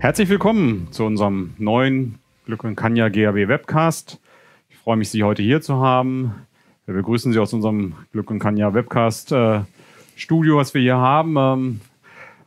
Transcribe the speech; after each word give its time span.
Herzlich 0.00 0.28
willkommen 0.28 0.86
zu 0.92 1.04
unserem 1.04 1.54
neuen 1.58 2.20
Glück 2.46 2.62
und 2.62 2.76
Kanya 2.76 3.08
GAB 3.08 3.48
Webcast. 3.48 4.20
Ich 4.70 4.76
freue 4.76 4.96
mich, 4.96 5.10
Sie 5.10 5.24
heute 5.24 5.42
hier 5.42 5.60
zu 5.60 5.80
haben. 5.80 6.46
Wir 6.86 6.94
begrüßen 6.94 7.32
Sie 7.32 7.38
aus 7.40 7.52
unserem 7.52 7.94
Glück 8.12 8.30
und 8.30 8.38
Kanya 8.38 8.72
Webcast 8.74 9.32
äh, 9.32 9.62
Studio, 10.14 10.56
was 10.56 10.72
wir 10.72 10.80
hier 10.80 10.98
haben. 10.98 11.36
Ähm, 11.36 11.80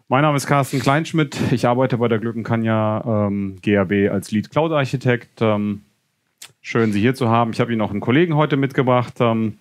mein 0.08 0.22
Name 0.22 0.38
ist 0.38 0.48
Carsten 0.48 0.80
Kleinschmidt. 0.80 1.38
Ich 1.52 1.68
arbeite 1.68 1.98
bei 1.98 2.08
der 2.08 2.20
Glück 2.20 2.38
und 2.38 2.44
Kanya 2.44 3.28
ähm, 3.28 3.58
GAB 3.62 4.10
als 4.10 4.32
Lead 4.32 4.50
Cloud 4.50 4.72
Architekt. 4.72 5.42
Ähm, 5.42 5.82
schön, 6.62 6.94
Sie 6.94 7.02
hier 7.02 7.16
zu 7.16 7.28
haben. 7.28 7.52
Ich 7.52 7.60
habe 7.60 7.74
Ihnen 7.74 7.80
noch 7.80 7.92
einen 7.92 8.00
Kollegen 8.00 8.36
heute 8.38 8.56
mitgebracht. 8.56 9.16
Ähm, 9.20 9.58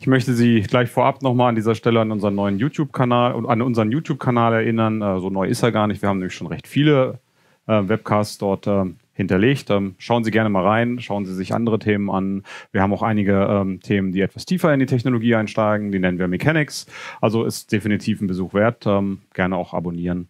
ich 0.00 0.06
möchte 0.06 0.34
Sie 0.34 0.62
gleich 0.62 0.90
vorab 0.90 1.22
nochmal 1.22 1.50
an 1.50 1.54
dieser 1.54 1.74
Stelle 1.74 2.00
an 2.00 2.12
unseren 2.12 2.34
neuen 2.34 2.58
YouTube-Kanal 2.58 3.34
und 3.34 3.46
an 3.46 3.62
unseren 3.62 3.90
YouTube-Kanal 3.90 4.54
erinnern. 4.54 5.02
Äh, 5.02 5.20
so 5.20 5.30
neu 5.30 5.46
ist 5.46 5.62
er 5.62 5.72
gar 5.72 5.86
nicht. 5.86 6.02
Wir 6.02 6.08
haben 6.08 6.18
nämlich 6.18 6.34
schon 6.34 6.46
recht 6.46 6.66
viele 6.66 7.18
äh, 7.66 7.88
Webcasts 7.88 8.38
dort 8.38 8.66
äh, 8.66 8.84
hinterlegt. 9.12 9.70
Ähm, 9.70 9.96
schauen 9.98 10.24
Sie 10.24 10.30
gerne 10.30 10.48
mal 10.48 10.64
rein, 10.64 11.00
schauen 11.00 11.26
Sie 11.26 11.34
sich 11.34 11.52
andere 11.52 11.78
Themen 11.78 12.10
an. 12.10 12.44
Wir 12.72 12.82
haben 12.82 12.92
auch 12.92 13.02
einige 13.02 13.34
ähm, 13.34 13.80
Themen, 13.80 14.12
die 14.12 14.20
etwas 14.20 14.46
tiefer 14.46 14.72
in 14.72 14.80
die 14.80 14.86
Technologie 14.86 15.34
einsteigen. 15.34 15.90
Die 15.92 15.98
nennen 15.98 16.18
wir 16.18 16.28
Mechanics. 16.28 16.86
Also 17.20 17.44
ist 17.44 17.72
definitiv 17.72 18.20
ein 18.20 18.28
Besuch 18.28 18.54
wert. 18.54 18.86
Ähm, 18.86 19.22
gerne 19.34 19.56
auch 19.56 19.74
abonnieren. 19.74 20.28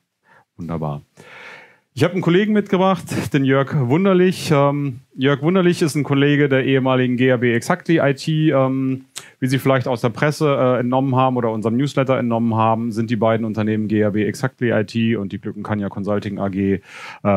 Wunderbar. 0.57 1.03
Ich 1.99 2.05
habe 2.05 2.13
einen 2.13 2.23
Kollegen 2.23 2.53
mitgebracht, 2.53 3.07
den 3.33 3.45
Jörg 3.45 3.75
Wunderlich. 3.75 4.53
Ähm, 4.53 5.01
Jörg 5.17 5.43
Wunderlich 5.43 5.83
ist 5.83 5.97
ein 5.97 6.05
Kollege 6.05 6.49
der 6.49 6.65
ehemaligen 6.65 7.17
GAB 7.17 7.43
Exactly 7.43 7.99
IT. 7.99 8.29
Ähm, 8.29 9.07
wie 9.41 9.49
Sie 9.49 9.59
vielleicht 9.59 9.89
aus 9.89 10.01
der 10.01 10.11
Presse 10.11 10.47
äh, 10.47 10.79
entnommen 10.79 11.17
haben 11.17 11.37
oder 11.37 11.51
unserem 11.51 11.77
Newsletter 11.77 12.17
entnommen 12.17 12.55
haben, 12.55 12.93
sind 12.93 13.11
die 13.11 13.17
beiden 13.17 13.45
Unternehmen 13.45 13.89
GAB 13.89 14.15
Exactly 14.15 14.71
IT 14.71 15.19
und 15.19 15.33
die 15.33 15.41
Glückenkanja 15.41 15.89
Consulting 15.89 16.39
AG 16.39 16.55
äh, 16.55 16.81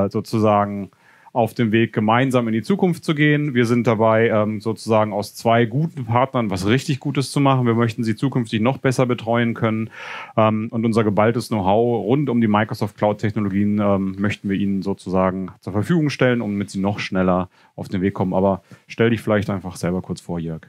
sozusagen 0.10 0.92
auf 1.34 1.54
dem 1.54 1.72
Weg, 1.72 1.94
gemeinsam 1.94 2.48
in 2.48 2.54
die 2.54 2.62
Zukunft 2.62 3.06
zu 3.06 3.16
gehen. 3.16 3.54
Wir 3.54 3.66
sind 3.66 3.88
dabei, 3.88 4.30
ähm, 4.30 4.60
sozusagen 4.60 5.14
aus 5.14 5.34
zwei 5.34 5.66
guten 5.66 6.06
Partnern 6.06 6.50
was 6.50 6.68
richtig 6.68 7.00
Gutes 7.00 7.32
zu 7.32 7.40
machen. 7.40 7.66
Wir 7.66 7.74
möchten 7.74 8.04
sie 8.04 8.16
zukünftig 8.16 8.62
noch 8.62 8.78
besser 8.78 9.06
betreuen 9.06 9.54
können. 9.54 9.90
Ähm, 10.36 10.68
und 10.72 10.86
unser 10.86 11.04
geballtes 11.04 11.48
Know-how 11.48 12.06
rund 12.06 12.30
um 12.30 12.42
die 12.42 12.48
Microsoft 12.48 12.98
Cloud-Technologien 12.98 13.80
ähm, 13.80 14.16
möchten 14.18 14.50
wir 14.50 14.58
Ihnen 14.58 14.82
sozusagen 14.82 15.52
zur 15.62 15.74
Verfügung 15.74 16.10
stellen, 16.10 16.40
damit 16.40 16.70
Sie 16.70 16.80
noch 16.80 17.00
schneller 17.00 17.50
auf 17.76 17.88
den 17.88 18.02
Weg 18.02 18.14
kommen. 18.14 18.34
Aber 18.34 18.62
stell 18.88 19.10
dich 19.10 19.22
vielleicht 19.22 19.50
einfach 19.50 19.78
selber 19.78 20.02
kurz 20.02 20.22
vor, 20.22 20.40
Jörg. 20.40 20.68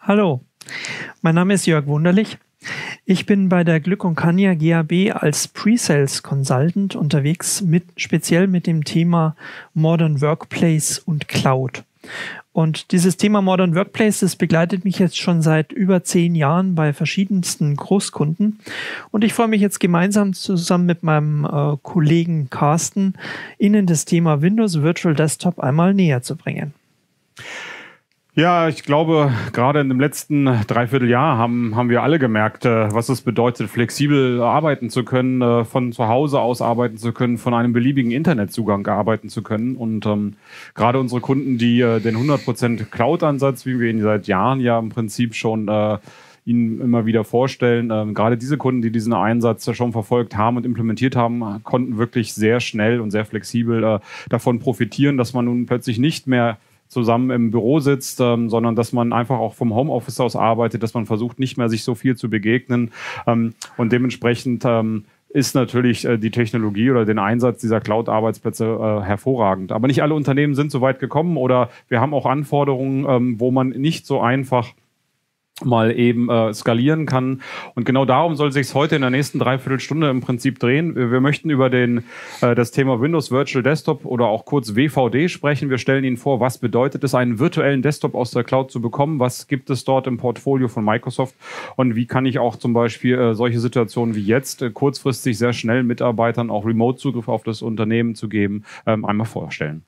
Hallo, 0.00 0.40
mein 1.20 1.34
Name 1.34 1.54
ist 1.54 1.66
Jörg 1.66 1.86
Wunderlich. 1.86 2.38
Ich 3.04 3.26
bin 3.26 3.48
bei 3.48 3.64
der 3.64 3.80
Glück 3.80 4.04
und 4.04 4.14
Kanya 4.14 4.54
GAB 4.54 5.14
als 5.14 5.48
Pre-Sales 5.48 6.22
Consultant 6.22 6.94
unterwegs, 6.94 7.62
mit, 7.62 7.84
speziell 7.96 8.46
mit 8.46 8.66
dem 8.66 8.84
Thema 8.84 9.36
Modern 9.74 10.20
Workplace 10.20 10.98
und 10.98 11.28
Cloud. 11.28 11.84
Und 12.52 12.92
dieses 12.92 13.16
Thema 13.16 13.40
Modern 13.40 13.74
Workplace, 13.74 14.20
das 14.20 14.36
begleitet 14.36 14.84
mich 14.84 14.98
jetzt 14.98 15.18
schon 15.18 15.40
seit 15.40 15.72
über 15.72 16.04
zehn 16.04 16.34
Jahren 16.34 16.74
bei 16.74 16.92
verschiedensten 16.92 17.76
Großkunden. 17.76 18.58
Und 19.10 19.24
ich 19.24 19.32
freue 19.32 19.48
mich 19.48 19.62
jetzt 19.62 19.80
gemeinsam 19.80 20.34
zusammen 20.34 20.84
mit 20.84 21.02
meinem 21.02 21.46
äh, 21.46 21.76
Kollegen 21.82 22.50
Carsten, 22.50 23.14
Ihnen 23.58 23.86
das 23.86 24.04
Thema 24.04 24.42
Windows 24.42 24.82
Virtual 24.82 25.14
Desktop 25.14 25.60
einmal 25.60 25.94
näher 25.94 26.22
zu 26.22 26.36
bringen. 26.36 26.74
Ja, 28.34 28.66
ich 28.66 28.82
glaube, 28.82 29.30
gerade 29.52 29.80
in 29.80 29.90
dem 29.90 30.00
letzten 30.00 30.46
Dreivierteljahr 30.66 31.36
haben, 31.36 31.76
haben 31.76 31.90
wir 31.90 32.02
alle 32.02 32.18
gemerkt, 32.18 32.64
äh, 32.64 32.90
was 32.90 33.10
es 33.10 33.20
bedeutet, 33.20 33.68
flexibel 33.68 34.40
arbeiten 34.40 34.88
zu 34.88 35.04
können, 35.04 35.42
äh, 35.42 35.66
von 35.66 35.92
zu 35.92 36.08
Hause 36.08 36.40
aus 36.40 36.62
arbeiten 36.62 36.96
zu 36.96 37.12
können, 37.12 37.36
von 37.36 37.52
einem 37.52 37.74
beliebigen 37.74 38.10
Internetzugang 38.10 38.86
arbeiten 38.86 39.28
zu 39.28 39.42
können. 39.42 39.76
Und 39.76 40.06
ähm, 40.06 40.36
gerade 40.74 40.98
unsere 40.98 41.20
Kunden, 41.20 41.58
die 41.58 41.82
äh, 41.82 42.00
den 42.00 42.16
100% 42.16 42.86
Cloud-Ansatz, 42.86 43.66
wie 43.66 43.78
wir 43.78 43.90
ihn 43.90 44.00
seit 44.00 44.26
Jahren 44.28 44.60
ja 44.60 44.78
im 44.78 44.88
Prinzip 44.88 45.34
schon 45.34 45.68
äh, 45.68 45.98
Ihnen 46.46 46.80
immer 46.80 47.04
wieder 47.04 47.24
vorstellen. 47.24 47.90
Ähm, 47.92 48.14
gerade 48.14 48.38
diese 48.38 48.56
Kunden, 48.56 48.80
die 48.80 48.90
diesen 48.90 49.12
Einsatz 49.12 49.70
schon 49.76 49.92
verfolgt 49.92 50.38
haben 50.38 50.56
und 50.56 50.64
implementiert 50.64 51.16
haben, 51.16 51.62
konnten 51.64 51.98
wirklich 51.98 52.32
sehr 52.32 52.60
schnell 52.60 53.00
und 53.00 53.10
sehr 53.10 53.26
flexibel 53.26 53.84
äh, 53.84 53.98
davon 54.30 54.58
profitieren, 54.58 55.18
dass 55.18 55.34
man 55.34 55.44
nun 55.44 55.66
plötzlich 55.66 55.98
nicht 55.98 56.26
mehr 56.26 56.56
zusammen 56.92 57.30
im 57.30 57.50
Büro 57.50 57.80
sitzt, 57.80 58.20
ähm, 58.20 58.50
sondern 58.50 58.76
dass 58.76 58.92
man 58.92 59.12
einfach 59.12 59.38
auch 59.38 59.54
vom 59.54 59.74
Homeoffice 59.74 60.20
aus 60.20 60.36
arbeitet, 60.36 60.82
dass 60.82 60.94
man 60.94 61.06
versucht, 61.06 61.38
nicht 61.38 61.56
mehr 61.56 61.68
sich 61.68 61.84
so 61.84 61.94
viel 61.94 62.16
zu 62.16 62.30
begegnen 62.30 62.90
ähm, 63.26 63.54
und 63.76 63.92
dementsprechend 63.92 64.64
ähm, 64.64 65.04
ist 65.30 65.54
natürlich 65.54 66.04
äh, 66.04 66.18
die 66.18 66.30
Technologie 66.30 66.90
oder 66.90 67.04
den 67.04 67.18
Einsatz 67.18 67.60
dieser 67.60 67.80
Cloud-Arbeitsplätze 67.80 68.66
äh, 68.66 69.04
hervorragend. 69.04 69.72
Aber 69.72 69.86
nicht 69.86 70.02
alle 70.02 70.14
Unternehmen 70.14 70.54
sind 70.54 70.70
so 70.70 70.80
weit 70.82 71.00
gekommen 71.00 71.36
oder 71.38 71.70
wir 71.88 72.00
haben 72.00 72.12
auch 72.12 72.26
Anforderungen, 72.26 73.06
ähm, 73.08 73.40
wo 73.40 73.50
man 73.50 73.70
nicht 73.70 74.06
so 74.06 74.20
einfach 74.20 74.74
mal 75.64 75.96
eben 75.96 76.28
äh, 76.28 76.52
skalieren 76.54 77.06
kann. 77.06 77.42
Und 77.74 77.84
genau 77.84 78.04
darum 78.04 78.34
soll 78.34 78.52
sich 78.52 78.72
heute 78.74 78.96
in 78.96 79.02
der 79.02 79.10
nächsten 79.10 79.38
Dreiviertelstunde 79.38 80.08
im 80.08 80.20
Prinzip 80.20 80.58
drehen. 80.58 80.96
Wir, 80.96 81.10
wir 81.10 81.20
möchten 81.20 81.50
über 81.50 81.70
den, 81.70 82.04
äh, 82.40 82.54
das 82.54 82.70
Thema 82.70 83.00
Windows 83.00 83.30
Virtual 83.30 83.62
Desktop 83.62 84.04
oder 84.04 84.26
auch 84.26 84.44
kurz 84.44 84.74
WVD 84.74 85.28
sprechen. 85.28 85.70
Wir 85.70 85.78
stellen 85.78 86.04
Ihnen 86.04 86.16
vor, 86.16 86.40
was 86.40 86.58
bedeutet 86.58 87.04
es, 87.04 87.14
einen 87.14 87.38
virtuellen 87.38 87.82
Desktop 87.82 88.14
aus 88.14 88.30
der 88.30 88.44
Cloud 88.44 88.70
zu 88.70 88.80
bekommen? 88.80 89.18
Was 89.20 89.46
gibt 89.46 89.70
es 89.70 89.84
dort 89.84 90.06
im 90.06 90.16
Portfolio 90.16 90.68
von 90.68 90.84
Microsoft? 90.84 91.34
Und 91.76 91.96
wie 91.96 92.06
kann 92.06 92.26
ich 92.26 92.38
auch 92.38 92.56
zum 92.56 92.72
Beispiel 92.72 93.18
äh, 93.18 93.34
solche 93.34 93.60
Situationen 93.60 94.14
wie 94.14 94.22
jetzt 94.22 94.62
äh, 94.62 94.70
kurzfristig 94.70 95.38
sehr 95.38 95.52
schnell 95.52 95.82
Mitarbeitern 95.82 96.50
auch 96.50 96.64
Remote-Zugriff 96.64 97.28
auf 97.28 97.42
das 97.44 97.62
Unternehmen 97.62 98.14
zu 98.14 98.28
geben, 98.28 98.64
ähm, 98.86 99.04
einmal 99.04 99.26
vorstellen? 99.26 99.84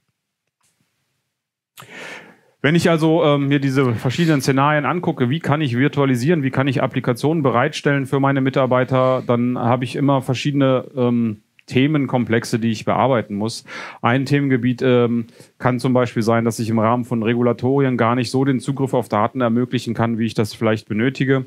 Wenn 2.64 2.76
ich 2.76 2.88
also 2.88 3.22
ähm, 3.22 3.48
mir 3.48 3.58
diese 3.58 3.92
verschiedenen 3.92 4.40
Szenarien 4.40 4.86
angucke, 4.86 5.28
wie 5.28 5.38
kann 5.38 5.60
ich 5.60 5.76
virtualisieren, 5.76 6.42
wie 6.42 6.50
kann 6.50 6.66
ich 6.66 6.82
Applikationen 6.82 7.42
bereitstellen 7.42 8.06
für 8.06 8.20
meine 8.20 8.40
Mitarbeiter, 8.40 9.22
dann 9.26 9.58
habe 9.58 9.84
ich 9.84 9.96
immer 9.96 10.22
verschiedene 10.22 10.86
ähm, 10.96 11.42
Themenkomplexe, 11.66 12.58
die 12.58 12.70
ich 12.70 12.86
bearbeiten 12.86 13.34
muss. 13.34 13.64
Ein 14.00 14.24
Themengebiet 14.24 14.80
ähm, 14.80 15.26
kann 15.58 15.78
zum 15.78 15.92
Beispiel 15.92 16.22
sein, 16.22 16.46
dass 16.46 16.58
ich 16.58 16.70
im 16.70 16.78
Rahmen 16.78 17.04
von 17.04 17.22
Regulatorien 17.22 17.98
gar 17.98 18.14
nicht 18.14 18.30
so 18.30 18.46
den 18.46 18.60
Zugriff 18.60 18.94
auf 18.94 19.10
Daten 19.10 19.42
ermöglichen 19.42 19.92
kann, 19.92 20.16
wie 20.16 20.24
ich 20.24 20.32
das 20.32 20.54
vielleicht 20.54 20.88
benötige. 20.88 21.44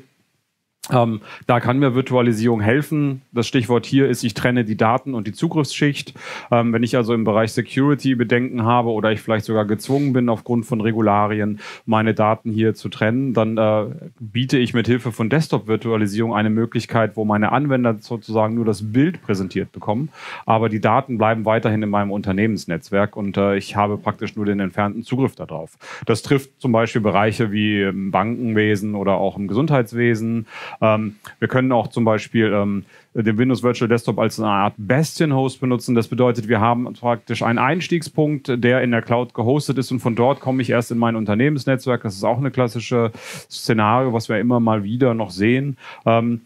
Ähm, 0.90 1.20
da 1.46 1.60
kann 1.60 1.78
mir 1.78 1.94
Virtualisierung 1.94 2.60
helfen. 2.60 3.22
Das 3.32 3.46
Stichwort 3.46 3.86
hier 3.86 4.08
ist, 4.08 4.24
ich 4.24 4.34
trenne 4.34 4.64
die 4.64 4.76
Daten 4.76 5.14
und 5.14 5.26
die 5.26 5.32
Zugriffsschicht. 5.32 6.14
Ähm, 6.50 6.72
wenn 6.72 6.82
ich 6.82 6.96
also 6.96 7.14
im 7.14 7.24
Bereich 7.24 7.52
Security 7.52 8.14
Bedenken 8.14 8.64
habe 8.64 8.90
oder 8.90 9.12
ich 9.12 9.20
vielleicht 9.20 9.44
sogar 9.44 9.64
gezwungen 9.64 10.12
bin, 10.12 10.28
aufgrund 10.28 10.66
von 10.66 10.80
Regularien 10.80 11.60
meine 11.86 12.14
Daten 12.14 12.50
hier 12.50 12.74
zu 12.74 12.88
trennen, 12.88 13.34
dann 13.34 13.58
äh, 13.58 13.86
biete 14.18 14.58
ich 14.58 14.74
mit 14.74 14.86
Hilfe 14.86 15.12
von 15.12 15.28
Desktop-Virtualisierung 15.28 16.34
eine 16.34 16.50
Möglichkeit, 16.50 17.16
wo 17.16 17.24
meine 17.24 17.52
Anwender 17.52 17.96
sozusagen 18.00 18.54
nur 18.54 18.64
das 18.64 18.92
Bild 18.92 19.22
präsentiert 19.22 19.72
bekommen, 19.72 20.10
aber 20.46 20.68
die 20.68 20.80
Daten 20.80 21.18
bleiben 21.18 21.44
weiterhin 21.44 21.82
in 21.82 21.90
meinem 21.90 22.10
Unternehmensnetzwerk 22.10 23.16
und 23.16 23.36
äh, 23.36 23.56
ich 23.56 23.76
habe 23.76 23.98
praktisch 23.98 24.36
nur 24.36 24.46
den 24.46 24.60
entfernten 24.60 25.02
Zugriff 25.02 25.34
darauf. 25.34 25.76
Das 26.06 26.22
trifft 26.22 26.60
zum 26.60 26.72
Beispiel 26.72 27.00
Bereiche 27.00 27.52
wie 27.52 27.82
im 27.82 28.10
Bankenwesen 28.10 28.94
oder 28.94 29.14
auch 29.14 29.36
im 29.36 29.48
Gesundheitswesen. 29.48 30.46
Ähm, 30.80 31.16
wir 31.38 31.48
können 31.48 31.72
auch 31.72 31.88
zum 31.88 32.04
Beispiel 32.04 32.52
ähm, 32.52 32.84
den 33.14 33.38
Windows 33.38 33.62
Virtual 33.62 33.88
Desktop 33.88 34.18
als 34.18 34.38
eine 34.38 34.48
Art 34.48 34.74
Bastion-Host 34.76 35.60
benutzen. 35.60 35.94
Das 35.94 36.08
bedeutet, 36.08 36.48
wir 36.48 36.60
haben 36.60 36.92
praktisch 36.94 37.42
einen 37.42 37.58
Einstiegspunkt, 37.58 38.52
der 38.62 38.82
in 38.82 38.90
der 38.90 39.02
Cloud 39.02 39.34
gehostet 39.34 39.78
ist 39.78 39.90
und 39.90 40.00
von 40.00 40.14
dort 40.14 40.40
komme 40.40 40.62
ich 40.62 40.70
erst 40.70 40.90
in 40.90 40.98
mein 40.98 41.16
Unternehmensnetzwerk. 41.16 42.02
Das 42.02 42.14
ist 42.14 42.24
auch 42.24 42.38
eine 42.38 42.50
klassische 42.50 43.12
Szenario, 43.50 44.12
was 44.12 44.28
wir 44.28 44.38
immer 44.38 44.60
mal 44.60 44.84
wieder 44.84 45.14
noch 45.14 45.30
sehen. 45.30 45.76
Ähm, 46.06 46.42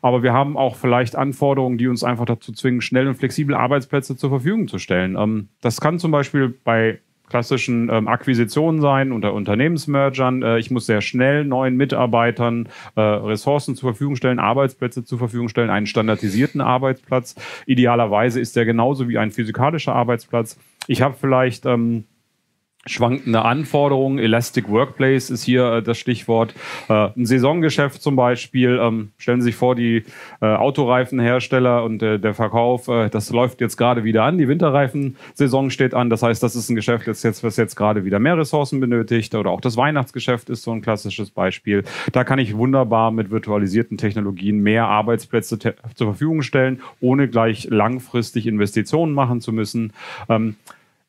aber 0.00 0.22
wir 0.22 0.34
haben 0.34 0.58
auch 0.58 0.76
vielleicht 0.76 1.16
Anforderungen, 1.16 1.78
die 1.78 1.88
uns 1.88 2.04
einfach 2.04 2.26
dazu 2.26 2.52
zwingen, 2.52 2.82
schnell 2.82 3.08
und 3.08 3.14
flexibel 3.14 3.54
Arbeitsplätze 3.54 4.16
zur 4.18 4.28
Verfügung 4.28 4.68
zu 4.68 4.78
stellen. 4.78 5.16
Ähm, 5.16 5.48
das 5.62 5.80
kann 5.80 5.98
zum 5.98 6.10
Beispiel 6.10 6.54
bei 6.62 6.98
klassischen 7.28 7.88
ähm, 7.90 8.08
Akquisitionen 8.08 8.80
sein, 8.80 9.12
unter 9.12 9.32
Unternehmensmergern. 9.32 10.42
Äh, 10.42 10.58
ich 10.58 10.70
muss 10.70 10.86
sehr 10.86 11.00
schnell 11.00 11.44
neuen 11.44 11.76
Mitarbeitern 11.76 12.68
äh, 12.96 13.00
Ressourcen 13.00 13.76
zur 13.76 13.90
Verfügung 13.90 14.16
stellen, 14.16 14.38
Arbeitsplätze 14.38 15.04
zur 15.04 15.18
Verfügung 15.18 15.48
stellen, 15.48 15.70
einen 15.70 15.86
standardisierten 15.86 16.60
Arbeitsplatz. 16.60 17.34
Idealerweise 17.66 18.40
ist 18.40 18.56
der 18.56 18.64
genauso 18.64 19.08
wie 19.08 19.18
ein 19.18 19.30
physikalischer 19.30 19.94
Arbeitsplatz. 19.94 20.58
Ich 20.86 21.02
habe 21.02 21.16
vielleicht 21.18 21.66
ähm, 21.66 22.04
schwankende 22.86 23.42
Anforderungen. 23.42 24.18
Elastic 24.18 24.68
Workplace 24.68 25.30
ist 25.30 25.44
hier 25.44 25.64
äh, 25.72 25.82
das 25.82 25.98
Stichwort. 25.98 26.54
Äh, 26.88 27.08
ein 27.16 27.26
Saisongeschäft 27.26 28.02
zum 28.02 28.16
Beispiel. 28.16 28.78
Ähm, 28.80 29.12
stellen 29.18 29.40
Sie 29.40 29.46
sich 29.46 29.56
vor, 29.56 29.74
die 29.74 30.04
äh, 30.40 30.46
Autoreifenhersteller 30.46 31.84
und 31.84 32.02
äh, 32.02 32.18
der 32.18 32.34
Verkauf, 32.34 32.88
äh, 32.88 33.08
das 33.08 33.30
läuft 33.30 33.60
jetzt 33.60 33.76
gerade 33.76 34.04
wieder 34.04 34.24
an. 34.24 34.38
Die 34.38 34.48
Winterreifensaison 34.48 35.70
steht 35.70 35.94
an. 35.94 36.10
Das 36.10 36.22
heißt, 36.22 36.42
das 36.42 36.56
ist 36.56 36.68
ein 36.68 36.76
Geschäft, 36.76 37.06
das 37.06 37.22
jetzt, 37.22 37.42
was 37.42 37.56
jetzt 37.56 37.76
gerade 37.76 38.04
wieder 38.04 38.18
mehr 38.18 38.36
Ressourcen 38.36 38.80
benötigt. 38.80 39.34
Oder 39.34 39.50
auch 39.50 39.60
das 39.60 39.76
Weihnachtsgeschäft 39.76 40.50
ist 40.50 40.62
so 40.62 40.72
ein 40.72 40.82
klassisches 40.82 41.30
Beispiel. 41.30 41.84
Da 42.12 42.24
kann 42.24 42.38
ich 42.38 42.56
wunderbar 42.56 43.10
mit 43.10 43.30
virtualisierten 43.30 43.96
Technologien 43.96 44.58
mehr 44.58 44.86
Arbeitsplätze 44.86 45.58
zur 45.58 45.74
Verfügung 45.94 46.42
stellen, 46.42 46.80
ohne 47.00 47.28
gleich 47.28 47.68
langfristig 47.70 48.46
Investitionen 48.46 49.12
machen 49.12 49.40
zu 49.40 49.52
müssen. 49.52 49.92
Ähm, 50.28 50.56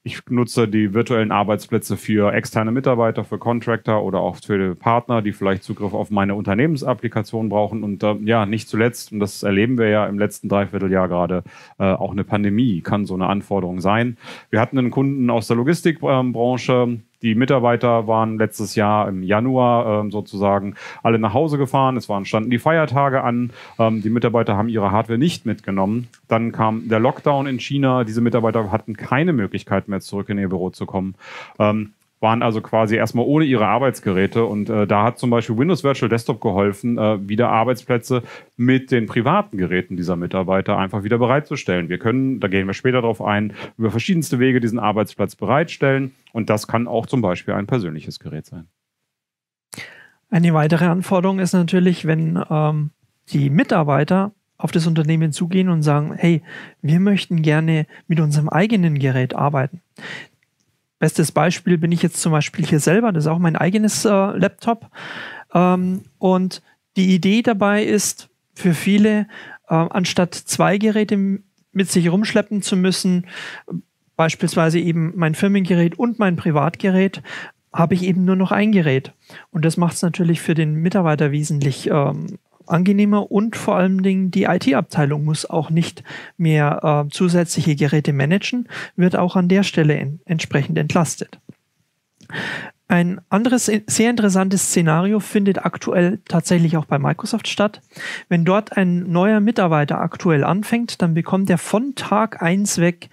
ich 0.05 0.19
nutze 0.29 0.67
die 0.67 0.93
virtuellen 0.93 1.31
Arbeitsplätze 1.31 1.97
für 1.97 2.31
externe 2.31 2.71
Mitarbeiter, 2.71 3.23
für 3.23 3.39
Contractor 3.39 4.03
oder 4.03 4.19
auch 4.19 4.35
für 4.35 4.75
Partner, 4.75 5.23
die 5.23 5.31
vielleicht 5.31 5.63
Zugriff 5.63 5.95
auf 5.95 6.11
meine 6.11 6.35
Unternehmensapplikation 6.35 7.49
brauchen. 7.49 7.83
Und 7.83 8.03
äh, 8.03 8.15
ja, 8.23 8.45
nicht 8.45 8.69
zuletzt, 8.69 9.11
und 9.11 9.19
das 9.19 9.41
erleben 9.41 9.79
wir 9.79 9.89
ja 9.89 10.05
im 10.05 10.19
letzten 10.19 10.47
Dreivierteljahr 10.47 11.07
gerade, 11.07 11.43
äh, 11.79 11.85
auch 11.85 12.11
eine 12.11 12.23
Pandemie 12.23 12.81
kann 12.81 13.05
so 13.05 13.15
eine 13.15 13.25
Anforderung 13.25 13.81
sein. 13.81 14.17
Wir 14.51 14.61
hatten 14.61 14.77
einen 14.77 14.91
Kunden 14.91 15.31
aus 15.31 15.47
der 15.47 15.57
Logistikbranche, 15.57 16.99
die 17.21 17.35
Mitarbeiter 17.35 18.07
waren 18.07 18.37
letztes 18.37 18.75
Jahr 18.75 19.07
im 19.07 19.23
Januar 19.23 20.05
äh, 20.05 20.11
sozusagen 20.11 20.75
alle 21.03 21.19
nach 21.19 21.33
Hause 21.33 21.57
gefahren. 21.57 21.97
Es 21.97 22.09
waren, 22.09 22.25
standen 22.25 22.49
die 22.49 22.59
Feiertage 22.59 23.23
an. 23.23 23.51
Ähm, 23.79 24.01
die 24.01 24.09
Mitarbeiter 24.09 24.57
haben 24.57 24.69
ihre 24.69 24.91
Hardware 24.91 25.17
nicht 25.17 25.45
mitgenommen. 25.45 26.07
Dann 26.27 26.51
kam 26.51 26.87
der 26.87 26.99
Lockdown 26.99 27.47
in 27.47 27.59
China. 27.59 28.03
Diese 28.03 28.21
Mitarbeiter 28.21 28.71
hatten 28.71 28.95
keine 28.95 29.33
Möglichkeit 29.33 29.87
mehr 29.87 30.01
zurück 30.01 30.29
in 30.29 30.37
ihr 30.37 30.49
Büro 30.49 30.69
zu 30.69 30.85
kommen. 30.85 31.15
Ähm, 31.59 31.93
waren 32.19 32.41
also 32.41 32.61
quasi 32.61 32.95
erstmal 32.95 33.25
ohne 33.25 33.45
ihre 33.45 33.67
Arbeitsgeräte. 33.67 34.45
Und 34.45 34.69
äh, 34.69 34.87
da 34.87 35.03
hat 35.03 35.19
zum 35.19 35.29
Beispiel 35.29 35.57
Windows 35.57 35.83
Virtual 35.83 36.09
Desktop 36.09 36.41
geholfen, 36.41 36.97
äh, 36.97 37.27
wieder 37.27 37.49
Arbeitsplätze 37.49 38.23
mit 38.57 38.91
den 38.91 39.05
privaten 39.05 39.57
Geräten 39.57 39.97
dieser 39.97 40.15
Mitarbeiter 40.15 40.77
einfach 40.77 41.03
wieder 41.03 41.17
bereitzustellen. 41.17 41.89
Wir 41.89 41.97
können, 41.97 42.39
da 42.39 42.47
gehen 42.47 42.67
wir 42.67 42.73
später 42.73 43.01
darauf 43.01 43.21
ein, 43.21 43.53
über 43.77 43.91
verschiedenste 43.91 44.39
Wege 44.39 44.59
diesen 44.59 44.79
Arbeitsplatz 44.79 45.35
bereitstellen. 45.35 46.15
Und 46.31 46.49
das 46.49 46.67
kann 46.67 46.87
auch 46.87 47.05
zum 47.05 47.21
Beispiel 47.21 47.53
ein 47.53 47.67
persönliches 47.67 48.19
Gerät 48.19 48.45
sein. 48.45 48.67
Eine 50.29 50.53
weitere 50.53 50.85
Anforderung 50.85 51.39
ist 51.39 51.53
natürlich, 51.53 52.05
wenn 52.05 52.41
ähm, 52.49 52.91
die 53.29 53.49
Mitarbeiter 53.49 54.31
auf 54.57 54.71
das 54.71 54.87
Unternehmen 54.87 55.31
zugehen 55.31 55.69
und 55.69 55.81
sagen, 55.81 56.13
hey, 56.15 56.41
wir 56.81 56.99
möchten 56.99 57.41
gerne 57.41 57.85
mit 58.07 58.19
unserem 58.19 58.49
eigenen 58.49 58.99
Gerät 58.99 59.35
arbeiten. 59.35 59.81
Bestes 60.99 61.31
Beispiel 61.31 61.77
bin 61.77 61.91
ich 61.91 62.01
jetzt 62.01 62.21
zum 62.21 62.31
Beispiel 62.31 62.65
hier 62.65 62.79
selber, 62.79 63.11
das 63.11 63.25
ist 63.25 63.29
auch 63.29 63.39
mein 63.39 63.55
eigenes 63.55 64.05
äh, 64.05 64.09
Laptop. 64.09 64.89
Ähm, 65.53 66.03
und 66.17 66.61
die 66.95 67.13
Idee 67.13 67.41
dabei 67.41 67.83
ist 67.83 68.29
für 68.53 68.73
viele, 68.73 69.27
äh, 69.67 69.75
anstatt 69.75 70.33
zwei 70.33 70.77
Geräte 70.77 71.17
mit 71.71 71.91
sich 71.91 72.09
rumschleppen 72.09 72.61
zu 72.61 72.77
müssen, 72.77 73.27
beispielsweise 74.15 74.79
eben 74.79 75.13
mein 75.15 75.35
Firmengerät 75.35 75.99
und 75.99 76.19
mein 76.19 76.37
Privatgerät, 76.37 77.21
habe 77.73 77.93
ich 77.93 78.03
eben 78.03 78.23
nur 78.23 78.37
noch 78.37 78.51
ein 78.51 78.71
Gerät. 78.71 79.11
Und 79.51 79.65
das 79.65 79.75
macht 79.75 79.95
es 79.95 80.01
natürlich 80.01 80.41
für 80.41 80.53
den 80.53 80.75
Mitarbeiter 80.75 81.31
wesentlich 81.31 81.89
ähm, 81.91 82.39
angenehmer 82.67 83.31
und 83.31 83.55
vor 83.55 83.75
allen 83.75 84.03
Dingen 84.03 84.31
die 84.31 84.43
IT-Abteilung 84.43 85.23
muss 85.23 85.49
auch 85.49 85.69
nicht 85.69 86.03
mehr 86.37 87.05
äh, 87.07 87.09
zusätzliche 87.11 87.75
Geräte 87.75 88.13
managen, 88.13 88.67
wird 88.95 89.15
auch 89.15 89.35
an 89.35 89.47
der 89.47 89.63
Stelle 89.63 89.95
in, 89.95 90.19
entsprechend 90.25 90.77
entlastet. 90.77 91.39
Ein 92.87 93.19
anderes 93.29 93.65
sehr 93.65 94.09
interessantes 94.11 94.67
Szenario 94.67 95.19
findet 95.19 95.65
aktuell 95.65 96.19
tatsächlich 96.27 96.77
auch 96.77 96.85
bei 96.85 96.99
Microsoft 96.99 97.47
statt. 97.47 97.81
Wenn 98.29 98.45
dort 98.45 98.77
ein 98.77 99.11
neuer 99.11 99.39
Mitarbeiter 99.39 99.99
aktuell 99.99 100.43
anfängt, 100.43 101.01
dann 101.01 101.15
bekommt 101.15 101.49
er 101.49 101.57
von 101.57 101.95
Tag 101.95 102.43
eins 102.43 102.77
weg 102.77 103.09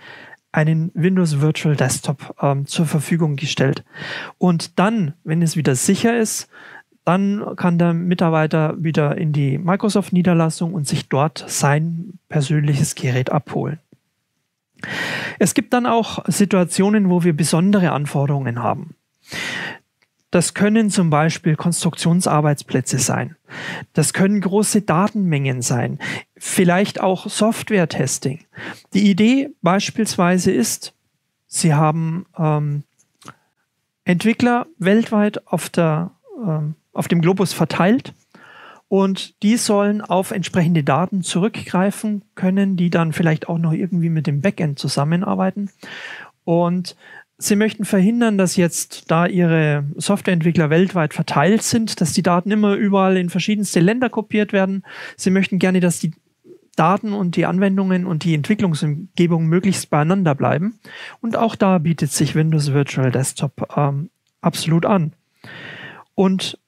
einen 0.52 0.90
Windows 0.92 1.40
Virtual 1.40 1.74
Desktop 1.74 2.36
ähm, 2.42 2.66
zur 2.66 2.84
Verfügung 2.84 3.36
gestellt. 3.36 3.84
Und 4.36 4.78
dann, 4.78 5.14
wenn 5.24 5.40
es 5.40 5.56
wieder 5.56 5.74
sicher 5.74 6.18
ist, 6.18 6.48
dann 7.04 7.56
kann 7.56 7.78
der 7.78 7.94
Mitarbeiter 7.94 8.74
wieder 8.82 9.16
in 9.18 9.32
die 9.32 9.58
Microsoft-Niederlassung 9.58 10.72
und 10.74 10.86
sich 10.86 11.08
dort 11.08 11.44
sein 11.48 12.18
persönliches 12.28 12.94
Gerät 12.94 13.30
abholen. 13.30 13.78
Es 15.38 15.54
gibt 15.54 15.72
dann 15.72 15.86
auch 15.86 16.24
Situationen, 16.26 17.10
wo 17.10 17.24
wir 17.24 17.36
besondere 17.36 17.92
Anforderungen 17.92 18.62
haben. 18.62 18.94
Das 20.30 20.54
können 20.54 20.88
zum 20.88 21.10
Beispiel 21.10 21.56
Konstruktionsarbeitsplätze 21.56 22.98
sein. 22.98 23.36
Das 23.92 24.14
können 24.14 24.40
große 24.40 24.80
Datenmengen 24.80 25.60
sein. 25.60 25.98
Vielleicht 26.36 27.00
auch 27.00 27.28
Software-Testing. 27.28 28.40
Die 28.94 29.10
Idee 29.10 29.50
beispielsweise 29.60 30.50
ist, 30.50 30.94
Sie 31.46 31.74
haben 31.74 32.24
ähm, 32.38 32.82
Entwickler 34.04 34.66
weltweit 34.78 35.46
auf 35.46 35.68
der 35.68 36.12
ähm, 36.42 36.76
auf 36.92 37.08
dem 37.08 37.20
Globus 37.20 37.52
verteilt 37.52 38.14
und 38.92 39.42
die 39.42 39.56
sollen 39.56 40.02
auf 40.02 40.32
entsprechende 40.32 40.84
Daten 40.84 41.22
zurückgreifen 41.22 42.22
können, 42.34 42.76
die 42.76 42.90
dann 42.90 43.14
vielleicht 43.14 43.48
auch 43.48 43.56
noch 43.56 43.72
irgendwie 43.72 44.10
mit 44.10 44.26
dem 44.26 44.42
Backend 44.42 44.78
zusammenarbeiten. 44.78 45.70
Und 46.44 46.94
sie 47.38 47.56
möchten 47.56 47.86
verhindern, 47.86 48.36
dass 48.36 48.56
jetzt, 48.56 49.10
da 49.10 49.24
ihre 49.24 49.84
Softwareentwickler 49.96 50.68
weltweit 50.68 51.14
verteilt 51.14 51.62
sind, 51.62 52.02
dass 52.02 52.12
die 52.12 52.22
Daten 52.22 52.50
immer 52.50 52.74
überall 52.74 53.16
in 53.16 53.30
verschiedenste 53.30 53.80
Länder 53.80 54.10
kopiert 54.10 54.52
werden. 54.52 54.84
Sie 55.16 55.30
möchten 55.30 55.58
gerne, 55.58 55.80
dass 55.80 55.98
die 55.98 56.12
Daten 56.76 57.14
und 57.14 57.36
die 57.36 57.46
Anwendungen 57.46 58.04
und 58.04 58.24
die 58.24 58.34
Entwicklungsumgebung 58.34 59.46
möglichst 59.46 59.88
beieinander 59.88 60.34
bleiben. 60.34 60.78
Und 61.22 61.36
auch 61.36 61.54
da 61.54 61.78
bietet 61.78 62.12
sich 62.12 62.34
Windows 62.34 62.72
Virtual 62.74 63.10
Desktop 63.10 63.68
ähm, 63.74 64.10
absolut 64.42 64.84
an. 64.84 65.14
Und 66.14 66.58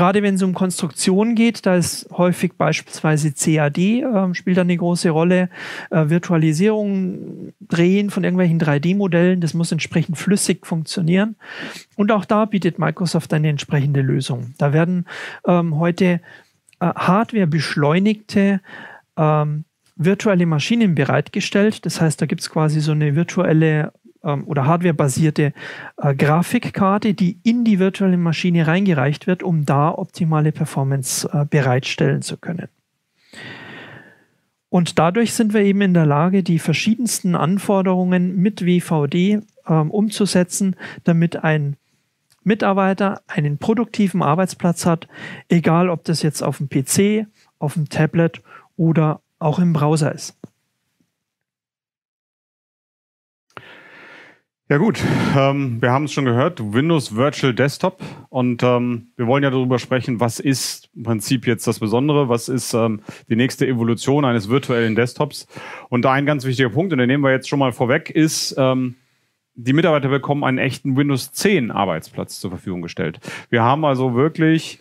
gerade 0.00 0.22
wenn 0.22 0.36
es 0.36 0.42
um 0.42 0.54
Konstruktion 0.54 1.34
geht, 1.34 1.66
da 1.66 1.76
ist 1.76 2.08
häufig 2.10 2.54
beispielsweise 2.56 3.32
CAD, 3.32 4.00
äh, 4.00 4.34
spielt 4.34 4.56
da 4.56 4.62
eine 4.62 4.78
große 4.78 5.10
Rolle. 5.10 5.50
Äh, 5.90 6.08
Virtualisierung, 6.08 7.52
Drehen 7.60 8.08
von 8.08 8.24
irgendwelchen 8.24 8.58
3D-Modellen, 8.58 9.42
das 9.42 9.52
muss 9.52 9.72
entsprechend 9.72 10.16
flüssig 10.16 10.66
funktionieren. 10.66 11.36
Und 11.96 12.12
auch 12.12 12.24
da 12.24 12.46
bietet 12.46 12.78
Microsoft 12.78 13.34
eine 13.34 13.50
entsprechende 13.50 14.00
Lösung. 14.00 14.54
Da 14.56 14.72
werden 14.72 15.04
ähm, 15.46 15.78
heute 15.78 16.22
äh, 16.80 16.86
Hardware-beschleunigte 16.86 18.62
ähm, 19.18 19.64
virtuelle 19.96 20.46
Maschinen 20.46 20.94
bereitgestellt. 20.94 21.84
Das 21.84 22.00
heißt, 22.00 22.22
da 22.22 22.24
gibt 22.24 22.40
es 22.40 22.48
quasi 22.48 22.80
so 22.80 22.92
eine 22.92 23.16
virtuelle 23.16 23.92
ähm, 24.24 24.44
oder 24.46 24.66
hardwarebasierte 24.66 25.52
äh, 25.96 26.14
Grafikkarte, 26.14 27.14
die 27.14 27.38
in 27.42 27.64
die 27.64 27.78
virtuelle 27.78 28.16
Maschine 28.16 28.66
reingereicht 28.66 29.26
wird, 29.26 29.42
um 29.42 29.66
da 29.66 29.90
optimale 29.90 30.52
Performance 30.52 31.28
äh, 31.32 31.44
bereitstellen 31.44 32.22
zu 32.22 32.36
können. 32.36 32.68
Und 34.68 34.98
dadurch 34.98 35.34
sind 35.34 35.52
wir 35.52 35.62
eben 35.62 35.80
in 35.80 35.94
der 35.94 36.06
Lage, 36.06 36.42
die 36.42 36.60
verschiedensten 36.60 37.34
Anforderungen 37.34 38.36
mit 38.36 38.64
WVD 38.64 39.40
ähm, 39.66 39.90
umzusetzen, 39.90 40.76
damit 41.04 41.42
ein 41.42 41.76
Mitarbeiter 42.44 43.20
einen 43.26 43.58
produktiven 43.58 44.22
Arbeitsplatz 44.22 44.86
hat, 44.86 45.08
egal 45.48 45.88
ob 45.88 46.04
das 46.04 46.22
jetzt 46.22 46.42
auf 46.42 46.58
dem 46.58 46.68
PC, 46.68 47.26
auf 47.58 47.74
dem 47.74 47.88
Tablet 47.88 48.42
oder 48.76 49.20
auch 49.38 49.58
im 49.58 49.72
Browser 49.72 50.14
ist. 50.14 50.36
Ja 54.70 54.78
gut, 54.78 55.02
ähm, 55.36 55.82
wir 55.82 55.90
haben 55.90 56.04
es 56.04 56.12
schon 56.12 56.26
gehört, 56.26 56.60
Windows 56.72 57.16
Virtual 57.16 57.52
Desktop. 57.52 58.00
Und 58.28 58.62
ähm, 58.62 59.08
wir 59.16 59.26
wollen 59.26 59.42
ja 59.42 59.50
darüber 59.50 59.80
sprechen, 59.80 60.20
was 60.20 60.38
ist 60.38 60.88
im 60.94 61.02
Prinzip 61.02 61.44
jetzt 61.48 61.66
das 61.66 61.80
Besondere, 61.80 62.28
was 62.28 62.48
ist 62.48 62.72
ähm, 62.74 63.00
die 63.28 63.34
nächste 63.34 63.66
Evolution 63.66 64.24
eines 64.24 64.48
virtuellen 64.48 64.94
Desktops? 64.94 65.48
Und 65.88 66.06
ein 66.06 66.24
ganz 66.24 66.44
wichtiger 66.44 66.70
Punkt, 66.70 66.92
und 66.92 67.00
den 67.00 67.08
nehmen 67.08 67.24
wir 67.24 67.32
jetzt 67.32 67.48
schon 67.48 67.58
mal 67.58 67.72
vorweg, 67.72 68.10
ist, 68.10 68.54
ähm, 68.58 68.94
die 69.56 69.72
Mitarbeiter 69.72 70.08
bekommen 70.08 70.44
einen 70.44 70.58
echten 70.58 70.96
Windows 70.96 71.32
10 71.32 71.72
Arbeitsplatz 71.72 72.38
zur 72.38 72.50
Verfügung 72.50 72.80
gestellt. 72.80 73.18
Wir 73.48 73.64
haben 73.64 73.84
also 73.84 74.14
wirklich 74.14 74.78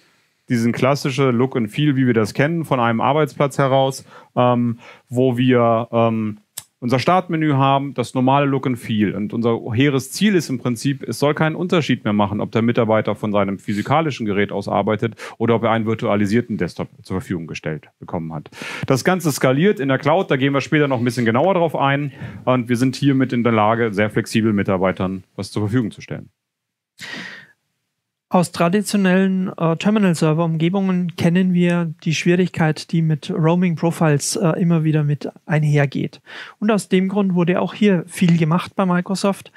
diesen 0.50 0.72
klassische 0.72 1.32
Look 1.32 1.56
and 1.56 1.72
Feel, 1.72 1.96
wie 1.96 2.06
wir 2.06 2.14
das 2.14 2.36
kennen, 2.36 2.64
von 2.64 2.80
einem 2.80 3.02
Arbeitsplatz 3.02 3.58
heraus, 3.58 4.06
ähm, 4.36 4.78
wo 5.10 5.36
wir 5.36 5.88
ähm, 5.92 6.38
unser 6.80 7.00
Startmenü 7.00 7.54
haben, 7.54 7.94
das 7.94 8.14
normale 8.14 8.46
Look 8.46 8.66
and 8.66 8.80
Feel. 8.80 9.14
Und 9.16 9.34
unser 9.34 9.60
hehres 9.74 10.12
Ziel 10.12 10.36
ist 10.36 10.50
im 10.50 10.60
Prinzip, 10.60 11.04
es 11.08 11.20
soll 11.20 11.34
keinen 11.34 11.56
Unterschied 11.56 12.04
mehr 12.04 12.14
machen, 12.14 12.40
ob 12.40 12.52
der 12.52 12.62
Mitarbeiter 12.62 13.16
von 13.16 13.32
seinem 13.32 13.60
physikalischen 13.60 14.26
Gerät 14.26 14.52
aus 14.52 14.68
arbeitet 14.68 15.16
oder 15.38 15.56
ob 15.56 15.64
er 15.64 15.72
einen 15.72 15.86
virtualisierten 15.86 16.58
Desktop 16.58 16.90
zur 17.04 17.20
Verfügung 17.20 17.48
gestellt 17.48 17.90
bekommen 18.00 18.34
hat. 18.34 18.50
Das 18.88 19.04
Ganze 19.04 19.32
skaliert 19.32 19.80
in 19.80 19.90
der 19.90 19.98
Cloud, 19.98 20.32
da 20.32 20.38
gehen 20.38 20.54
wir 20.54 20.62
später 20.62 20.88
noch 20.88 21.00
ein 21.00 21.06
bisschen 21.06 21.26
genauer 21.26 21.54
drauf 21.54 21.76
ein. 21.76 22.12
Und 22.46 22.70
wir 22.70 22.78
sind 22.78 22.96
hiermit 22.96 23.34
in 23.34 23.44
der 23.44 23.54
Lage, 23.54 23.94
sehr 23.94 24.10
flexibel 24.10 24.54
Mitarbeitern 24.54 25.24
was 25.36 25.52
zur 25.52 25.64
Verfügung 25.64 25.92
zu 25.92 26.02
stellen. 26.02 26.30
Aus 28.32 28.52
traditionellen 28.52 29.52
äh, 29.58 29.76
Terminal-Server-Umgebungen 29.76 31.16
kennen 31.16 31.52
wir 31.56 31.92
die 32.04 32.14
Schwierigkeit, 32.14 32.92
die 32.92 33.02
mit 33.02 33.32
Roaming-Profiles 33.32 34.36
äh, 34.36 34.50
immer 34.62 34.84
wieder 34.84 35.04
mit 35.04 35.32
einhergeht. 35.48 36.22
Und 36.60 36.70
aus 36.70 36.90
dem 36.90 37.10
Grund 37.10 37.34
wurde 37.34 37.60
auch 37.60 37.74
hier 37.74 38.04
viel 38.06 38.38
gemacht 38.38 38.76
bei 38.76 38.86
Microsoft. 38.86 39.52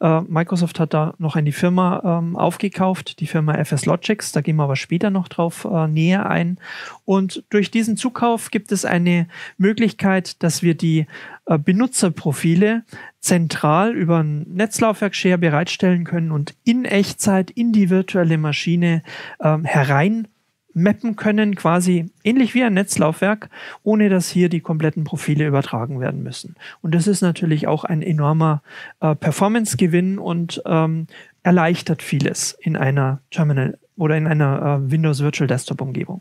Äh, 0.00 0.22
Microsoft 0.22 0.80
hat 0.80 0.92
da 0.92 1.14
noch 1.18 1.36
eine 1.36 1.52
Firma 1.52 2.18
ähm, 2.18 2.34
aufgekauft, 2.34 3.20
die 3.20 3.28
Firma 3.28 3.54
FS 3.62 3.86
Logics. 3.86 4.32
Da 4.32 4.40
gehen 4.40 4.56
wir 4.56 4.64
aber 4.64 4.74
später 4.74 5.10
noch 5.10 5.28
drauf 5.28 5.64
äh, 5.64 5.86
näher 5.86 6.28
ein. 6.28 6.58
Und 7.06 7.44
durch 7.48 7.70
diesen 7.70 7.96
Zukauf 7.96 8.50
gibt 8.50 8.72
es 8.72 8.84
eine 8.84 9.28
Möglichkeit, 9.56 10.42
dass 10.42 10.62
wir 10.62 10.74
die 10.74 11.06
äh, 11.46 11.56
Benutzerprofile 11.56 12.82
zentral 13.20 13.94
über 13.94 14.18
ein 14.22 14.42
Netzlaufwerk-Share 14.52 15.38
bereitstellen 15.38 16.04
können 16.04 16.32
und 16.32 16.54
in 16.64 16.84
Echtzeit 16.84 17.50
in 17.50 17.72
die 17.72 17.88
virtuelle 17.88 18.36
Maschine 18.36 19.02
ähm, 19.40 19.64
herein 19.64 20.28
mappen 20.74 21.16
können, 21.16 21.54
quasi 21.54 22.10
ähnlich 22.22 22.54
wie 22.54 22.62
ein 22.62 22.74
Netzlaufwerk, 22.74 23.48
ohne 23.82 24.10
dass 24.10 24.28
hier 24.28 24.50
die 24.50 24.60
kompletten 24.60 25.04
Profile 25.04 25.46
übertragen 25.46 26.00
werden 26.00 26.22
müssen. 26.22 26.54
Und 26.82 26.94
das 26.94 27.06
ist 27.06 27.22
natürlich 27.22 27.66
auch 27.66 27.84
ein 27.84 28.02
enormer 28.02 28.62
äh, 29.00 29.14
Performance-Gewinn 29.14 30.18
und 30.18 30.62
ähm, 30.66 31.06
erleichtert 31.42 32.02
vieles 32.02 32.52
in 32.60 32.76
einer 32.76 33.20
Terminal 33.30 33.78
oder 33.96 34.18
in 34.18 34.26
einer 34.26 34.80
äh, 34.84 34.90
Windows 34.90 35.20
Virtual 35.20 35.46
Desktop 35.46 35.80
Umgebung. 35.80 36.20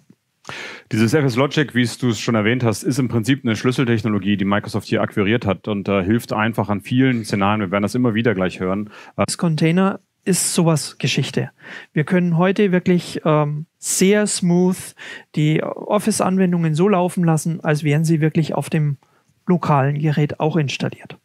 Dieses 0.92 1.14
FS 1.14 1.36
Logic, 1.36 1.74
wie 1.74 1.88
du 2.00 2.10
es 2.10 2.20
schon 2.20 2.36
erwähnt 2.36 2.64
hast, 2.64 2.84
ist 2.84 3.00
im 3.00 3.08
Prinzip 3.08 3.44
eine 3.44 3.56
Schlüsseltechnologie, 3.56 4.38
die 4.38 4.46
Microsoft 4.46 4.88
hier 4.88 5.02
akquiriert 5.02 5.46
hat 5.46 5.68
und 5.68 5.88
äh, 5.88 6.04
hilft 6.04 6.34
einfach 6.34 6.70
an 6.70 6.82
vielen 6.82 7.26
Szenarien. 7.26 7.62
Wir 7.62 7.72
werden 7.72 7.84
das 7.84 7.96
immer 7.96 8.14
wieder 8.14 8.36
gleich 8.36 8.60
hören. 8.60 8.90
Das 9.16 9.38
Container 9.38 10.00
ist 10.24 10.54
sowas 10.54 10.98
Geschichte. 10.98 11.52
Wir 11.94 12.04
können 12.04 12.38
heute 12.38 12.72
wirklich 12.72 13.22
ähm, 13.26 13.68
sehr 13.78 14.28
smooth 14.28 14.96
die 15.36 15.64
Office-Anwendungen 15.64 16.76
so 16.76 16.90
laufen 16.90 17.24
lassen, 17.24 17.64
als 17.64 17.84
wären 17.84 18.06
sie 18.06 18.22
wirklich 18.22 18.54
auf 18.54 18.70
dem 18.70 18.98
lokalen 19.46 20.00
Gerät 20.00 20.40
auch 20.40 20.56
installiert. 20.56 21.18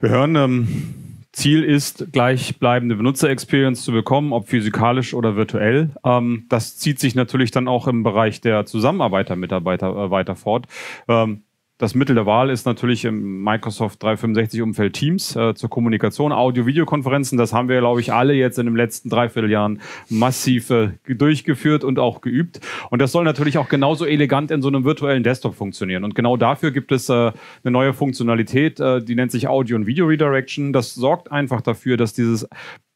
Wir 0.00 0.10
hören 0.10 0.36
ähm, 0.36 1.05
Ziel 1.36 1.62
ist, 1.62 2.12
gleichbleibende 2.12 2.96
Benutzer-Experience 2.96 3.84
zu 3.84 3.92
bekommen, 3.92 4.32
ob 4.32 4.48
physikalisch 4.48 5.12
oder 5.12 5.36
virtuell. 5.36 5.90
Ähm, 6.02 6.46
das 6.48 6.78
zieht 6.78 6.98
sich 6.98 7.14
natürlich 7.14 7.50
dann 7.50 7.68
auch 7.68 7.86
im 7.88 8.02
Bereich 8.02 8.40
der 8.40 8.64
Zusammenarbeiter-Mitarbeiter 8.64 9.88
äh, 9.88 10.10
weiter 10.10 10.34
fort. 10.34 10.66
Ähm, 11.08 11.42
das 11.78 11.94
Mittel 11.94 12.14
der 12.14 12.24
Wahl 12.24 12.48
ist 12.48 12.64
natürlich 12.64 13.04
im 13.04 13.42
Microsoft 13.42 14.02
365-Umfeld 14.02 14.94
Teams 14.94 15.36
äh, 15.36 15.54
zur 15.54 15.68
Kommunikation, 15.68 16.32
Audio-Videokonferenzen. 16.32 17.36
Das 17.36 17.52
haben 17.52 17.68
wir, 17.68 17.80
glaube 17.80 18.00
ich, 18.00 18.14
alle 18.14 18.32
jetzt 18.32 18.58
in 18.58 18.64
den 18.64 18.76
letzten 18.76 19.10
Dreivierteljahren 19.10 19.82
massiv 20.08 20.70
äh, 20.70 20.92
durchgeführt 21.06 21.84
und 21.84 21.98
auch 21.98 22.22
geübt. 22.22 22.60
Und 22.90 23.02
das 23.02 23.12
soll 23.12 23.24
natürlich 23.24 23.58
auch 23.58 23.68
genauso 23.68 24.06
elegant 24.06 24.50
in 24.50 24.62
so 24.62 24.68
einem 24.68 24.84
virtuellen 24.84 25.22
Desktop 25.22 25.54
funktionieren. 25.54 26.04
Und 26.04 26.14
genau 26.14 26.38
dafür 26.38 26.70
gibt 26.70 26.92
es 26.92 27.10
äh, 27.10 27.12
eine 27.12 27.34
neue 27.64 27.92
Funktionalität, 27.92 28.80
äh, 28.80 29.02
die 29.02 29.14
nennt 29.14 29.30
sich 29.30 29.46
Audio- 29.46 29.76
und 29.76 29.86
Video-Redirection. 29.86 30.72
Das 30.72 30.94
sorgt 30.94 31.30
einfach 31.30 31.60
dafür, 31.60 31.98
dass 31.98 32.14
dieses 32.14 32.48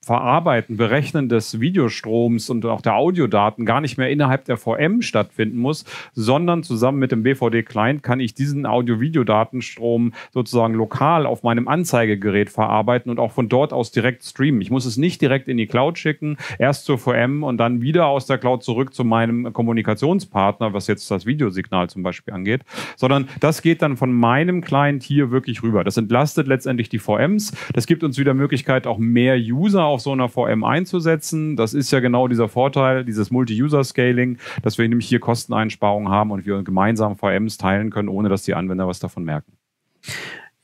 Verarbeiten, 0.02 0.78
Berechnen 0.78 1.28
des 1.28 1.60
Videostroms 1.60 2.48
und 2.48 2.64
auch 2.64 2.80
der 2.80 2.94
Audiodaten 2.94 3.66
gar 3.66 3.82
nicht 3.82 3.98
mehr 3.98 4.08
innerhalb 4.08 4.46
der 4.46 4.56
VM 4.56 5.02
stattfinden 5.02 5.58
muss, 5.58 5.84
sondern 6.14 6.62
zusammen 6.62 6.98
mit 6.98 7.12
dem 7.12 7.22
BVD-Client 7.22 8.02
kann 8.02 8.18
ich 8.18 8.32
diesen 8.32 8.64
Audio-Videodatenstrom 8.64 10.14
sozusagen 10.32 10.72
lokal 10.72 11.26
auf 11.26 11.42
meinem 11.42 11.68
Anzeigegerät 11.68 12.48
verarbeiten 12.48 13.10
und 13.10 13.18
auch 13.18 13.32
von 13.32 13.50
dort 13.50 13.74
aus 13.74 13.90
direkt 13.90 14.24
streamen. 14.24 14.62
Ich 14.62 14.70
muss 14.70 14.86
es 14.86 14.96
nicht 14.96 15.20
direkt 15.20 15.48
in 15.48 15.58
die 15.58 15.66
Cloud 15.66 15.98
schicken, 15.98 16.38
erst 16.58 16.86
zur 16.86 16.96
VM 16.96 17.42
und 17.42 17.58
dann 17.58 17.82
wieder 17.82 18.06
aus 18.06 18.24
der 18.24 18.38
Cloud 18.38 18.64
zurück 18.64 18.94
zu 18.94 19.04
meinem 19.04 19.52
Kommunikationspartner, 19.52 20.72
was 20.72 20.86
jetzt 20.86 21.10
das 21.10 21.26
Videosignal 21.26 21.90
zum 21.90 22.02
Beispiel 22.02 22.32
angeht, 22.32 22.62
sondern 22.96 23.28
das 23.40 23.60
geht 23.60 23.82
dann 23.82 23.98
von 23.98 24.14
meinem 24.14 24.62
Client 24.62 25.02
hier 25.02 25.30
wirklich 25.30 25.62
rüber. 25.62 25.84
Das 25.84 25.98
entlastet 25.98 26.46
letztendlich 26.46 26.88
die 26.88 26.98
VMs. 26.98 27.52
Das 27.74 27.86
gibt 27.86 28.02
uns 28.02 28.16
wieder 28.16 28.32
Möglichkeit, 28.32 28.86
auch 28.86 28.96
mehr 28.96 29.36
User 29.36 29.89
auf 29.90 30.00
so 30.00 30.12
einer 30.12 30.28
VM 30.28 30.64
einzusetzen. 30.64 31.56
Das 31.56 31.74
ist 31.74 31.90
ja 31.90 32.00
genau 32.00 32.28
dieser 32.28 32.48
Vorteil, 32.48 33.04
dieses 33.04 33.30
Multi-User-Scaling, 33.30 34.38
dass 34.62 34.78
wir 34.78 34.88
nämlich 34.88 35.08
hier 35.08 35.20
Kosteneinsparungen 35.20 36.10
haben 36.10 36.30
und 36.30 36.46
wir 36.46 36.62
gemeinsam 36.62 37.16
VMs 37.16 37.58
teilen 37.58 37.90
können, 37.90 38.08
ohne 38.08 38.28
dass 38.28 38.42
die 38.42 38.54
Anwender 38.54 38.86
was 38.86 39.00
davon 39.00 39.24
merken. 39.24 39.52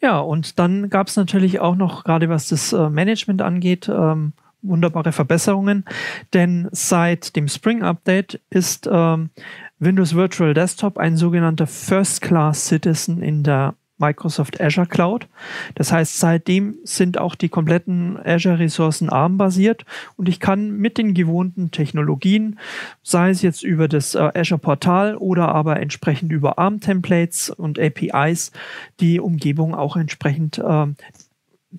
Ja, 0.00 0.18
und 0.18 0.59
dann 0.59 0.90
gab 0.90 1.09
es 1.09 1.16
natürlich 1.16 1.61
auch 1.61 1.75
noch, 1.75 2.04
gerade 2.04 2.28
was 2.28 2.49
das 2.49 2.73
äh, 2.73 2.90
Management 2.90 3.42
angeht, 3.42 3.88
ähm, 3.88 4.33
wunderbare 4.62 5.12
Verbesserungen, 5.12 5.85
denn 6.33 6.68
seit 6.73 7.37
dem 7.37 7.49
Spring 7.49 7.83
Update 7.83 8.40
ist 8.50 8.88
ähm, 8.90 9.30
Windows 9.78 10.14
Virtual 10.14 10.54
Desktop 10.54 10.99
ein 10.99 11.16
sogenannter 11.16 11.66
First 11.66 12.23
Class 12.23 12.66
Citizen 12.66 13.23
in 13.23 13.42
der 13.42 13.75
Microsoft 13.99 14.61
Azure 14.61 14.87
Cloud. 14.87 15.29
Das 15.75 15.93
heißt, 15.93 16.19
seitdem 16.19 16.76
sind 16.85 17.19
auch 17.19 17.35
die 17.35 17.49
kompletten 17.49 18.19
Azure-Ressourcen 18.23 19.09
ARM-basiert 19.09 19.85
und 20.17 20.29
ich 20.29 20.41
kann 20.41 20.73
mit 20.73 20.99
den 20.99 21.15
gewohnten 21.15 21.71
Technologien, 21.71 22.59
sei 23.03 23.31
es 23.31 23.43
jetzt 23.43 23.62
über 23.62 23.88
das 23.88 24.15
äh, 24.15 24.31
Azure-Portal 24.35 25.17
oder 25.17 25.49
aber 25.49 25.81
entsprechend 25.81 26.33
über 26.33 26.59
ARM-Templates 26.59 27.50
und 27.50 27.79
APIs, 27.79 28.53
die 29.00 29.21
Umgebung 29.21 29.75
auch 29.75 29.97
entsprechend 29.97 30.59
äh, 30.59 30.87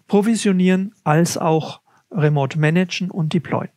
provisionieren 0.07 0.93
als 1.03 1.37
auch 1.37 1.81
remote 2.11 2.57
managen 2.57 3.11
und 3.11 3.33
deployen. 3.33 3.76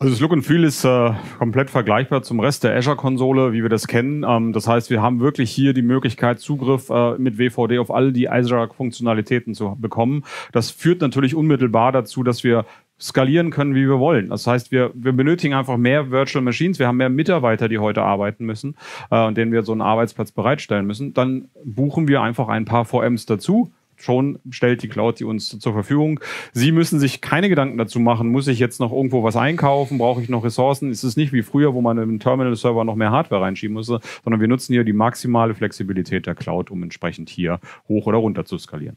Also 0.00 0.14
das 0.14 0.20
Look 0.20 0.32
and 0.32 0.46
Feel 0.46 0.62
ist 0.62 0.84
äh, 0.84 1.10
komplett 1.38 1.70
vergleichbar 1.70 2.22
zum 2.22 2.38
Rest 2.38 2.62
der 2.62 2.76
Azure-Konsole, 2.76 3.52
wie 3.52 3.62
wir 3.62 3.68
das 3.68 3.88
kennen. 3.88 4.24
Ähm, 4.24 4.52
das 4.52 4.68
heißt, 4.68 4.90
wir 4.90 5.02
haben 5.02 5.18
wirklich 5.18 5.50
hier 5.50 5.72
die 5.72 5.82
Möglichkeit, 5.82 6.38
Zugriff 6.38 6.88
äh, 6.88 7.18
mit 7.18 7.36
WVD 7.36 7.80
auf 7.80 7.90
all 7.90 8.12
die 8.12 8.30
Azure-Funktionalitäten 8.30 9.54
zu 9.56 9.76
bekommen. 9.76 10.22
Das 10.52 10.70
führt 10.70 11.00
natürlich 11.00 11.34
unmittelbar 11.34 11.90
dazu, 11.90 12.22
dass 12.22 12.44
wir 12.44 12.64
skalieren 13.00 13.50
können, 13.50 13.74
wie 13.74 13.88
wir 13.88 13.98
wollen. 13.98 14.28
Das 14.28 14.46
heißt, 14.46 14.70
wir, 14.70 14.92
wir 14.94 15.12
benötigen 15.12 15.54
einfach 15.54 15.76
mehr 15.76 16.12
Virtual 16.12 16.44
Machines. 16.44 16.78
Wir 16.78 16.86
haben 16.86 16.96
mehr 16.96 17.08
Mitarbeiter, 17.08 17.68
die 17.68 17.78
heute 17.80 18.02
arbeiten 18.02 18.44
müssen 18.44 18.76
äh, 19.10 19.26
und 19.26 19.36
denen 19.36 19.50
wir 19.50 19.64
so 19.64 19.72
einen 19.72 19.80
Arbeitsplatz 19.80 20.30
bereitstellen 20.30 20.86
müssen. 20.86 21.12
Dann 21.12 21.48
buchen 21.64 22.06
wir 22.06 22.22
einfach 22.22 22.46
ein 22.46 22.66
paar 22.66 22.84
VMs 22.84 23.26
dazu 23.26 23.72
schon 23.98 24.38
stellt 24.50 24.82
die 24.82 24.88
Cloud 24.88 25.20
die 25.20 25.24
uns 25.24 25.58
zur 25.58 25.72
Verfügung. 25.72 26.20
Sie 26.52 26.72
müssen 26.72 26.98
sich 26.98 27.20
keine 27.20 27.48
Gedanken 27.48 27.78
dazu 27.78 28.00
machen, 28.00 28.30
muss 28.30 28.48
ich 28.48 28.58
jetzt 28.58 28.80
noch 28.80 28.92
irgendwo 28.92 29.22
was 29.22 29.36
einkaufen, 29.36 29.98
brauche 29.98 30.22
ich 30.22 30.28
noch 30.28 30.44
Ressourcen? 30.44 30.90
Es 30.90 31.04
ist 31.04 31.16
nicht 31.16 31.32
wie 31.32 31.42
früher, 31.42 31.74
wo 31.74 31.80
man 31.80 31.98
im 31.98 32.20
Terminal-Server 32.20 32.84
noch 32.84 32.96
mehr 32.96 33.10
Hardware 33.10 33.42
reinschieben 33.42 33.74
musste, 33.74 34.00
sondern 34.24 34.40
wir 34.40 34.48
nutzen 34.48 34.72
hier 34.72 34.84
die 34.84 34.92
maximale 34.92 35.54
Flexibilität 35.54 36.26
der 36.26 36.34
Cloud, 36.34 36.70
um 36.70 36.82
entsprechend 36.82 37.28
hier 37.28 37.60
hoch 37.88 38.06
oder 38.06 38.18
runter 38.18 38.44
zu 38.44 38.58
skalieren. 38.58 38.96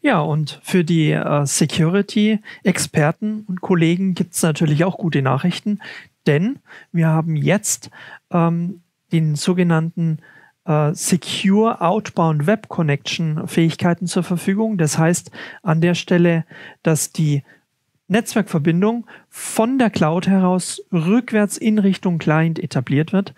Ja, 0.00 0.20
und 0.20 0.60
für 0.62 0.84
die 0.84 1.12
äh, 1.12 1.46
Security-Experten 1.46 3.44
und 3.46 3.60
Kollegen 3.60 4.14
gibt 4.14 4.34
es 4.34 4.42
natürlich 4.42 4.84
auch 4.84 4.98
gute 4.98 5.22
Nachrichten, 5.22 5.78
denn 6.26 6.58
wir 6.90 7.08
haben 7.08 7.36
jetzt 7.36 7.90
ähm, 8.30 8.82
den 9.12 9.36
sogenannten 9.36 10.18
äh, 10.64 10.94
Secure 10.94 11.80
Outbound 11.80 12.46
Web 12.46 12.68
Connection 12.68 13.46
Fähigkeiten 13.46 14.06
zur 14.06 14.22
Verfügung. 14.22 14.78
Das 14.78 14.98
heißt 14.98 15.30
an 15.62 15.80
der 15.80 15.94
Stelle, 15.94 16.44
dass 16.82 17.12
die 17.12 17.42
Netzwerkverbindung 18.08 19.06
von 19.28 19.78
der 19.78 19.90
Cloud 19.90 20.28
heraus 20.28 20.82
rückwärts 20.92 21.56
in 21.56 21.78
Richtung 21.78 22.18
Client 22.18 22.58
etabliert 22.58 23.12
wird. 23.12 23.34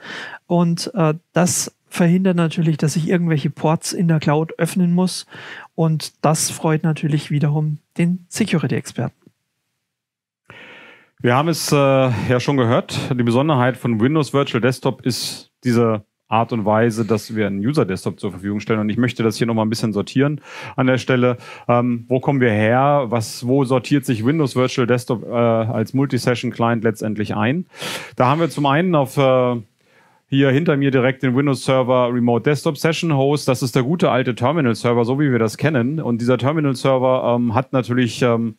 Und 0.46 0.90
äh, 0.94 1.14
das 1.32 1.74
verhindert 1.88 2.36
natürlich, 2.36 2.76
dass 2.76 2.96
ich 2.96 3.08
irgendwelche 3.08 3.50
Ports 3.50 3.92
in 3.92 4.08
der 4.08 4.18
Cloud 4.18 4.58
öffnen 4.58 4.92
muss. 4.92 5.26
Und 5.76 6.24
das 6.24 6.50
freut 6.50 6.82
natürlich 6.82 7.30
wiederum 7.30 7.78
den 7.96 8.26
Security-Experten. 8.28 9.14
Wir 11.20 11.36
haben 11.36 11.48
es 11.48 11.72
äh, 11.72 11.76
ja 11.76 12.40
schon 12.40 12.56
gehört. 12.56 12.98
Die 13.10 13.22
Besonderheit 13.22 13.76
von 13.76 14.00
Windows 14.00 14.34
Virtual 14.34 14.60
Desktop 14.60 15.06
ist 15.06 15.52
diese 15.62 16.04
Art 16.28 16.52
und 16.52 16.64
Weise, 16.64 17.04
dass 17.04 17.34
wir 17.36 17.46
einen 17.46 17.64
User-Desktop 17.64 18.18
zur 18.18 18.30
Verfügung 18.30 18.60
stellen. 18.60 18.80
Und 18.80 18.88
ich 18.88 18.96
möchte 18.96 19.22
das 19.22 19.36
hier 19.36 19.46
nochmal 19.46 19.66
ein 19.66 19.70
bisschen 19.70 19.92
sortieren 19.92 20.40
an 20.76 20.86
der 20.86 20.98
Stelle. 20.98 21.36
Ähm, 21.68 22.04
wo 22.08 22.20
kommen 22.20 22.40
wir 22.40 22.50
her? 22.50 23.06
Was, 23.08 23.46
wo 23.46 23.64
sortiert 23.64 24.04
sich 24.04 24.24
Windows 24.24 24.56
Virtual 24.56 24.86
Desktop 24.86 25.24
äh, 25.24 25.34
als 25.34 25.94
Multi-Session-Client 25.94 26.82
letztendlich 26.82 27.34
ein? 27.34 27.66
Da 28.16 28.26
haben 28.26 28.40
wir 28.40 28.50
zum 28.50 28.66
einen 28.66 28.94
auf 28.94 29.16
äh, 29.16 29.56
hier 30.28 30.50
hinter 30.50 30.76
mir 30.76 30.90
direkt 30.90 31.22
den 31.22 31.36
Windows 31.36 31.64
Server 31.64 32.12
Remote 32.12 32.42
Desktop 32.42 32.78
Session 32.78 33.14
Host. 33.14 33.46
Das 33.46 33.62
ist 33.62 33.76
der 33.76 33.82
gute 33.82 34.10
alte 34.10 34.34
Terminal 34.34 34.74
Server, 34.74 35.04
so 35.04 35.20
wie 35.20 35.30
wir 35.30 35.38
das 35.38 35.58
kennen. 35.58 36.00
Und 36.00 36.20
dieser 36.20 36.38
Terminal 36.38 36.74
Server 36.74 37.36
ähm, 37.36 37.54
hat 37.54 37.72
natürlich 37.72 38.22
ähm, 38.22 38.56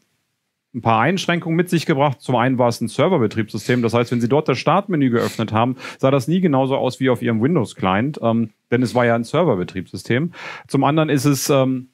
ein 0.75 0.81
paar 0.81 0.99
Einschränkungen 0.99 1.55
mit 1.55 1.69
sich 1.69 1.85
gebracht. 1.85 2.21
Zum 2.21 2.35
einen 2.35 2.57
war 2.57 2.67
es 2.67 2.81
ein 2.81 2.89
Serverbetriebssystem. 2.89 3.81
Das 3.81 3.93
heißt, 3.93 4.11
wenn 4.11 4.21
Sie 4.21 4.27
dort 4.29 4.49
das 4.49 4.57
Startmenü 4.57 5.09
geöffnet 5.09 5.53
haben, 5.53 5.77
sah 5.97 6.11
das 6.11 6.27
nie 6.27 6.41
genauso 6.41 6.75
aus 6.75 6.99
wie 6.99 7.09
auf 7.09 7.21
Ihrem 7.21 7.41
Windows-Client, 7.41 8.19
ähm, 8.21 8.51
denn 8.71 8.83
es 8.83 8.93
war 8.93 9.05
ja 9.05 9.15
ein 9.15 9.23
Serverbetriebssystem. 9.23 10.33
Zum 10.67 10.83
anderen 10.83 11.09
ist 11.09 11.25
es 11.25 11.49
ähm, 11.49 11.89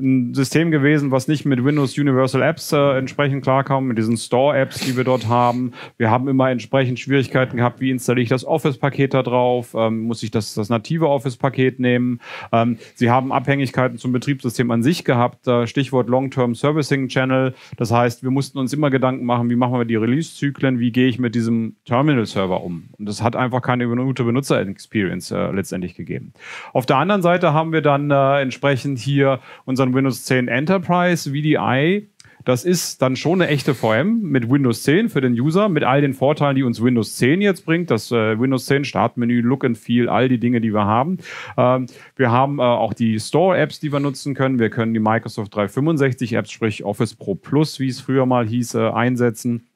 ein 0.00 0.34
System 0.34 0.70
gewesen, 0.70 1.10
was 1.10 1.28
nicht 1.28 1.44
mit 1.44 1.64
Windows 1.64 1.96
Universal 1.98 2.42
Apps 2.42 2.72
äh, 2.72 2.98
entsprechend 2.98 3.42
klarkam, 3.42 3.86
mit 3.86 3.98
diesen 3.98 4.16
Store-Apps, 4.16 4.80
die 4.80 4.96
wir 4.96 5.04
dort 5.04 5.28
haben. 5.28 5.72
Wir 5.96 6.10
haben 6.10 6.28
immer 6.28 6.50
entsprechend 6.50 6.98
Schwierigkeiten 6.98 7.56
gehabt, 7.56 7.80
wie 7.80 7.90
installiere 7.90 8.22
ich 8.22 8.28
das 8.28 8.44
Office-Paket 8.44 9.14
da 9.14 9.22
drauf, 9.22 9.74
ähm, 9.76 10.00
muss 10.02 10.22
ich 10.22 10.30
das, 10.30 10.54
das 10.54 10.68
native 10.68 11.08
Office-Paket 11.08 11.80
nehmen. 11.80 12.20
Ähm, 12.52 12.78
sie 12.94 13.10
haben 13.10 13.32
Abhängigkeiten 13.32 13.98
zum 13.98 14.12
Betriebssystem 14.12 14.70
an 14.70 14.82
sich 14.82 15.04
gehabt, 15.04 15.46
äh, 15.46 15.66
Stichwort 15.66 16.08
Long-Term 16.08 16.54
Servicing 16.54 17.08
Channel. 17.08 17.54
Das 17.76 17.92
heißt, 17.92 18.22
wir 18.22 18.30
mussten 18.30 18.58
uns 18.58 18.72
immer 18.72 18.90
Gedanken 18.90 19.24
machen, 19.24 19.50
wie 19.50 19.56
machen 19.56 19.78
wir 19.78 19.84
die 19.84 19.96
Release-Zyklen, 19.96 20.78
wie 20.78 20.92
gehe 20.92 21.08
ich 21.08 21.18
mit 21.18 21.34
diesem 21.34 21.76
Terminal-Server 21.84 22.62
um. 22.62 22.88
Und 22.98 23.06
das 23.06 23.22
hat 23.22 23.36
einfach 23.36 23.62
keine 23.62 23.86
gute 23.86 24.24
Benutzer-Experience 24.24 25.30
äh, 25.30 25.50
letztendlich 25.52 25.94
gegeben. 25.94 26.32
Auf 26.72 26.86
der 26.86 26.96
anderen 26.96 27.22
Seite 27.22 27.52
haben 27.52 27.72
wir 27.72 27.82
dann 27.82 28.10
äh, 28.10 28.40
entsprechend 28.40 28.98
hier 28.98 29.40
unseren 29.64 29.89
Windows 29.94 30.24
10 30.24 30.48
Enterprise 30.48 31.30
VDI 31.30 32.08
das 32.44 32.64
ist 32.64 33.02
dann 33.02 33.16
schon 33.16 33.42
eine 33.42 33.50
echte 33.50 33.74
VM 33.74 34.22
mit 34.22 34.48
Windows 34.50 34.82
10 34.84 35.10
für 35.10 35.20
den 35.20 35.38
User, 35.38 35.68
mit 35.68 35.84
all 35.84 36.00
den 36.00 36.14
Vorteilen, 36.14 36.56
die 36.56 36.62
uns 36.62 36.82
Windows 36.82 37.16
10 37.16 37.42
jetzt 37.42 37.66
bringt. 37.66 37.90
Das 37.90 38.10
äh, 38.10 38.40
Windows 38.40 38.66
10 38.66 38.84
Startmenü, 38.84 39.40
Look 39.40 39.64
and 39.64 39.76
Feel, 39.76 40.08
all 40.08 40.28
die 40.28 40.38
Dinge, 40.38 40.60
die 40.60 40.72
wir 40.72 40.86
haben. 40.86 41.18
Ähm, 41.56 41.86
wir 42.16 42.30
haben 42.30 42.58
äh, 42.58 42.62
auch 42.62 42.94
die 42.94 43.20
Store-Apps, 43.20 43.80
die 43.80 43.92
wir 43.92 44.00
nutzen 44.00 44.34
können. 44.34 44.58
Wir 44.58 44.70
können 44.70 44.94
die 44.94 45.00
Microsoft 45.00 45.54
365-Apps, 45.54 46.50
sprich 46.50 46.84
Office 46.84 47.14
Pro 47.14 47.34
Plus, 47.34 47.78
wie 47.78 47.88
es 47.88 48.00
früher 48.00 48.24
mal 48.24 48.46
hieß, 48.46 48.74
äh, 48.74 48.88
einsetzen. 48.88 49.66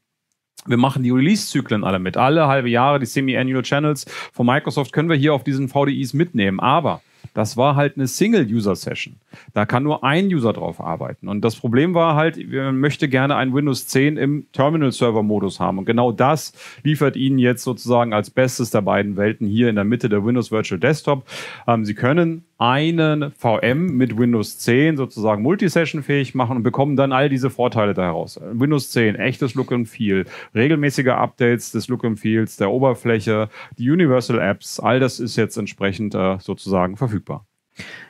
Wir 0.67 0.79
machen 0.79 1.03
die 1.03 1.11
Release-Zyklen 1.11 1.85
alle 1.85 1.99
mit. 1.99 2.17
Alle 2.17 2.47
halbe 2.47 2.71
Jahre 2.71 2.99
die 2.99 3.07
Semi-Annual 3.07 3.63
Channels 3.63 4.07
von 4.33 4.47
Microsoft 4.47 4.93
können 4.93 5.11
wir 5.11 5.17
hier 5.17 5.35
auf 5.35 5.45
diesen 5.45 5.69
VDIs 5.69 6.15
mitnehmen. 6.15 6.61
Aber 6.61 7.03
das 7.35 7.57
war 7.57 7.77
halt 7.77 7.97
eine 7.97 8.07
Single-User-Session. 8.07 9.17
Da 9.53 9.67
kann 9.67 9.83
nur 9.83 10.05
ein 10.05 10.27
User 10.27 10.53
drauf 10.53 10.81
arbeiten. 10.81 11.29
Und 11.29 11.43
das 11.43 11.57
Problem 11.57 11.93
war 11.93 12.15
halt, 12.15 12.39
man 12.51 12.79
möchte 12.79 13.09
gerne 13.09 13.35
ein 13.37 13.53
Windows 13.53 13.89
10 13.89 14.17
im 14.17 14.47
Terminal-Server-Modus 14.53 15.59
haben. 15.59 15.79
Und 15.79 15.85
genau 15.85 16.13
das 16.13 16.53
liefert 16.85 17.17
Ihnen 17.17 17.39
jetzt 17.39 17.65
sozusagen 17.65 18.15
als 18.15 18.31
Bestes 18.31 18.71
der 18.71 18.83
beiden 18.83 19.17
Welten 19.17 19.49
hier 19.49 19.69
in 19.69 19.75
der 19.75 19.85
Mitte 19.85 20.09
der 20.09 20.25
Windows 20.25 20.53
Virtual 20.53 20.79
Desktop. 20.79 21.27
Ähm, 21.67 21.85
Sie 21.85 21.95
können 21.95 22.45
einen 22.65 23.33
VM 23.33 23.97
mit 23.97 24.17
Windows 24.17 24.59
10 24.59 24.97
sozusagen 24.97 25.43
Multisession-fähig 25.43 26.35
machen 26.35 26.57
und 26.57 26.63
bekommen 26.63 26.97
dann 26.97 27.13
all 27.13 27.29
diese 27.29 27.51
Vorteile 27.51 27.93
daraus. 27.93 28.41
Windows 28.41 28.91
10, 28.91 29.17
echtes 29.17 29.55
Look 29.55 29.71
and 29.71 29.87
Feel, 29.87 30.25
regelmäßige 30.55 31.09
Updates 31.09 31.73
des 31.73 31.89
Look 31.89 32.05
and 32.05 32.19
Feels, 32.19 32.57
der 32.57 32.71
Oberfläche, 32.71 33.51
die 33.79 33.91
Universal 33.91 34.39
Apps, 34.39 34.81
all 34.81 34.99
das 34.99 35.21
ist 35.21 35.37
jetzt 35.37 35.59
entsprechend 35.59 36.15
äh, 36.15 36.39
sozusagen 36.41 36.97
verfügbar. 36.97 37.45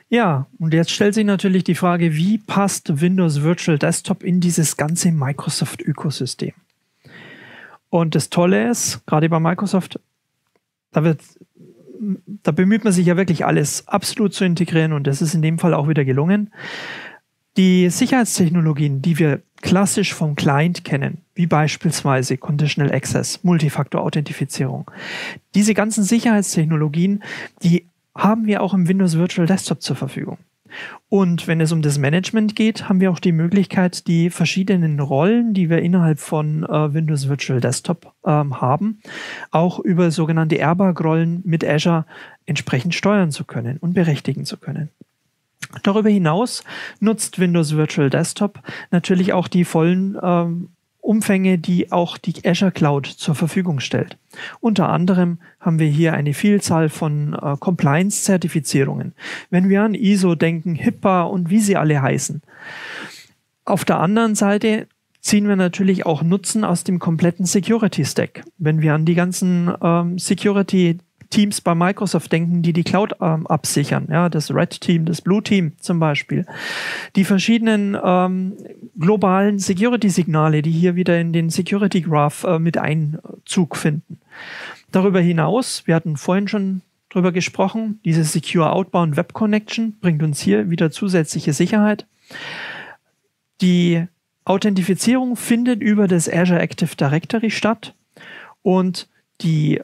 Ja, 0.07 0.47
und 0.59 0.73
jetzt 0.73 0.91
stellt 0.91 1.15
sich 1.15 1.25
natürlich 1.25 1.63
die 1.63 1.75
Frage, 1.75 2.15
wie 2.15 2.37
passt 2.37 3.01
Windows 3.01 3.41
Virtual 3.41 3.77
Desktop 3.77 4.23
in 4.23 4.39
dieses 4.39 4.77
ganze 4.77 5.11
Microsoft-Ökosystem? 5.11 6.53
Und 7.89 8.15
das 8.15 8.29
Tolle 8.29 8.69
ist, 8.69 9.05
gerade 9.05 9.27
bei 9.27 9.39
Microsoft, 9.39 9.99
da 10.91 11.03
wird 11.03 11.21
da 12.43 12.51
bemüht 12.51 12.83
man 12.83 12.93
sich 12.93 13.05
ja 13.05 13.17
wirklich 13.17 13.45
alles 13.45 13.87
absolut 13.87 14.33
zu 14.33 14.45
integrieren 14.45 14.93
und 14.93 15.07
das 15.07 15.21
ist 15.21 15.33
in 15.33 15.41
dem 15.41 15.59
Fall 15.59 15.73
auch 15.73 15.87
wieder 15.87 16.05
gelungen. 16.05 16.51
Die 17.57 17.89
Sicherheitstechnologien, 17.89 19.01
die 19.01 19.17
wir 19.17 19.41
klassisch 19.61 20.13
vom 20.13 20.35
Client 20.35 20.83
kennen, 20.83 21.19
wie 21.35 21.47
beispielsweise 21.47 22.37
Conditional 22.37 22.93
Access, 22.93 23.43
Multifaktor-Authentifizierung, 23.43 24.91
diese 25.53 25.73
ganzen 25.73 26.03
Sicherheitstechnologien, 26.03 27.23
die 27.63 27.85
haben 28.13 28.45
wir 28.45 28.61
auch 28.61 28.73
im 28.73 28.87
Windows 28.87 29.17
Virtual 29.17 29.47
Desktop 29.47 29.81
zur 29.81 29.95
Verfügung. 29.95 30.37
Und 31.09 31.47
wenn 31.47 31.61
es 31.61 31.71
um 31.71 31.81
das 31.81 31.97
Management 31.97 32.55
geht, 32.55 32.89
haben 32.89 32.99
wir 32.99 33.11
auch 33.11 33.19
die 33.19 33.31
Möglichkeit, 33.31 34.07
die 34.07 34.29
verschiedenen 34.29 34.99
Rollen, 34.99 35.53
die 35.53 35.69
wir 35.69 35.79
innerhalb 35.79 36.19
von 36.19 36.63
äh, 36.63 36.93
Windows 36.93 37.29
Virtual 37.29 37.61
Desktop 37.61 38.13
ähm, 38.25 38.59
haben, 38.61 38.99
auch 39.51 39.79
über 39.79 40.11
sogenannte 40.11 40.55
Airbag-Rollen 40.55 41.41
mit 41.45 41.63
Azure 41.63 42.05
entsprechend 42.45 42.95
steuern 42.95 43.31
zu 43.31 43.45
können 43.45 43.77
und 43.77 43.93
berechtigen 43.93 44.45
zu 44.45 44.57
können. 44.57 44.89
Darüber 45.83 46.09
hinaus 46.09 46.63
nutzt 46.99 47.39
Windows 47.39 47.75
Virtual 47.75 48.09
Desktop 48.09 48.59
natürlich 48.91 49.33
auch 49.33 49.47
die 49.47 49.65
vollen 49.65 50.17
ähm, 50.21 50.69
Umfänge, 51.05 51.57
die 51.57 51.91
auch 51.91 52.17
die 52.17 52.33
Azure 52.45 52.71
Cloud 52.71 53.05
zur 53.05 53.35
Verfügung 53.35 53.79
stellt. 53.79 54.17
Unter 54.59 54.89
anderem 54.89 55.39
haben 55.59 55.79
wir 55.79 55.87
hier 55.87 56.13
eine 56.13 56.33
Vielzahl 56.33 56.89
von 56.89 57.33
äh, 57.33 57.55
Compliance-Zertifizierungen. 57.59 59.13
Wenn 59.49 59.69
wir 59.69 59.83
an 59.83 59.93
ISO 59.93 60.35
denken, 60.35 60.75
HIPAA 60.75 61.23
und 61.23 61.49
wie 61.49 61.59
sie 61.59 61.77
alle 61.77 62.01
heißen. 62.01 62.41
Auf 63.63 63.85
der 63.85 63.99
anderen 63.99 64.35
Seite 64.35 64.87
ziehen 65.21 65.47
wir 65.47 65.55
natürlich 65.55 66.05
auch 66.05 66.21
Nutzen 66.21 66.63
aus 66.63 66.83
dem 66.83 66.99
kompletten 66.99 67.45
Security 67.45 68.05
Stack. 68.05 68.43
Wenn 68.57 68.81
wir 68.81 68.93
an 68.93 69.05
die 69.05 69.15
ganzen 69.15 69.73
ähm, 69.81 70.19
Security 70.19 70.99
Teams 71.29 71.61
bei 71.61 71.75
Microsoft 71.75 72.31
denken, 72.31 72.61
die 72.61 72.73
die 72.73 72.83
Cloud 72.83 73.13
ähm, 73.21 73.47
absichern. 73.47 74.07
Ja, 74.09 74.29
das 74.29 74.53
Red 74.53 74.81
Team, 74.81 75.05
das 75.05 75.21
Blue 75.21 75.43
Team 75.43 75.73
zum 75.79 75.99
Beispiel. 75.99 76.45
Die 77.15 77.25
verschiedenen 77.25 77.97
ähm, 78.03 78.53
globalen 78.97 79.59
Security-Signale, 79.59 80.61
die 80.61 80.71
hier 80.71 80.95
wieder 80.95 81.19
in 81.19 81.33
den 81.33 81.49
Security 81.49 82.01
Graph 82.01 82.43
äh, 82.43 82.59
mit 82.59 82.77
Einzug 82.77 83.75
finden. 83.75 84.19
Darüber 84.91 85.19
hinaus, 85.19 85.83
wir 85.85 85.95
hatten 85.95 86.17
vorhin 86.17 86.47
schon 86.47 86.81
drüber 87.09 87.31
gesprochen, 87.31 87.99
diese 88.03 88.23
Secure 88.23 88.71
Outbound 88.71 89.15
Web 89.15 89.33
Connection 89.33 89.97
bringt 90.01 90.21
uns 90.21 90.41
hier 90.41 90.69
wieder 90.69 90.91
zusätzliche 90.91 91.53
Sicherheit. 91.53 92.05
Die 93.61 94.05
Authentifizierung 94.43 95.35
findet 95.35 95.81
über 95.81 96.07
das 96.07 96.31
Azure 96.31 96.59
Active 96.59 96.95
Directory 96.95 97.49
statt 97.49 97.93
und 98.61 99.07
die 99.41 99.81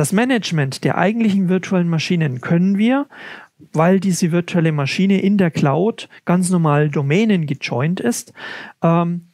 das 0.00 0.12
Management 0.12 0.82
der 0.84 0.96
eigentlichen 0.96 1.50
virtuellen 1.50 1.90
Maschinen 1.90 2.40
können 2.40 2.78
wir, 2.78 3.06
weil 3.74 4.00
diese 4.00 4.32
virtuelle 4.32 4.72
Maschine 4.72 5.20
in 5.20 5.36
der 5.36 5.50
Cloud 5.50 6.08
ganz 6.24 6.48
normal 6.48 6.88
Domänen 6.88 7.44
gejoint 7.44 8.00
ist, 8.00 8.32
ähm, 8.82 9.26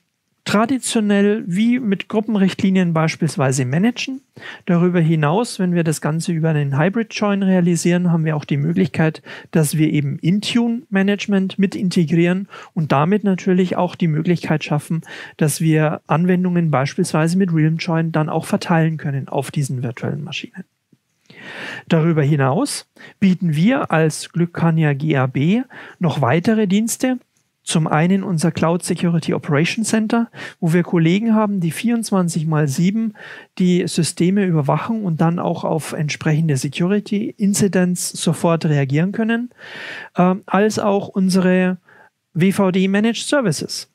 traditionell 0.46 1.42
wie 1.46 1.80
mit 1.80 2.08
Gruppenrichtlinien 2.08 2.94
beispielsweise 2.94 3.64
managen. 3.66 4.22
Darüber 4.64 5.00
hinaus, 5.00 5.58
wenn 5.58 5.74
wir 5.74 5.82
das 5.82 6.00
Ganze 6.00 6.32
über 6.32 6.50
einen 6.50 6.78
Hybrid 6.78 7.12
Join 7.14 7.42
realisieren, 7.42 8.12
haben 8.12 8.24
wir 8.24 8.36
auch 8.36 8.44
die 8.44 8.56
Möglichkeit, 8.56 9.22
dass 9.50 9.76
wir 9.76 9.92
eben 9.92 10.18
Intune 10.20 10.82
Management 10.88 11.58
mit 11.58 11.74
integrieren 11.74 12.48
und 12.74 12.92
damit 12.92 13.24
natürlich 13.24 13.76
auch 13.76 13.96
die 13.96 14.06
Möglichkeit 14.06 14.62
schaffen, 14.62 15.02
dass 15.36 15.60
wir 15.60 16.00
Anwendungen 16.06 16.70
beispielsweise 16.70 17.36
mit 17.36 17.52
Realm 17.52 17.76
Join 17.78 18.12
dann 18.12 18.28
auch 18.28 18.46
verteilen 18.46 18.98
können 18.98 19.28
auf 19.28 19.50
diesen 19.50 19.82
virtuellen 19.82 20.22
Maschinen. 20.22 20.64
Darüber 21.88 22.22
hinaus 22.22 22.88
bieten 23.18 23.56
wir 23.56 23.90
als 23.90 24.30
Glückania 24.30 24.92
GAB 24.94 25.64
noch 25.98 26.20
weitere 26.20 26.68
Dienste, 26.68 27.18
zum 27.66 27.88
einen 27.88 28.22
unser 28.22 28.52
Cloud 28.52 28.84
Security 28.84 29.34
Operation 29.34 29.84
Center, 29.84 30.30
wo 30.60 30.72
wir 30.72 30.84
Kollegen 30.84 31.34
haben, 31.34 31.58
die 31.60 31.72
24 31.72 32.46
mal 32.46 32.68
7 32.68 33.14
die 33.58 33.86
Systeme 33.88 34.44
überwachen 34.44 35.02
und 35.02 35.20
dann 35.20 35.40
auch 35.40 35.64
auf 35.64 35.92
entsprechende 35.92 36.56
Security 36.56 37.34
Incidents 37.36 38.10
sofort 38.10 38.64
reagieren 38.66 39.10
können, 39.10 39.50
äh, 40.14 40.36
als 40.46 40.78
auch 40.78 41.08
unsere 41.08 41.78
WVD 42.34 42.86
Managed 42.88 43.26
Services 43.26 43.90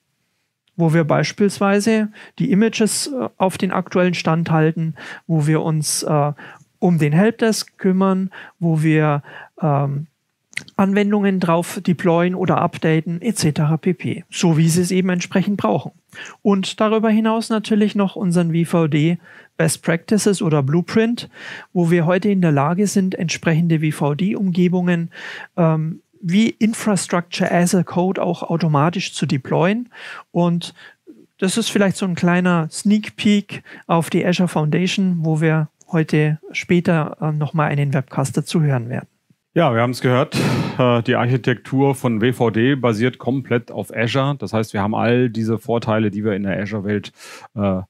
wo 0.77 0.93
wir 0.93 1.03
beispielsweise 1.03 2.10
die 2.39 2.51
Images 2.51 3.07
äh, 3.07 3.29
auf 3.38 3.57
den 3.57 3.71
aktuellen 3.71 4.15
Stand 4.15 4.49
halten, 4.49 4.95
wo 5.27 5.45
wir 5.45 5.62
uns 5.62 6.01
äh, 6.01 6.34
um 6.79 6.97
den 6.97 7.13
Helpdesk 7.13 7.77
kümmern, 7.77 8.31
wo 8.60 8.81
wir 8.81 9.21
ähm, 9.62 10.07
Anwendungen 10.76 11.39
drauf 11.39 11.80
deployen 11.86 12.36
oder 12.36 12.58
updaten 12.58 13.21
etc. 13.21 13.62
pp. 13.80 14.26
So 14.30 14.58
wie 14.58 14.69
sie 14.69 14.82
es 14.82 14.91
eben 14.91 15.10
entsprechend 15.10 15.58
brauchen. 15.58 15.91
Und 16.41 16.80
darüber 16.80 17.10
hinaus 17.10 17.50
natürlich 17.50 17.95
noch 17.95 18.15
unseren 18.15 18.52
VVD 18.54 19.17
Best 19.58 19.84
Practices 19.84 20.41
oder 20.41 20.63
Blueprint, 20.63 21.30
wo 21.74 21.91
wir 21.91 22.06
heute 22.06 22.30
in 22.30 22.41
der 22.41 22.52
Lage 22.52 22.88
sind, 22.88 23.15
entsprechende 23.15 23.80
VVD-Umgebungen 23.80 25.12
ähm, 25.58 26.02
wie 26.21 26.50
Infrastructure 26.50 27.52
as 27.52 27.74
a 27.74 27.84
Code 27.84 28.21
auch 28.21 28.43
automatisch 28.43 29.13
zu 29.13 29.26
deployen. 29.26 29.89
Und 30.32 30.74
das 31.39 31.58
ist 31.58 31.69
vielleicht 31.69 31.97
so 31.97 32.06
ein 32.06 32.15
kleiner 32.15 32.69
Sneak 32.69 33.15
Peek 33.15 33.63
auf 33.88 34.10
die 34.10 34.26
Azure 34.26 34.47
Foundation, 34.47 35.17
wo 35.21 35.41
wir 35.41 35.69
heute 35.91 36.39
später 36.52 37.17
äh, 37.19 37.32
nochmal 37.32 37.69
einen 37.69 37.93
Webcast 37.93 38.38
dazu 38.38 38.62
hören 38.62 38.89
werden. 38.89 39.08
Ja, 39.53 39.73
wir 39.73 39.81
haben 39.81 39.91
es 39.91 39.99
gehört. 39.99 40.37
Äh, 40.77 41.03
die 41.03 41.15
Architektur 41.15 41.93
von 41.93 42.21
WVD 42.21 42.75
basiert 42.75 43.17
komplett 43.17 43.69
auf 43.69 43.93
Azure. 43.93 44.35
Das 44.39 44.53
heißt, 44.53 44.71
wir 44.71 44.81
haben 44.81 44.95
all 44.95 45.29
diese 45.29 45.59
Vorteile, 45.59 46.09
die 46.09 46.23
wir 46.23 46.33
in 46.33 46.43
der 46.43 46.57
Azure-Welt 46.57 47.11
äh, 47.55 47.81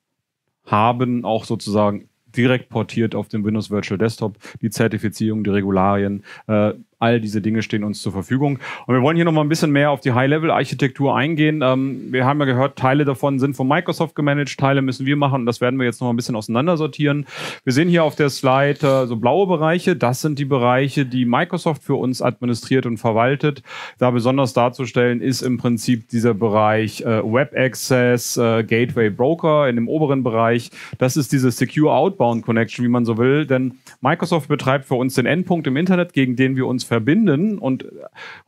haben, 0.65 1.23
auch 1.23 1.45
sozusagen 1.45 2.09
direkt 2.35 2.69
portiert 2.69 3.13
auf 3.13 3.27
dem 3.27 3.45
Windows 3.45 3.69
Virtual 3.69 3.99
Desktop. 3.99 4.37
Die 4.63 4.71
Zertifizierung, 4.71 5.43
die 5.43 5.51
Regularien, 5.51 6.23
äh, 6.47 6.73
All 7.01 7.19
diese 7.19 7.41
Dinge 7.41 7.63
stehen 7.63 7.83
uns 7.83 8.01
zur 8.01 8.11
Verfügung. 8.11 8.59
Und 8.85 8.93
wir 8.93 9.01
wollen 9.01 9.15
hier 9.15 9.25
nochmal 9.25 9.43
ein 9.43 9.49
bisschen 9.49 9.71
mehr 9.71 9.89
auf 9.89 10.01
die 10.01 10.13
High-Level-Architektur 10.13 11.15
eingehen. 11.15 11.61
Ähm, 11.63 12.11
wir 12.11 12.25
haben 12.25 12.39
ja 12.39 12.45
gehört, 12.45 12.77
Teile 12.77 13.05
davon 13.05 13.39
sind 13.39 13.55
von 13.55 13.67
Microsoft 13.67 14.13
gemanagt, 14.13 14.55
Teile 14.59 14.83
müssen 14.83 15.07
wir 15.07 15.15
machen 15.15 15.41
und 15.41 15.45
das 15.47 15.61
werden 15.61 15.79
wir 15.79 15.85
jetzt 15.87 15.99
nochmal 15.99 16.13
ein 16.13 16.17
bisschen 16.17 16.35
auseinandersortieren. 16.35 17.25
Wir 17.63 17.73
sehen 17.73 17.89
hier 17.89 18.03
auf 18.03 18.15
der 18.15 18.29
Slide 18.29 18.85
äh, 18.85 19.07
so 19.07 19.15
blaue 19.15 19.47
Bereiche. 19.47 19.95
Das 19.95 20.21
sind 20.21 20.37
die 20.37 20.45
Bereiche, 20.45 21.07
die 21.07 21.25
Microsoft 21.25 21.83
für 21.83 21.95
uns 21.95 22.21
administriert 22.21 22.85
und 22.85 22.97
verwaltet. 22.97 23.63
Da 23.97 24.11
besonders 24.11 24.53
darzustellen 24.53 25.21
ist 25.21 25.41
im 25.41 25.57
Prinzip 25.57 26.07
dieser 26.09 26.35
Bereich 26.35 27.01
äh, 27.01 27.23
Web 27.23 27.55
Access, 27.57 28.37
äh, 28.37 28.63
Gateway 28.63 29.09
Broker 29.09 29.67
in 29.67 29.75
dem 29.75 29.87
oberen 29.87 30.21
Bereich. 30.21 30.69
Das 30.99 31.17
ist 31.17 31.31
diese 31.31 31.49
Secure 31.49 31.91
Outbound 31.91 32.45
Connection, 32.45 32.85
wie 32.85 32.89
man 32.89 33.05
so 33.05 33.17
will. 33.17 33.47
Denn 33.47 33.79
Microsoft 34.01 34.47
betreibt 34.47 34.85
für 34.85 34.95
uns 34.95 35.15
den 35.15 35.25
Endpunkt 35.25 35.65
im 35.65 35.77
Internet, 35.77 36.13
gegen 36.13 36.35
den 36.35 36.55
wir 36.55 36.67
uns 36.67 36.83
verbinden 36.91 37.57
und 37.57 37.85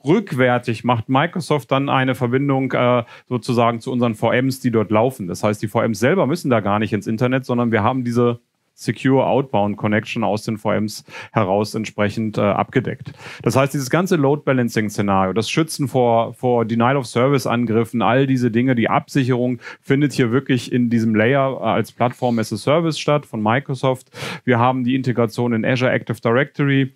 rückwärtig 0.03 0.83
macht 0.83 1.07
Microsoft 1.07 1.71
dann 1.71 1.87
eine 1.87 2.13
Verbindung 2.13 2.73
äh, 2.73 3.05
sozusagen 3.29 3.79
zu 3.79 3.89
unseren 3.89 4.15
VMs, 4.15 4.59
die 4.59 4.69
dort 4.69 4.91
laufen. 4.91 5.29
Das 5.29 5.45
heißt, 5.45 5.61
die 5.61 5.69
VMs 5.69 5.99
selber 5.99 6.27
müssen 6.27 6.49
da 6.49 6.59
gar 6.59 6.77
nicht 6.77 6.91
ins 6.91 7.07
Internet, 7.07 7.45
sondern 7.45 7.71
wir 7.71 7.83
haben 7.83 8.03
diese 8.03 8.41
Secure 8.73 9.25
Outbound 9.25 9.77
Connection 9.77 10.25
aus 10.25 10.43
den 10.43 10.57
VMs 10.57 11.05
heraus 11.31 11.73
entsprechend 11.73 12.37
äh, 12.37 12.41
abgedeckt. 12.41 13.13
Das 13.43 13.55
heißt, 13.55 13.73
dieses 13.73 13.89
ganze 13.89 14.17
Load 14.17 14.41
Balancing 14.43 14.89
Szenario, 14.89 15.31
das 15.31 15.49
Schützen 15.49 15.87
vor, 15.87 16.33
vor 16.33 16.65
Denial 16.65 16.97
of 16.97 17.05
Service 17.05 17.47
Angriffen, 17.47 18.01
all 18.01 18.27
diese 18.27 18.51
Dinge, 18.51 18.75
die 18.75 18.89
Absicherung 18.89 19.59
findet 19.79 20.11
hier 20.11 20.31
wirklich 20.31 20.73
in 20.73 20.89
diesem 20.89 21.15
Layer 21.15 21.61
äh, 21.61 21.63
als 21.63 21.93
Plattform 21.93 22.39
as 22.39 22.51
a 22.51 22.57
Service 22.57 22.99
statt 22.99 23.25
von 23.25 23.41
Microsoft. 23.41 24.11
Wir 24.43 24.59
haben 24.59 24.83
die 24.83 24.95
Integration 24.95 25.53
in 25.53 25.63
Azure 25.63 25.91
Active 25.91 26.19
Directory. 26.19 26.91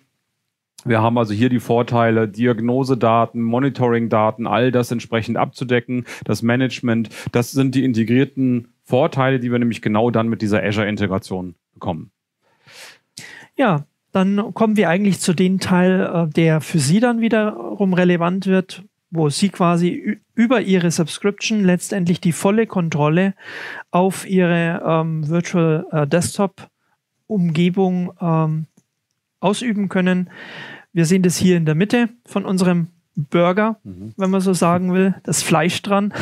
Wir 0.88 1.02
haben 1.02 1.18
also 1.18 1.34
hier 1.34 1.50
die 1.50 1.60
Vorteile, 1.60 2.28
Diagnosedaten, 2.28 3.42
Monitoring-Daten, 3.42 4.46
all 4.46 4.72
das 4.72 4.90
entsprechend 4.90 5.36
abzudecken, 5.36 6.06
das 6.24 6.42
Management. 6.42 7.10
Das 7.32 7.52
sind 7.52 7.74
die 7.74 7.84
integrierten 7.84 8.68
Vorteile, 8.84 9.38
die 9.38 9.52
wir 9.52 9.58
nämlich 9.58 9.82
genau 9.82 10.10
dann 10.10 10.28
mit 10.28 10.40
dieser 10.40 10.62
Azure-Integration 10.62 11.54
bekommen. 11.74 12.10
Ja, 13.56 13.84
dann 14.12 14.54
kommen 14.54 14.76
wir 14.76 14.88
eigentlich 14.88 15.20
zu 15.20 15.34
dem 15.34 15.60
Teil, 15.60 16.00
äh, 16.00 16.32
der 16.32 16.60
für 16.60 16.78
Sie 16.78 17.00
dann 17.00 17.20
wiederum 17.20 17.92
relevant 17.92 18.46
wird, 18.46 18.84
wo 19.10 19.28
Sie 19.28 19.50
quasi 19.50 20.18
über 20.34 20.62
Ihre 20.62 20.90
Subscription 20.90 21.64
letztendlich 21.64 22.20
die 22.20 22.32
volle 22.32 22.66
Kontrolle 22.66 23.34
auf 23.90 24.26
Ihre 24.26 24.82
ähm, 24.86 25.28
Virtual 25.28 25.86
äh, 25.90 26.06
Desktop 26.06 26.68
Umgebung 27.26 28.12
ähm, 28.20 28.66
ausüben 29.40 29.88
können. 29.88 30.30
Wir 30.98 31.06
sehen 31.06 31.22
das 31.22 31.36
hier 31.36 31.56
in 31.56 31.64
der 31.64 31.76
Mitte 31.76 32.08
von 32.26 32.44
unserem 32.44 32.88
Burger, 33.14 33.78
mhm. 33.84 34.14
wenn 34.16 34.30
man 34.30 34.40
so 34.40 34.52
sagen 34.52 34.92
will, 34.92 35.14
das 35.22 35.44
Fleisch 35.44 35.80
dran. 35.82 36.12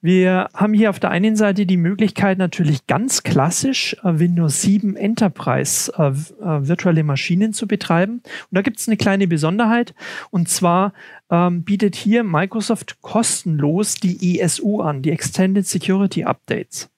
Wir 0.00 0.48
haben 0.54 0.72
hier 0.72 0.88
auf 0.88 0.98
der 0.98 1.10
einen 1.10 1.36
Seite 1.36 1.66
die 1.66 1.76
Möglichkeit, 1.76 2.38
natürlich 2.38 2.86
ganz 2.86 3.22
klassisch 3.22 3.98
äh, 4.02 4.18
Windows 4.18 4.62
7 4.62 4.96
Enterprise 4.96 5.92
äh, 5.98 6.04
äh, 6.06 6.68
virtuelle 6.68 7.04
Maschinen 7.04 7.52
zu 7.52 7.68
betreiben. 7.68 8.22
Und 8.22 8.52
da 8.52 8.62
gibt 8.62 8.80
es 8.80 8.88
eine 8.88 8.96
kleine 8.96 9.28
Besonderheit. 9.28 9.94
Und 10.30 10.48
zwar 10.48 10.94
ähm, 11.28 11.62
bietet 11.62 11.96
hier 11.96 12.24
Microsoft 12.24 13.02
kostenlos 13.02 13.96
die 13.96 14.40
ESU 14.40 14.80
an, 14.80 15.02
die 15.02 15.10
Extended 15.10 15.66
Security 15.66 16.24
Updates. 16.24 16.88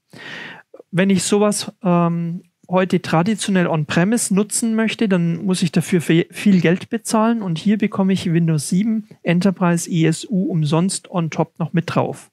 Wenn 0.93 1.11
ich 1.11 1.25
sowas 1.25 1.73
ähm, 1.83 2.45
heute 2.73 3.01
traditionell 3.01 3.69
on-premise 3.69 4.35
nutzen 4.35 4.75
möchte, 4.75 5.09
dann 5.09 5.45
muss 5.45 5.63
ich 5.63 5.71
dafür 5.71 6.01
viel 6.01 6.61
Geld 6.61 6.91
bezahlen 6.91 7.43
und 7.43 7.59
hier 7.59 7.79
bekomme 7.79 8.15
ich 8.15 8.33
Windows 8.33 8.71
7 8.71 9.07
Enterprise 9.23 9.89
ESU 9.89 10.47
umsonst 10.47 11.11
on 11.11 11.31
top 11.31 11.59
noch 11.59 11.73
mit 11.73 11.95
drauf. 11.95 12.31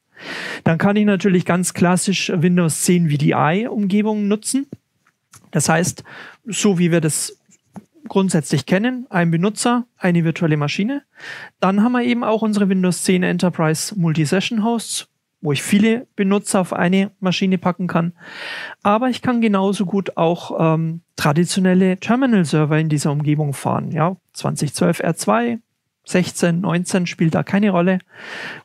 Dann 0.63 0.77
kann 0.77 0.95
ich 0.95 1.05
natürlich 1.05 1.45
ganz 1.45 1.73
klassisch 1.73 2.31
Windows 2.33 2.81
10 2.83 3.09
VDI-Umgebungen 3.09 4.27
nutzen. 4.27 4.67
Das 5.51 5.69
heißt, 5.69 6.03
so 6.45 6.79
wie 6.79 6.91
wir 6.91 7.01
das 7.01 7.37
grundsätzlich 8.07 8.65
kennen, 8.65 9.07
ein 9.09 9.31
Benutzer, 9.31 9.85
eine 9.97 10.23
virtuelle 10.23 10.57
Maschine. 10.57 11.03
Dann 11.59 11.83
haben 11.83 11.91
wir 11.91 12.03
eben 12.03 12.23
auch 12.23 12.41
unsere 12.41 12.69
Windows 12.69 13.03
10 13.03 13.23
Enterprise 13.23 13.93
Multi-Session 13.99 14.63
Hosts, 14.63 15.08
wo 15.41 15.51
ich 15.51 15.63
viele 15.63 16.07
Benutzer 16.15 16.59
auf 16.59 16.73
eine 16.73 17.11
Maschine 17.19 17.57
packen 17.57 17.87
kann. 17.87 18.13
Aber 18.83 19.09
ich 19.09 19.21
kann 19.21 19.41
genauso 19.41 19.85
gut 19.85 20.17
auch 20.17 20.75
ähm, 20.75 21.01
traditionelle 21.15 21.97
Terminal-Server 21.97 22.77
in 22.77 22.89
dieser 22.89 23.11
Umgebung 23.11 23.53
fahren. 23.53 23.91
Ja, 23.91 24.17
2012 24.33 25.01
R2, 25.01 25.59
16, 26.05 26.61
19 26.61 27.07
spielt 27.07 27.35
da 27.35 27.43
keine 27.43 27.69
Rolle. 27.69 27.99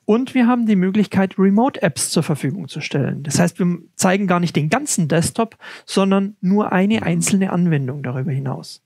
Und 0.04 0.34
wir 0.34 0.46
haben 0.46 0.66
die 0.66 0.76
Möglichkeit, 0.76 1.38
Remote-Apps 1.38 2.10
zur 2.10 2.22
Verfügung 2.22 2.68
zu 2.68 2.80
stellen. 2.80 3.22
Das 3.22 3.38
heißt, 3.38 3.58
wir 3.58 3.78
zeigen 3.94 4.26
gar 4.26 4.40
nicht 4.40 4.56
den 4.56 4.70
ganzen 4.70 5.08
Desktop, 5.08 5.56
sondern 5.84 6.36
nur 6.40 6.72
eine 6.72 7.02
einzelne 7.02 7.52
Anwendung 7.52 8.02
darüber 8.02 8.32
hinaus. 8.32 8.82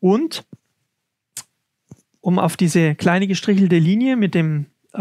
Und 0.00 0.44
um 2.20 2.38
auf 2.40 2.56
diese 2.56 2.94
kleine 2.94 3.28
gestrichelte 3.28 3.78
Linie 3.78 4.16
mit 4.16 4.34
dem 4.34 4.66
äh, 4.94 4.98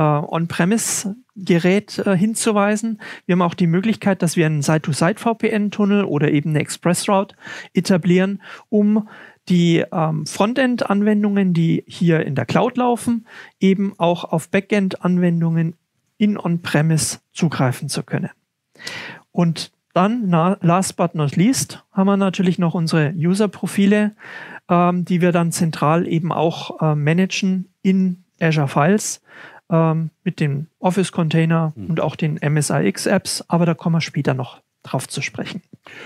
On-Premise-Gerät 1.36 2.00
äh, 2.00 2.18
hinzuweisen. 2.18 3.02
Wir 3.26 3.34
haben 3.34 3.42
auch 3.42 3.54
die 3.54 3.68
Möglichkeit, 3.68 4.22
dass 4.22 4.36
wir 4.36 4.46
einen 4.46 4.62
Side-to-Side-VPN-Tunnel 4.62 6.04
oder 6.06 6.32
eben 6.32 6.52
eine 6.52 6.60
Express-Route 6.60 7.36
etablieren, 7.74 8.42
um 8.70 9.08
die 9.48 9.84
ähm, 9.92 10.26
Frontend-Anwendungen, 10.26 11.54
die 11.54 11.84
hier 11.88 12.26
in 12.26 12.36
der 12.36 12.46
Cloud 12.46 12.78
laufen, 12.78 13.28
eben 13.60 13.94
auch 13.98 14.24
auf 14.24 14.50
Backend-Anwendungen 14.50 15.76
in 16.18 16.38
On-Premise 16.38 17.20
zugreifen 17.32 17.90
zu 17.90 18.04
können. 18.04 18.32
Und 19.32 19.72
dann, 19.94 20.28
na, 20.28 20.58
last 20.62 20.98
but 20.98 21.16
not 21.16 21.36
least, 21.36 21.84
haben 21.92 22.08
wir 22.08 22.18
natürlich 22.18 22.58
noch 22.58 22.74
unsere 22.74 23.14
User-Profile, 23.16 24.16
ähm, 24.68 25.06
die 25.06 25.22
wir 25.22 25.32
dann 25.32 25.52
zentral 25.52 26.08
eben 26.08 26.32
auch 26.32 26.82
äh, 26.82 26.96
managen 26.96 27.70
in 27.82 28.24
Azure 28.42 28.68
Files 28.68 29.22
ähm, 29.70 30.12
mit 30.24 30.40
dem 30.40 30.68
Office-Container 30.80 31.74
mhm. 31.76 31.88
und 31.88 32.02
auch 32.02 32.16
den 32.16 32.40
MSIX-Apps, 32.42 33.46
aber 33.48 33.66
da 33.66 33.74
kommen 33.74 33.96
wir 33.96 34.02
später 34.02 34.34
noch 34.34 34.62
drauf 34.84 35.08
zu 35.08 35.22
sprechen. 35.22 35.62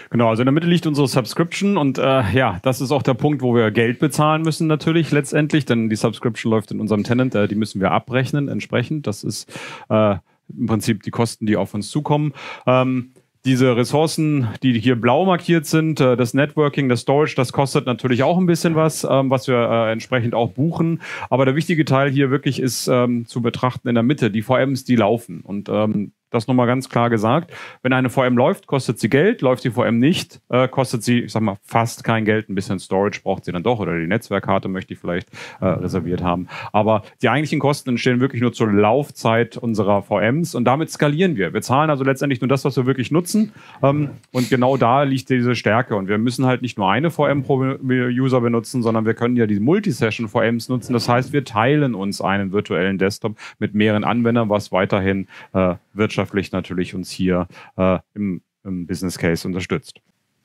Genau, 0.10 0.30
also 0.30 0.42
in 0.42 0.46
der 0.46 0.54
Mitte 0.54 0.68
liegt 0.68 0.88
unsere 0.88 1.08
Subscription 1.08 1.78
und 1.78 1.98
äh, 1.98 2.32
ja, 2.32 2.60
das 2.64 2.82
ist 2.82 2.92
auch 2.92 3.04
der 3.04 3.14
Punkt, 3.14 3.42
wo 3.42 3.54
wir 3.54 3.72
Geld 3.72 4.00
bezahlen 4.00 4.42
müssen 4.42 4.68
natürlich 4.68 5.12
letztendlich, 5.12 5.66
denn 5.66 5.90
die 5.90 5.96
Subscription 5.96 6.52
läuft 6.52 6.72
in 6.72 6.80
unserem 6.80 7.04
Tenant, 7.04 7.36
äh, 7.36 7.48
die 7.48 7.56
müssen 7.56 7.82
wir 7.82 7.92
abrechnen 7.92 8.48
entsprechend. 8.48 9.06
Das 9.08 9.24
ist 9.24 9.52
äh, 9.90 10.16
im 10.58 10.66
Prinzip 10.66 11.04
die 11.04 11.12
Kosten, 11.12 11.46
die 11.46 11.58
auf 11.58 11.74
uns 11.74 11.90
zukommen. 11.90 12.34
Ähm, 12.66 13.12
diese 13.46 13.76
Ressourcen, 13.76 14.48
die 14.64 14.80
hier 14.80 15.00
blau 15.00 15.26
markiert 15.26 15.66
sind, 15.66 16.00
äh, 16.02 16.18
das 16.18 16.34
Networking, 16.34 16.90
das 16.90 17.02
Storage, 17.02 17.36
das 17.36 17.54
kostet 17.54 17.86
natürlich 17.86 18.24
auch 18.24 18.38
ein 18.38 18.46
bisschen 18.46 18.76
was, 18.76 19.06
ähm, 19.10 19.30
was 19.30 19.48
wir 19.48 19.56
äh, 19.56 19.92
entsprechend 19.92 20.36
auch 20.36 20.52
buchen. 20.52 21.02
Aber 21.30 21.46
der 21.46 21.56
wichtige 21.56 21.86
Teil 21.86 22.12
hier 22.12 22.32
wirklich 22.32 22.60
ist 22.60 22.88
ähm, 22.88 23.26
zu 23.28 23.42
betrachten 23.42 23.88
in 23.88 23.96
der 23.96 24.04
Mitte, 24.04 24.30
die 24.30 24.42
VMs, 24.42 24.84
die 24.84 24.96
laufen. 24.96 25.42
Und 25.42 25.70
ähm, 25.70 26.12
das 26.30 26.48
nochmal 26.48 26.68
ganz 26.68 26.90
klar 26.90 27.10
gesagt. 27.10 27.52
Wenn 27.82 27.94
eine 27.94 28.10
VM 28.10 28.38
läuft, 28.38 28.68
kostet 28.68 29.00
sie 29.00 29.10
Geld. 29.10 29.42
Läuft 29.42 29.64
die 29.64 29.72
VM 29.72 29.98
nicht, 29.98 30.42
äh, 30.50 30.68
kostet 30.68 31.04
sie, 31.04 31.22
ich 31.22 31.32
sag 31.32 31.42
mal, 31.42 31.58
fast 31.64 32.04
kein 32.04 32.26
Geld. 32.26 32.50
Ein 32.50 32.56
bisschen 32.56 32.80
Storage 32.80 33.22
braucht 33.24 33.46
sie 33.46 33.52
dann 33.52 33.64
doch 33.64 33.80
oder 33.80 33.98
die 33.98 34.08
Netzwerkkarte 34.08 34.68
möchte 34.68 34.94
ich 34.94 35.00
vielleicht 35.00 35.30
äh, 35.60 35.66
reserviert 35.66 36.24
haben. 36.24 36.48
Aber 36.72 37.04
die 37.22 37.30
eigentlichen 37.30 37.60
Kosten 37.60 37.90
entstehen 37.90 38.20
wirklich 38.20 38.42
nur 38.42 38.54
zur 38.54 38.72
Laufzeit 38.72 39.58
unserer 39.58 40.04
VMs 40.04 40.56
und 40.56 40.66
damit 40.66 40.92
skalieren 40.92 41.36
wir. 41.36 41.54
Wir 41.54 41.62
zahlen 41.62 41.90
also 41.90 42.04
letztendlich 42.04 42.42
nur 42.42 42.48
das, 42.48 42.64
was 42.64 42.78
wir 42.78 42.86
wirklich 42.86 43.12
nutzen. 43.12 43.52
Ähm, 43.82 44.12
und 44.32 44.50
genau 44.50 44.78
da 44.78 45.04
liegt 45.04 45.30
diese 45.30 45.56
Stärke. 45.56 45.96
Und 45.96 46.08
wir 46.08 46.18
müssen 46.18 46.46
halt 46.46 46.62
nicht 46.62 46.78
nur 46.78 46.90
eine 46.90 47.10
VM 47.10 47.44
pro 47.44 47.60
User 47.60 48.42
benutzen, 48.42 48.84
sondern 48.84 49.06
wir 49.06 49.16
können 49.16 49.36
ja 49.36 49.48
die 49.48 49.60
Multisession-VMs 49.60 50.70
nutzen. 50.70 50.94
Das 50.94 51.10
heißt, 51.10 51.34
wir 51.34 51.44
teilen 51.44 51.96
uns 51.96 52.22
einen 52.22 52.52
virtuellen 52.52 52.98
Desktop 52.98 53.36
mit 53.58 53.74
mehreren 53.74 54.04
Anwendern, 54.04 54.50
was 54.50 54.72
weiterhin 54.72 55.28
äh, 55.54 55.76
wirtschaftlich 55.94 56.19
wirtschaftlich 56.20 56.52
natürlich 56.52 56.94
uns 56.94 57.10
hier 57.10 57.48
äh, 57.78 58.00
im, 58.14 58.42
im 58.64 58.88
Business 58.88 59.18
Case 59.18 59.48
unterstützt. 59.48 60.02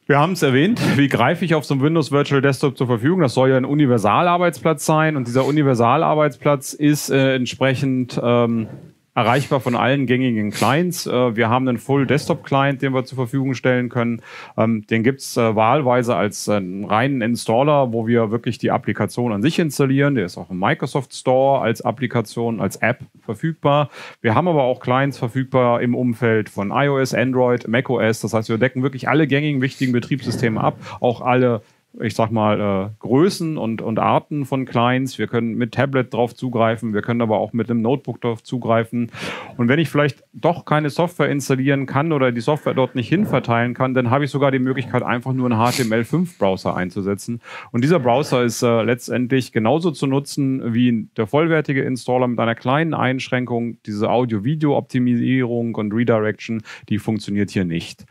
Wir 0.06 0.18
haben 0.18 0.32
es 0.34 0.42
erwähnt, 0.42 0.80
wie 0.96 1.08
greife 1.08 1.44
ich 1.44 1.54
auf 1.54 1.64
so 1.64 1.74
einem 1.74 1.82
Windows 1.82 2.12
Virtual 2.12 2.42
Desktop 2.42 2.76
zur 2.76 2.86
Verfügung? 2.86 3.20
Das 3.20 3.34
soll 3.34 3.50
ja 3.50 3.56
ein 3.56 3.64
Universalarbeitsplatz 3.64 4.84
sein 4.84 5.16
und 5.16 5.26
dieser 5.26 5.46
Universalarbeitsplatz 5.46 6.74
ist 6.74 7.10
äh, 7.10 7.34
entsprechend 7.34 8.20
ähm, 8.22 8.68
erreichbar 9.14 9.60
von 9.60 9.76
allen 9.76 10.06
gängigen 10.06 10.50
Clients. 10.50 11.06
Äh, 11.06 11.36
wir 11.36 11.48
haben 11.48 11.68
einen 11.68 11.78
Full 11.78 12.06
Desktop 12.06 12.44
Client, 12.44 12.82
den 12.82 12.92
wir 12.92 13.04
zur 13.04 13.16
Verfügung 13.16 13.54
stellen 13.54 13.88
können. 13.88 14.22
Ähm, 14.56 14.86
den 14.86 15.02
gibt's 15.02 15.36
äh, 15.36 15.54
wahlweise 15.54 16.16
als 16.16 16.48
reinen 16.48 17.22
Installer, 17.22 17.92
wo 17.92 18.06
wir 18.06 18.30
wirklich 18.30 18.58
die 18.58 18.70
Applikation 18.70 19.32
an 19.32 19.42
sich 19.42 19.58
installieren. 19.58 20.14
Der 20.14 20.26
ist 20.26 20.36
auch 20.36 20.50
im 20.50 20.58
Microsoft 20.58 21.14
Store 21.14 21.60
als 21.62 21.82
Applikation, 21.82 22.60
als 22.60 22.76
App 22.76 23.00
verfügbar. 23.20 23.90
Wir 24.20 24.34
haben 24.34 24.48
aber 24.48 24.62
auch 24.62 24.80
Clients 24.80 25.18
verfügbar 25.18 25.80
im 25.80 25.94
Umfeld 25.94 26.48
von 26.48 26.70
iOS, 26.70 27.14
Android, 27.14 27.68
macOS. 27.68 28.20
Das 28.20 28.34
heißt, 28.34 28.48
wir 28.48 28.58
decken 28.58 28.82
wirklich 28.82 29.08
alle 29.08 29.26
gängigen 29.26 29.62
wichtigen 29.62 29.92
Betriebssysteme 29.92 30.60
ab, 30.60 30.78
auch 31.00 31.20
alle 31.20 31.62
ich 32.00 32.14
sag 32.14 32.30
mal, 32.30 32.60
äh, 32.60 32.90
Größen 32.98 33.56
und, 33.56 33.80
und 33.80 33.98
Arten 33.98 34.44
von 34.46 34.64
Clients. 34.64 35.18
Wir 35.18 35.26
können 35.26 35.54
mit 35.54 35.72
Tablet 35.72 36.12
drauf 36.12 36.34
zugreifen, 36.34 36.92
wir 36.92 37.02
können 37.02 37.20
aber 37.20 37.38
auch 37.38 37.52
mit 37.52 37.70
einem 37.70 37.82
Notebook 37.82 38.20
drauf 38.20 38.42
zugreifen. 38.42 39.10
Und 39.56 39.68
wenn 39.68 39.78
ich 39.78 39.88
vielleicht 39.88 40.24
doch 40.32 40.64
keine 40.64 40.90
Software 40.90 41.28
installieren 41.28 41.86
kann 41.86 42.12
oder 42.12 42.32
die 42.32 42.40
Software 42.40 42.74
dort 42.74 42.94
nicht 42.94 43.08
hinverteilen 43.08 43.74
kann, 43.74 43.94
dann 43.94 44.10
habe 44.10 44.24
ich 44.24 44.30
sogar 44.30 44.50
die 44.50 44.58
Möglichkeit, 44.58 45.02
einfach 45.02 45.32
nur 45.32 45.50
einen 45.50 45.60
HTML5-Browser 45.60 46.76
einzusetzen. 46.76 47.40
Und 47.70 47.84
dieser 47.84 48.00
Browser 48.00 48.42
ist 48.42 48.62
äh, 48.62 48.82
letztendlich 48.82 49.52
genauso 49.52 49.90
zu 49.92 50.06
nutzen 50.06 50.74
wie 50.74 51.08
der 51.16 51.26
vollwertige 51.26 51.82
Installer 51.82 52.26
mit 52.26 52.40
einer 52.40 52.54
kleinen 52.54 52.94
Einschränkung. 52.94 53.78
Diese 53.86 54.10
Audio-Video-Optimisierung 54.10 55.74
und 55.74 55.92
Redirection, 55.92 56.62
die 56.88 56.98
funktioniert 56.98 57.50
hier 57.50 57.64
nicht. 57.64 58.04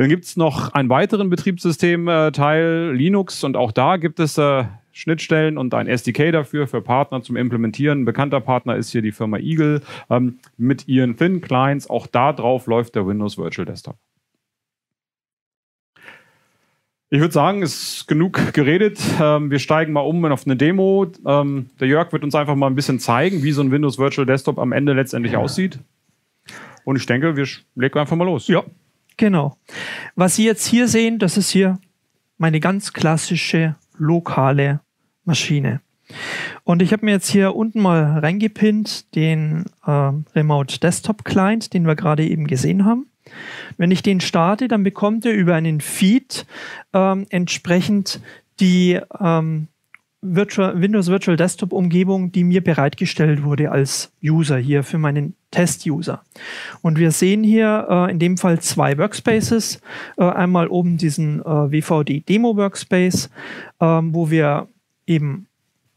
Dann 0.00 0.08
gibt 0.08 0.24
es 0.24 0.38
noch 0.38 0.72
einen 0.72 0.88
weiteren 0.88 1.28
Betriebssystemteil, 1.28 2.92
Linux, 2.94 3.44
und 3.44 3.54
auch 3.54 3.70
da 3.70 3.98
gibt 3.98 4.18
es 4.18 4.38
äh, 4.38 4.64
Schnittstellen 4.92 5.58
und 5.58 5.74
ein 5.74 5.86
SDK 5.86 6.32
dafür 6.32 6.66
für 6.66 6.80
Partner 6.80 7.20
zum 7.20 7.36
Implementieren. 7.36 8.00
Ein 8.00 8.04
bekannter 8.06 8.40
Partner 8.40 8.76
ist 8.76 8.92
hier 8.92 9.02
die 9.02 9.12
Firma 9.12 9.36
Eagle 9.36 9.82
ähm, 10.08 10.38
mit 10.56 10.88
ihren 10.88 11.18
Thin 11.18 11.42
Clients. 11.42 11.90
Auch 11.90 12.06
da 12.06 12.32
drauf 12.32 12.66
läuft 12.66 12.94
der 12.94 13.06
Windows 13.06 13.36
Virtual 13.36 13.66
Desktop. 13.66 13.96
Ich 17.10 17.20
würde 17.20 17.34
sagen, 17.34 17.62
es 17.62 17.98
ist 17.98 18.08
genug 18.08 18.54
geredet. 18.54 18.98
Ähm, 19.20 19.50
wir 19.50 19.58
steigen 19.58 19.92
mal 19.92 20.00
um 20.00 20.24
auf 20.24 20.46
eine 20.46 20.56
Demo. 20.56 21.12
Ähm, 21.26 21.66
der 21.78 21.88
Jörg 21.88 22.10
wird 22.12 22.24
uns 22.24 22.34
einfach 22.34 22.54
mal 22.54 22.68
ein 22.68 22.74
bisschen 22.74 23.00
zeigen, 23.00 23.42
wie 23.42 23.52
so 23.52 23.60
ein 23.60 23.70
Windows 23.70 23.98
Virtual 23.98 24.24
Desktop 24.24 24.58
am 24.58 24.72
Ende 24.72 24.94
letztendlich 24.94 25.36
aussieht. 25.36 25.78
Und 26.84 26.96
ich 26.96 27.04
denke, 27.04 27.36
wir 27.36 27.46
legen 27.74 27.98
einfach 27.98 28.16
mal 28.16 28.24
los. 28.24 28.48
Ja, 28.48 28.64
Genau. 29.20 29.58
Was 30.14 30.36
Sie 30.36 30.46
jetzt 30.46 30.64
hier 30.64 30.88
sehen, 30.88 31.18
das 31.18 31.36
ist 31.36 31.50
hier 31.50 31.78
meine 32.38 32.58
ganz 32.58 32.94
klassische 32.94 33.76
lokale 33.98 34.80
Maschine. 35.26 35.82
Und 36.64 36.80
ich 36.80 36.90
habe 36.94 37.04
mir 37.04 37.10
jetzt 37.10 37.28
hier 37.28 37.54
unten 37.54 37.82
mal 37.82 38.18
reingepinnt 38.20 39.14
den 39.14 39.66
äh, 39.84 39.90
Remote 40.34 40.80
Desktop 40.80 41.26
Client, 41.26 41.74
den 41.74 41.86
wir 41.86 41.96
gerade 41.96 42.26
eben 42.26 42.46
gesehen 42.46 42.86
haben. 42.86 43.08
Wenn 43.76 43.90
ich 43.90 44.00
den 44.00 44.22
starte, 44.22 44.68
dann 44.68 44.84
bekommt 44.84 45.26
er 45.26 45.34
über 45.34 45.54
einen 45.54 45.82
Feed 45.82 46.46
ähm, 46.94 47.26
entsprechend 47.28 48.22
die 48.58 48.98
ähm, 49.20 49.68
Virtual, 50.22 50.78
Windows 50.80 51.08
Virtual 51.08 51.36
Desktop 51.36 51.72
Umgebung, 51.72 52.30
die 52.30 52.44
mir 52.44 52.62
bereitgestellt 52.62 53.42
wurde 53.42 53.70
als 53.70 54.12
User 54.22 54.58
hier 54.58 54.82
für 54.82 54.98
meinen 54.98 55.34
Test-User. 55.50 56.22
Und 56.82 56.98
wir 56.98 57.10
sehen 57.10 57.42
hier 57.42 57.86
äh, 57.88 58.10
in 58.10 58.18
dem 58.18 58.36
Fall 58.36 58.60
zwei 58.60 58.98
Workspaces. 58.98 59.80
Äh, 60.18 60.24
einmal 60.24 60.68
oben 60.68 60.98
diesen 60.98 61.40
äh, 61.40 61.44
WVD 61.44 62.20
Demo 62.28 62.56
Workspace, 62.56 63.30
ähm, 63.80 64.14
wo 64.14 64.30
wir 64.30 64.68
eben 65.06 65.46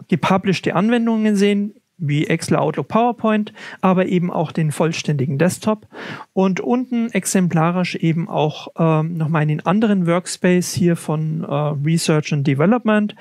gepublishte 0.08 0.76
Anwendungen 0.76 1.36
sehen, 1.36 1.74
wie 1.98 2.28
Excel, 2.28 2.58
Outlook, 2.58 2.88
PowerPoint, 2.88 3.54
aber 3.82 4.06
eben 4.08 4.32
auch 4.32 4.52
den 4.52 4.72
vollständigen 4.72 5.38
Desktop. 5.38 5.88
Und 6.34 6.60
unten 6.60 7.10
exemplarisch 7.12 7.96
eben 7.96 8.30
auch 8.30 8.68
ähm, 8.78 9.18
nochmal 9.18 9.44
einen 9.44 9.66
anderen 9.66 10.08
Workspace 10.08 10.74
hier 10.74 10.96
von 10.96 11.44
äh, 11.44 11.54
Research 11.86 12.34
and 12.34 12.46
Development, 12.46 13.16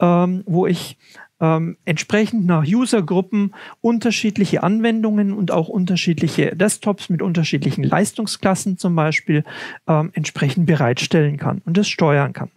ähm, 0.00 0.42
wo 0.46 0.66
ich 0.66 0.98
ähm, 1.40 1.76
entsprechend 1.84 2.46
nach 2.46 2.64
Usergruppen 2.66 3.54
unterschiedliche 3.80 4.62
Anwendungen 4.62 5.32
und 5.32 5.50
auch 5.50 5.68
unterschiedliche 5.68 6.56
Desktops 6.56 7.08
mit 7.10 7.22
unterschiedlichen 7.22 7.84
Leistungsklassen 7.84 8.78
zum 8.78 8.96
Beispiel 8.96 9.44
ähm, 9.86 10.10
entsprechend 10.14 10.66
bereitstellen 10.66 11.36
kann 11.36 11.62
und 11.64 11.76
es 11.76 11.88
steuern 11.88 12.32
kann. 12.32 12.50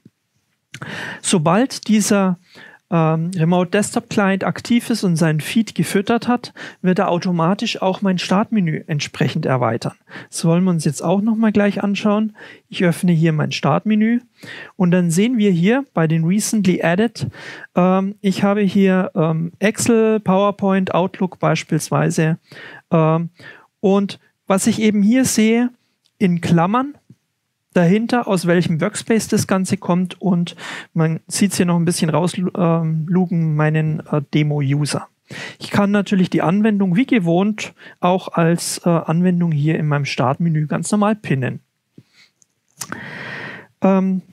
Sobald 1.21 1.87
dieser 1.87 2.39
ähm, 2.91 3.31
Remote 3.35 3.69
Desktop 3.71 4.09
Client 4.09 4.43
aktiv 4.43 4.89
ist 4.89 5.03
und 5.03 5.15
seinen 5.15 5.41
Feed 5.41 5.75
gefüttert 5.75 6.27
hat, 6.27 6.53
wird 6.81 6.99
er 6.99 7.09
automatisch 7.09 7.81
auch 7.81 8.01
mein 8.01 8.17
Startmenü 8.17 8.83
entsprechend 8.87 9.45
erweitern. 9.45 9.93
Das 10.29 10.43
wollen 10.45 10.63
wir 10.63 10.71
uns 10.71 10.85
jetzt 10.85 11.03
auch 11.03 11.21
nochmal 11.21 11.51
gleich 11.51 11.83
anschauen. 11.83 12.35
Ich 12.67 12.83
öffne 12.83 13.11
hier 13.11 13.33
mein 13.33 13.51
Startmenü 13.51 14.21
und 14.75 14.91
dann 14.91 15.11
sehen 15.11 15.37
wir 15.37 15.51
hier 15.51 15.85
bei 15.93 16.07
den 16.07 16.23
Recently 16.23 16.81
Added, 16.81 17.27
ähm, 17.75 18.15
ich 18.21 18.43
habe 18.43 18.61
hier 18.61 19.11
ähm, 19.15 19.51
Excel, 19.59 20.19
PowerPoint, 20.19 20.93
Outlook 20.93 21.39
beispielsweise 21.39 22.37
ähm, 22.91 23.29
und 23.79 24.19
was 24.47 24.65
ich 24.65 24.81
eben 24.81 25.03
hier 25.03 25.25
sehe, 25.25 25.69
in 26.17 26.41
Klammern 26.41 26.95
dahinter, 27.73 28.27
aus 28.27 28.47
welchem 28.47 28.81
Workspace 28.81 29.27
das 29.27 29.47
Ganze 29.47 29.77
kommt 29.77 30.19
und 30.21 30.55
man 30.93 31.19
sieht 31.27 31.51
es 31.51 31.57
hier 31.57 31.65
noch 31.65 31.77
ein 31.77 31.85
bisschen 31.85 32.09
rauslugen, 32.09 33.55
meinen 33.55 34.01
äh, 34.11 34.21
Demo-User. 34.33 35.07
Ich 35.59 35.69
kann 35.69 35.91
natürlich 35.91 36.29
die 36.29 36.41
Anwendung 36.41 36.95
wie 36.95 37.05
gewohnt 37.05 37.73
auch 37.99 38.29
als 38.29 38.81
äh, 38.85 38.89
Anwendung 38.89 39.51
hier 39.51 39.77
in 39.77 39.87
meinem 39.87 40.05
Startmenü 40.05 40.65
ganz 40.65 40.91
normal 40.91 41.15
pinnen. 41.15 41.59
Ähm, 43.81 44.23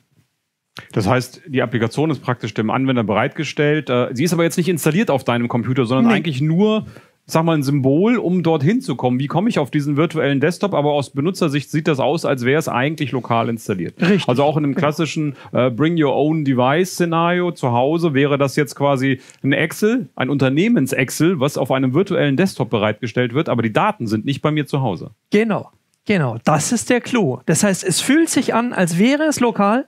das 0.92 1.07
heißt, 1.07 1.42
die 1.46 1.62
Applikation 1.62 2.11
ist 2.11 2.20
praktisch 2.20 2.55
dem 2.55 2.70
Anwender 2.70 3.05
bereitgestellt. 3.05 3.90
Äh, 3.90 4.09
sie 4.12 4.25
ist 4.25 4.33
aber 4.33 4.44
jetzt 4.44 4.57
nicht 4.57 4.68
installiert 4.68 5.11
auf 5.11 5.25
deinem 5.25 5.49
Computer, 5.49 5.85
sondern 5.85 6.07
nee. 6.07 6.14
eigentlich 6.14 6.40
nur 6.40 6.87
sag 7.26 7.44
mal, 7.44 7.56
ein 7.56 7.62
Symbol, 7.64 8.16
um 8.18 8.42
dorthin 8.42 8.80
zu 8.80 8.94
kommen. 8.94 9.18
Wie 9.18 9.26
komme 9.26 9.48
ich 9.48 9.58
auf 9.58 9.70
diesen 9.70 9.96
virtuellen 9.96 10.40
Desktop? 10.40 10.74
Aber 10.74 10.92
aus 10.92 11.10
Benutzersicht 11.10 11.70
sieht 11.70 11.88
das 11.88 11.98
aus, 11.98 12.24
als 12.24 12.44
wäre 12.44 12.58
es 12.58 12.68
eigentlich 12.68 13.10
lokal 13.10 13.48
installiert. 13.48 14.00
Richtig. 14.00 14.28
Also 14.28 14.44
auch 14.44 14.56
in 14.56 14.64
einem 14.64 14.74
klassischen 14.76 15.34
äh, 15.52 15.70
Bring 15.70 16.00
Your 16.02 16.14
Own 16.14 16.44
Device 16.44 16.92
Szenario 16.92 17.50
zu 17.50 17.72
Hause 17.72 18.14
wäre 18.14 18.38
das 18.38 18.54
jetzt 18.54 18.76
quasi 18.76 19.20
ein 19.42 19.52
Excel, 19.52 20.08
ein 20.14 20.30
Unternehmens-Excel, 20.30 21.40
was 21.40 21.58
auf 21.58 21.72
einem 21.72 21.94
virtuellen 21.94 22.36
Desktop 22.36 22.70
bereitgestellt 22.70 23.34
wird, 23.34 23.48
aber 23.48 23.62
die 23.62 23.72
Daten 23.72 24.06
sind 24.06 24.24
nicht 24.24 24.40
bei 24.40 24.52
mir 24.52 24.66
zu 24.66 24.80
Hause. 24.80 25.10
Genau. 25.30 25.70
Genau, 26.08 26.36
das 26.44 26.70
ist 26.70 26.88
der 26.88 27.00
Clou. 27.00 27.40
Das 27.46 27.64
heißt, 27.64 27.82
es 27.82 28.00
fühlt 28.00 28.28
sich 28.28 28.54
an, 28.54 28.72
als 28.72 28.96
wäre 28.96 29.24
es 29.24 29.40
lokal, 29.40 29.86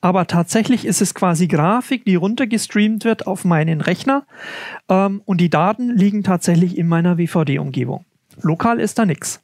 aber 0.00 0.26
tatsächlich 0.26 0.84
ist 0.84 1.00
es 1.00 1.14
quasi 1.14 1.46
Grafik, 1.46 2.04
die 2.04 2.14
runtergestreamt 2.14 3.04
wird 3.04 3.26
auf 3.26 3.44
meinen 3.44 3.80
Rechner 3.80 4.24
ähm, 4.88 5.22
und 5.24 5.40
die 5.40 5.50
Daten 5.50 5.90
liegen 5.96 6.22
tatsächlich 6.22 6.76
in 6.76 6.88
meiner 6.88 7.18
WVD-Umgebung. 7.18 8.04
Lokal 8.42 8.80
ist 8.80 8.98
da 8.98 9.06
nichts. 9.06 9.42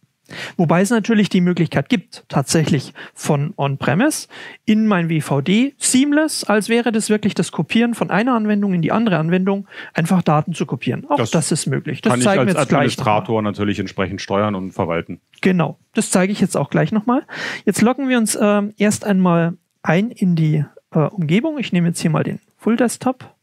Wobei 0.57 0.81
es 0.81 0.91
natürlich 0.91 1.29
die 1.29 1.41
Möglichkeit 1.41 1.89
gibt, 1.89 2.25
tatsächlich 2.29 2.93
von 3.15 3.55
On-Premise 3.57 4.29
in 4.65 4.87
mein 4.87 5.09
WVD 5.09 5.75
seamless, 5.79 6.45
als 6.45 6.69
wäre 6.69 6.91
das 6.91 7.09
wirklich 7.11 7.35
das 7.35 7.53
Kopieren 7.53 7.95
von 7.95 8.11
einer 8.11 8.35
Anwendung 8.35 8.75
in 8.75 8.83
die 8.83 8.91
andere 8.93 9.19
Anwendung, 9.19 9.69
einfach 9.95 10.23
Daten 10.23 10.53
zu 10.53 10.67
kopieren. 10.67 11.07
Auch 11.09 11.19
das, 11.19 11.31
das 11.31 11.53
ist 11.53 11.67
möglich. 11.67 12.01
Das 12.01 12.13
kann 12.13 12.21
ich 12.21 12.29
als 12.29 12.57
Administrator 12.57 13.41
natürlich 13.43 13.79
entsprechend 13.79 14.21
steuern 14.21 14.55
und 14.55 14.73
verwalten. 14.73 15.21
Genau, 15.43 15.79
das 15.95 16.11
zeige 16.11 16.33
ich 16.33 16.41
jetzt 16.41 16.57
auch 16.57 16.71
gleich 16.71 16.91
nochmal. 16.91 17.23
Jetzt 17.65 17.83
loggen 17.83 18.09
wir 18.09 18.19
uns 18.19 18.35
äh, 18.35 18.63
erst 18.79 19.05
einmal 19.05 19.55
ein 19.87 20.11
in 20.11 20.37
die 20.37 20.65
äh, 20.91 20.99
Umgebung. 20.99 21.59
Ich 21.59 21.73
nehme 21.73 21.89
jetzt 21.89 22.01
hier 22.01 22.11
mal 22.11 22.25
den 22.25 22.41
Full 22.59 22.77
Desktop 22.77 23.35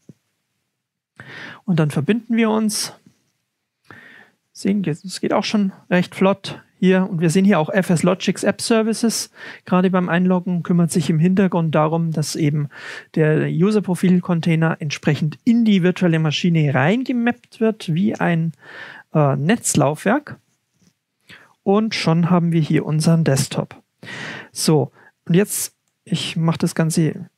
und 1.64 1.78
dann 1.78 1.90
verbinden 1.90 2.36
wir 2.36 2.50
uns. 2.50 2.92
Sehen, 4.52 4.84
es 4.84 5.20
geht 5.20 5.32
auch 5.32 5.42
schon 5.42 5.72
recht 5.90 6.14
flott 6.14 6.62
hier 6.78 7.08
und 7.10 7.20
wir 7.20 7.30
sehen 7.30 7.44
hier 7.44 7.58
auch 7.58 7.70
FS 7.70 8.02
Logics 8.04 8.44
App 8.44 8.60
Services. 8.60 9.30
Gerade 9.64 9.90
beim 9.90 10.08
Einloggen 10.08 10.62
kümmert 10.62 10.92
sich 10.92 11.10
im 11.10 11.18
Hintergrund 11.18 11.74
darum, 11.74 12.12
dass 12.12 12.36
eben 12.36 12.68
der 13.14 13.48
User-Profil-Container 13.48 14.76
entsprechend 14.78 15.38
in 15.44 15.64
die 15.64 15.82
virtuelle 15.82 16.20
Maschine 16.20 16.72
reingemappt 16.72 17.58
wird, 17.60 17.92
wie 17.94 18.14
ein 18.14 18.52
äh, 19.12 19.34
Netzlaufwerk. 19.34 20.36
Und 21.64 21.94
schon 21.94 22.30
haben 22.30 22.52
wir 22.52 22.60
hier 22.60 22.84
unseren 22.84 23.24
Desktop. 23.24 23.74
So, 24.52 24.92
und 25.26 25.34
jetzt, 25.34 25.73
ich 26.04 26.36
mache 26.36 26.58
das 26.58 26.74
Ganze 26.74 27.28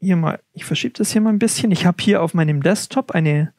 hier 0.00 0.16
mal, 0.16 0.40
ich 0.52 0.64
verschiebe 0.64 0.94
das 0.94 1.12
hier 1.12 1.20
mal 1.20 1.30
ein 1.30 1.38
bisschen. 1.38 1.70
Ich 1.72 1.86
habe 1.86 1.96
hier 2.00 2.22
auf 2.22 2.34
meinem 2.34 2.62
Desktop 2.62 3.12
eine, 3.12 3.52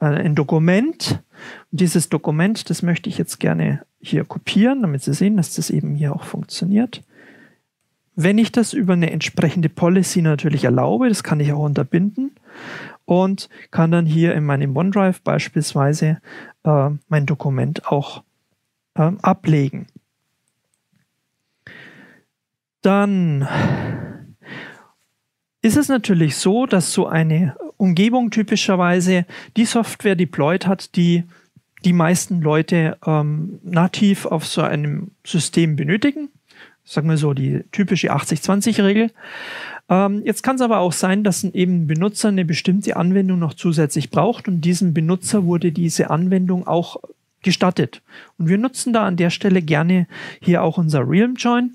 äh, 0.00 0.06
ein 0.06 0.34
Dokument. 0.34 1.22
Und 1.70 1.80
dieses 1.80 2.08
Dokument, 2.08 2.70
das 2.70 2.82
möchte 2.82 3.08
ich 3.08 3.18
jetzt 3.18 3.40
gerne 3.40 3.84
hier 4.00 4.24
kopieren, 4.24 4.82
damit 4.82 5.02
Sie 5.02 5.14
sehen, 5.14 5.36
dass 5.36 5.54
das 5.54 5.70
eben 5.70 5.94
hier 5.94 6.14
auch 6.14 6.24
funktioniert. 6.24 7.02
Wenn 8.14 8.38
ich 8.38 8.52
das 8.52 8.72
über 8.72 8.92
eine 8.92 9.10
entsprechende 9.10 9.68
Policy 9.68 10.22
natürlich 10.22 10.64
erlaube, 10.64 11.08
das 11.08 11.22
kann 11.22 11.40
ich 11.40 11.52
auch 11.52 11.62
unterbinden 11.64 12.32
und 13.04 13.48
kann 13.70 13.90
dann 13.90 14.06
hier 14.06 14.34
in 14.34 14.44
meinem 14.44 14.76
OneDrive 14.76 15.22
beispielsweise 15.22 16.18
äh, 16.64 16.90
mein 17.08 17.26
Dokument 17.26 17.86
auch 17.86 18.22
äh, 18.94 19.12
ablegen. 19.22 19.86
Dann 22.82 23.48
ist 25.62 25.76
es 25.76 25.88
natürlich 25.88 26.36
so, 26.36 26.66
dass 26.66 26.92
so 26.92 27.06
eine 27.06 27.56
Umgebung 27.76 28.30
typischerweise 28.30 29.26
die 29.56 29.64
Software 29.64 30.16
deployed 30.16 30.66
hat, 30.66 30.96
die 30.96 31.24
die 31.84 31.92
meisten 31.92 32.40
Leute 32.40 32.96
ähm, 33.04 33.58
nativ 33.62 34.26
auf 34.26 34.46
so 34.46 34.62
einem 34.62 35.12
System 35.24 35.76
benötigen. 35.76 36.28
Sagen 36.84 37.08
wir 37.08 37.16
so 37.16 37.32
die 37.32 37.64
typische 37.70 38.12
80-20-Regel. 38.12 39.10
Ähm, 39.88 40.22
jetzt 40.24 40.42
kann 40.42 40.56
es 40.56 40.62
aber 40.62 40.78
auch 40.78 40.92
sein, 40.92 41.24
dass 41.24 41.42
ein 41.42 41.54
eben 41.54 41.86
Benutzer 41.86 42.28
eine 42.28 42.44
bestimmte 42.44 42.96
Anwendung 42.96 43.38
noch 43.38 43.54
zusätzlich 43.54 44.10
braucht 44.10 44.48
und 44.48 44.60
diesem 44.62 44.94
Benutzer 44.94 45.44
wurde 45.44 45.72
diese 45.72 46.10
Anwendung 46.10 46.66
auch 46.66 46.96
gestattet. 47.42 48.02
Und 48.38 48.48
wir 48.48 48.58
nutzen 48.58 48.92
da 48.92 49.04
an 49.04 49.16
der 49.16 49.30
Stelle 49.30 49.62
gerne 49.62 50.06
hier 50.40 50.62
auch 50.62 50.78
unser 50.78 51.08
Realm 51.08 51.34
Join. 51.34 51.74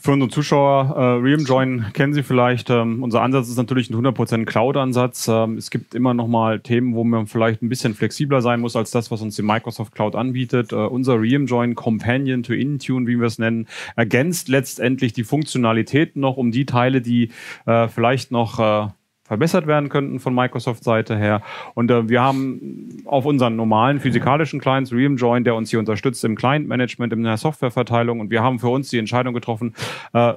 Für 0.00 0.12
unsere 0.12 0.30
Zuschauer, 0.30 0.94
äh, 0.96 1.22
Realm 1.22 1.44
Join 1.44 1.86
kennen 1.92 2.12
Sie 2.12 2.22
vielleicht. 2.22 2.70
Ähm, 2.70 3.02
unser 3.02 3.22
Ansatz 3.22 3.48
ist 3.48 3.56
natürlich 3.56 3.90
ein 3.90 3.96
100% 3.96 4.44
Cloud-Ansatz. 4.44 5.28
Ähm, 5.28 5.56
es 5.56 5.70
gibt 5.70 5.94
immer 5.94 6.14
noch 6.14 6.28
mal 6.28 6.60
Themen, 6.60 6.94
wo 6.94 7.04
man 7.04 7.26
vielleicht 7.26 7.62
ein 7.62 7.68
bisschen 7.68 7.94
flexibler 7.94 8.40
sein 8.40 8.60
muss 8.60 8.76
als 8.76 8.90
das, 8.90 9.10
was 9.10 9.22
uns 9.22 9.36
die 9.36 9.42
Microsoft 9.42 9.94
Cloud 9.94 10.14
anbietet. 10.14 10.72
Äh, 10.72 10.76
unser 10.76 11.20
Realm 11.20 11.46
Join 11.46 11.74
Companion 11.74 12.42
to 12.42 12.52
Intune, 12.52 13.06
wie 13.06 13.18
wir 13.18 13.26
es 13.26 13.38
nennen, 13.38 13.66
ergänzt 13.96 14.48
letztendlich 14.48 15.12
die 15.12 15.24
Funktionalitäten 15.24 16.20
noch 16.20 16.36
um 16.36 16.52
die 16.52 16.66
Teile, 16.66 17.00
die 17.00 17.30
äh, 17.66 17.88
vielleicht 17.88 18.30
noch 18.30 18.58
äh, 18.58 18.88
verbessert 19.28 19.66
werden 19.66 19.88
könnten 19.88 20.18
von 20.18 20.34
Microsoft-Seite 20.34 21.16
her. 21.16 21.42
Und 21.74 21.90
äh, 21.90 22.08
wir 22.08 22.22
haben 22.22 23.02
auf 23.04 23.24
unseren 23.26 23.56
normalen 23.56 24.00
physikalischen 24.00 24.60
Clients 24.60 24.92
Realm 24.92 25.16
Join, 25.16 25.44
der 25.44 25.54
uns 25.54 25.70
hier 25.70 25.78
unterstützt 25.78 26.24
im 26.24 26.34
Client-Management, 26.34 27.12
in 27.12 27.22
der 27.22 27.36
Softwareverteilung. 27.36 28.20
Und 28.20 28.30
wir 28.30 28.42
haben 28.42 28.58
für 28.58 28.68
uns 28.68 28.88
die 28.88 28.98
Entscheidung 28.98 29.34
getroffen, 29.34 29.74
äh, 30.14 30.34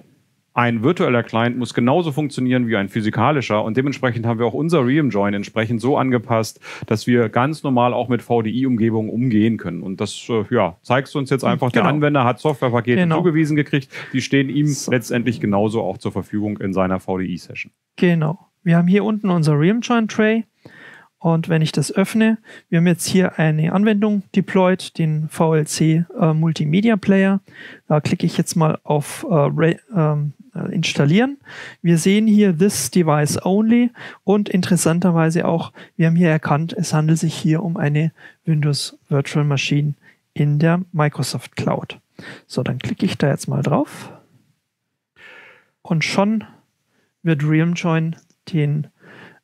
ein 0.54 0.84
virtueller 0.84 1.23
Client 1.23 1.58
muss 1.58 1.73
genauso 1.73 2.12
funktionieren 2.12 2.67
wie 2.67 2.75
ein 2.75 2.89
physikalischer 2.89 3.63
und 3.63 3.77
dementsprechend 3.77 4.25
haben 4.25 4.38
wir 4.38 4.45
auch 4.45 4.54
unser 4.54 4.86
Realm 4.86 5.10
Join 5.10 5.34
entsprechend 5.34 5.80
so 5.80 5.97
angepasst, 5.97 6.60
dass 6.88 7.08
wir 7.08 7.30
ganz 7.30 7.63
normal 7.63 7.93
auch 7.93 8.10
mit 8.10 8.21
VDI-Umgebungen 8.21 9.10
umgehen 9.10 9.58
können. 9.58 9.82
Und 9.82 10.01
das 10.01 10.27
äh, 10.30 10.43
ja, 10.54 10.77
zeigst 10.82 11.15
du 11.15 11.19
uns 11.19 11.30
jetzt 11.30 11.45
einfach. 11.45 11.71
Genau. 11.71 11.84
Der 11.84 11.93
Anwender 11.93 12.25
hat 12.25 12.39
Softwarepakete 12.39 12.97
genau. 12.97 13.17
zugewiesen 13.17 13.56
gekriegt, 13.56 13.89
die 14.12 14.21
stehen 14.21 14.49
ihm 14.49 14.67
so. 14.67 14.91
letztendlich 14.91 15.39
genauso 15.39 15.82
auch 15.82 15.97
zur 15.97 16.12
Verfügung 16.12 16.58
in 16.58 16.73
seiner 16.73 16.99
VDI-Session. 16.99 17.71
Genau. 17.95 18.51
Wir 18.63 18.78
haben 18.78 18.88
hier 18.88 19.04
unten 19.04 19.30
unser 19.30 19.60
Realm 19.60 19.82
Join 19.82 20.08
Tray. 20.08 20.45
Und 21.17 21.50
wenn 21.50 21.62
ich 21.62 21.71
das 21.71 21.91
öffne, 21.91 22.39
wir 22.69 22.80
haben 22.80 22.88
jetzt 22.88 23.06
hier 23.06 23.38
eine 23.38 23.74
Anwendung 23.74 24.24
deployed, 24.36 24.97
den 24.97 25.30
VLC 25.30 26.06
äh, 26.19 26.34
Multimedia 26.34 26.95
Player. 26.95 27.41
Da 27.88 28.02
klicke 28.02 28.26
ich 28.26 28.38
jetzt 28.38 28.56
mal 28.56 28.80
auf 28.84 29.26
äh, 29.30 29.76
ähm, 29.95 30.34
äh, 30.56 30.74
installieren. 30.74 31.38
Wir 31.84 32.00
sehen 32.00 32.26
hier 32.26 32.58
This 32.58 32.89
Device 32.89 33.45
Only 33.45 33.91
und 34.24 34.50
interessanterweise 34.50 35.47
auch, 35.47 35.71
wir 35.95 36.08
haben 36.08 36.15
hier 36.15 36.30
erkannt, 36.30 36.74
es 36.74 36.91
handelt 36.91 37.19
sich 37.19 37.36
hier 37.36 37.62
um 37.62 37.78
eine 37.78 38.12
Windows 38.45 38.97
Virtual 39.08 39.45
Machine 39.45 39.93
in 40.34 40.58
der 40.58 40.82
Microsoft 40.91 41.56
Cloud. 41.56 42.00
So, 42.47 42.63
dann 42.63 42.80
klicke 42.80 43.06
ich 43.06 43.17
da 43.17 43.30
jetzt 43.30 43.47
mal 43.47 43.62
drauf 43.62 44.12
und 45.84 46.04
schon 46.04 46.43
wird 47.24 47.43
Realm 47.43 47.74
Join 47.74 48.15
den 48.54 48.88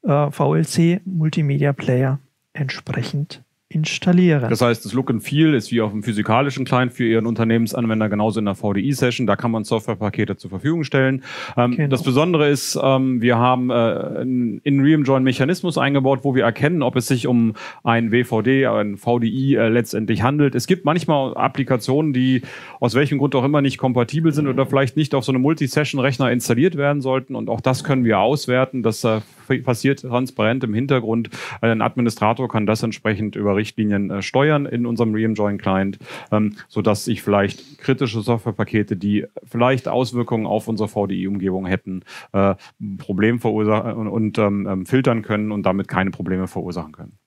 äh, 0.04 0.32
VLC 0.32 1.02
Multimedia 1.06 1.74
Player 1.74 2.20
entsprechend 2.54 3.44
installieren. 3.70 4.50
Das 4.50 4.62
heißt, 4.62 4.86
das 4.86 4.94
Look 4.94 5.10
and 5.10 5.22
Feel 5.22 5.54
ist 5.54 5.72
wie 5.72 5.82
auf 5.82 5.92
dem 5.92 6.02
physikalischen 6.02 6.64
Client 6.64 6.94
für 6.94 7.04
Ihren 7.04 7.26
Unternehmensanwender 7.26 8.08
genauso 8.08 8.40
in 8.40 8.46
der 8.46 8.56
VDI-Session. 8.56 9.28
Da 9.28 9.36
kann 9.36 9.52
man 9.52 9.66
Softwarepakete 9.66 10.38
zur 10.38 10.50
Verfügung 10.50 10.86
stellen. 10.86 11.24
Ähm, 11.58 11.76
genau. 11.76 11.90
Das 11.90 12.02
Besondere 12.04 12.48
ist, 12.48 12.80
ähm, 12.82 13.22
wir 13.22 13.38
haben 13.38 13.70
äh, 13.70 14.22
in 14.22 14.80
Realm 14.80 15.04
Join 15.04 15.24
Mechanismus 15.24 15.78
eingebaut, 15.78 16.20
wo 16.24 16.34
wir 16.34 16.46
erkennen, 16.46 16.82
ob 16.82 16.96
es 16.96 17.08
sich 17.08 17.28
um 17.28 17.56
ein 17.84 18.12
WVD, 18.12 18.68
ein 18.68 18.96
VDI 18.96 19.56
äh, 19.56 19.68
letztendlich 19.68 20.24
handelt. 20.24 20.56
Es 20.56 20.66
gibt 20.66 20.86
manchmal 20.86 21.36
Applikationen, 21.36 22.14
die 22.14 22.44
aus 22.80 22.96
welchem 22.96 23.18
Grund 23.18 23.36
auch 23.36 23.44
immer 23.44 23.62
nicht 23.62 23.78
kompatibel 23.78 24.32
sind 24.32 24.48
oder 24.48 24.66
vielleicht 24.66 24.96
nicht 24.96 25.14
auf 25.14 25.26
so 25.26 25.34
einem 25.34 25.42
Multi-Session-Rechner 25.42 26.32
installiert 26.32 26.78
werden 26.78 27.02
sollten. 27.02 27.36
Und 27.36 27.50
auch 27.50 27.60
das 27.60 27.84
können 27.84 28.06
wir 28.06 28.20
auswerten. 28.20 28.82
Das 28.82 29.04
äh, 29.04 29.20
passiert 29.64 30.02
transparent 30.02 30.64
im 30.64 30.74
Hintergrund. 30.74 31.30
Ein 31.60 31.82
Administrator 31.82 32.48
kann 32.48 32.66
das 32.66 32.82
entsprechend 32.82 33.36
über 33.36 33.57
Richtlinien 33.58 34.10
äh, 34.10 34.22
steuern 34.22 34.66
in 34.66 34.86
unserem 34.86 35.14
Ream-Join 35.14 35.58
Client, 35.58 36.00
ähm, 36.32 36.56
sodass 36.68 37.06
sich 37.06 37.22
vielleicht 37.22 37.80
kritische 37.80 38.22
Softwarepakete, 38.22 38.96
die 38.96 39.26
vielleicht 39.44 39.88
Auswirkungen 39.88 40.46
auf 40.46 40.68
unsere 40.68 40.88
VDI-Umgebung 40.88 41.66
hätten, 41.66 42.04
äh, 42.34 42.56
Problem 42.98 43.40
verursachen 43.40 43.94
und, 43.94 44.08
und 44.08 44.38
ähm, 44.38 44.68
ähm, 44.68 44.86
filtern 44.86 45.22
können 45.22 45.52
und 45.52 45.64
damit 45.64 45.88
keine 45.88 46.12
Probleme 46.12 46.48
verursachen 46.48 46.92
können. 46.92 47.18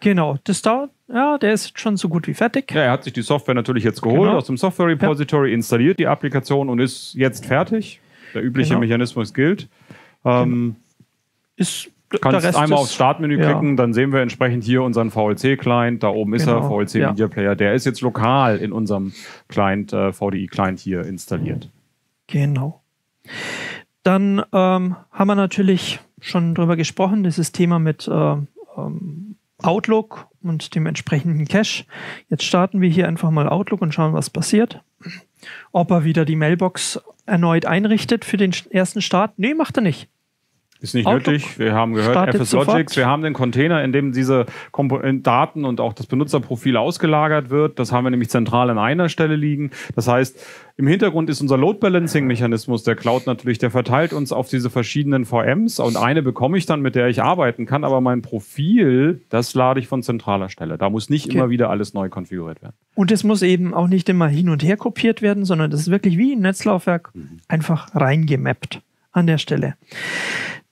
Genau, 0.00 0.36
das 0.44 0.62
dauert, 0.62 0.90
ja, 1.08 1.38
der 1.38 1.52
ist 1.52 1.78
schon 1.78 1.96
so 1.96 2.08
gut 2.08 2.26
wie 2.26 2.34
fertig. 2.34 2.72
Ja, 2.72 2.82
er 2.82 2.90
hat 2.90 3.04
sich 3.04 3.12
die 3.12 3.22
Software 3.22 3.54
natürlich 3.54 3.84
jetzt 3.84 4.02
geholt 4.02 4.22
genau. 4.22 4.36
aus 4.36 4.46
dem 4.46 4.56
Software 4.56 4.88
Repository, 4.88 5.50
ja. 5.50 5.54
installiert 5.54 6.00
die 6.00 6.08
Applikation 6.08 6.68
und 6.68 6.80
ist 6.80 7.14
jetzt 7.14 7.46
fertig. 7.46 8.00
Der 8.34 8.42
übliche 8.42 8.70
genau. 8.70 8.80
Mechanismus 8.80 9.32
gilt. 9.32 9.68
Ähm, 10.24 10.50
genau. 10.50 10.76
Ist 11.56 11.90
kannst 12.20 12.56
einmal 12.56 12.78
aufs 12.78 12.94
Startmenü 12.94 13.38
ja. 13.38 13.50
klicken, 13.50 13.76
dann 13.76 13.92
sehen 13.92 14.12
wir 14.12 14.20
entsprechend 14.20 14.64
hier 14.64 14.82
unseren 14.82 15.10
VLC-Client. 15.10 16.02
Da 16.02 16.08
oben 16.08 16.34
ist 16.34 16.46
genau. 16.46 16.58
er, 16.58 16.68
VLC 16.68 16.94
ja. 16.96 17.10
Media 17.10 17.28
Player. 17.28 17.54
Der 17.54 17.74
ist 17.74 17.86
jetzt 17.86 18.00
lokal 18.00 18.58
in 18.58 18.72
unserem 18.72 19.12
Client, 19.48 19.92
äh, 19.92 20.12
VDI-Client 20.12 20.80
hier 20.80 21.02
installiert. 21.02 21.70
Genau. 22.26 22.82
Dann 24.02 24.42
ähm, 24.52 24.96
haben 25.10 25.28
wir 25.28 25.34
natürlich 25.34 26.00
schon 26.20 26.54
drüber 26.54 26.76
gesprochen, 26.76 27.24
dieses 27.24 27.52
Thema 27.52 27.78
mit 27.78 28.08
äh, 28.08 28.36
ähm, 28.76 29.36
Outlook 29.62 30.28
und 30.42 30.74
dem 30.74 30.86
entsprechenden 30.86 31.46
Cache. 31.46 31.84
Jetzt 32.28 32.44
starten 32.44 32.80
wir 32.80 32.88
hier 32.88 33.06
einfach 33.06 33.30
mal 33.30 33.48
Outlook 33.48 33.80
und 33.80 33.94
schauen, 33.94 34.12
was 34.12 34.30
passiert. 34.30 34.82
Ob 35.72 35.90
er 35.90 36.04
wieder 36.04 36.24
die 36.24 36.36
Mailbox 36.36 37.00
erneut 37.26 37.66
einrichtet 37.66 38.24
für 38.24 38.36
den 38.36 38.52
ersten 38.70 39.02
Start? 39.02 39.38
Nee, 39.38 39.54
macht 39.54 39.76
er 39.76 39.82
nicht. 39.82 40.08
Ist 40.82 40.94
nicht 40.94 41.06
Outlook 41.06 41.34
nötig. 41.34 41.58
Wir 41.60 41.74
haben 41.74 41.94
gehört, 41.94 42.34
FS 42.34 42.52
Logics, 42.52 42.96
wir 42.96 43.06
haben 43.06 43.22
den 43.22 43.34
Container, 43.34 43.84
in 43.84 43.92
dem 43.92 44.10
diese 44.10 44.46
Daten 45.22 45.64
und 45.64 45.80
auch 45.80 45.92
das 45.92 46.06
Benutzerprofil 46.06 46.76
ausgelagert 46.76 47.50
wird. 47.50 47.78
Das 47.78 47.92
haben 47.92 48.04
wir 48.04 48.10
nämlich 48.10 48.30
zentral 48.30 48.68
an 48.68 48.78
einer 48.78 49.08
Stelle 49.08 49.36
liegen. 49.36 49.70
Das 49.94 50.08
heißt, 50.08 50.44
im 50.76 50.88
Hintergrund 50.88 51.30
ist 51.30 51.40
unser 51.40 51.56
Load 51.56 51.78
Balancing 51.78 52.26
Mechanismus 52.26 52.82
der 52.82 52.96
Cloud 52.96 53.28
natürlich, 53.28 53.58
der 53.58 53.70
verteilt 53.70 54.12
uns 54.12 54.32
auf 54.32 54.48
diese 54.48 54.70
verschiedenen 54.70 55.24
VMs 55.24 55.78
und 55.78 55.96
eine 55.96 56.20
bekomme 56.20 56.58
ich 56.58 56.66
dann, 56.66 56.80
mit 56.80 56.96
der 56.96 57.06
ich 57.06 57.22
arbeiten 57.22 57.64
kann, 57.64 57.84
aber 57.84 58.00
mein 58.00 58.20
Profil, 58.20 59.22
das 59.28 59.54
lade 59.54 59.78
ich 59.78 59.86
von 59.86 60.02
zentraler 60.02 60.48
Stelle. 60.48 60.78
Da 60.78 60.90
muss 60.90 61.08
nicht 61.08 61.26
okay. 61.26 61.38
immer 61.38 61.50
wieder 61.50 61.70
alles 61.70 61.94
neu 61.94 62.08
konfiguriert 62.08 62.60
werden. 62.60 62.74
Und 62.96 63.12
es 63.12 63.22
muss 63.22 63.42
eben 63.42 63.72
auch 63.72 63.86
nicht 63.86 64.08
immer 64.08 64.26
hin 64.26 64.48
und 64.48 64.64
her 64.64 64.76
kopiert 64.76 65.22
werden, 65.22 65.44
sondern 65.44 65.70
das 65.70 65.80
ist 65.80 65.90
wirklich 65.92 66.18
wie 66.18 66.32
ein 66.32 66.40
Netzlaufwerk 66.40 67.10
mhm. 67.14 67.38
einfach 67.46 67.94
reingemappt 67.94 68.80
an 69.12 69.28
der 69.28 69.38
Stelle. 69.38 69.74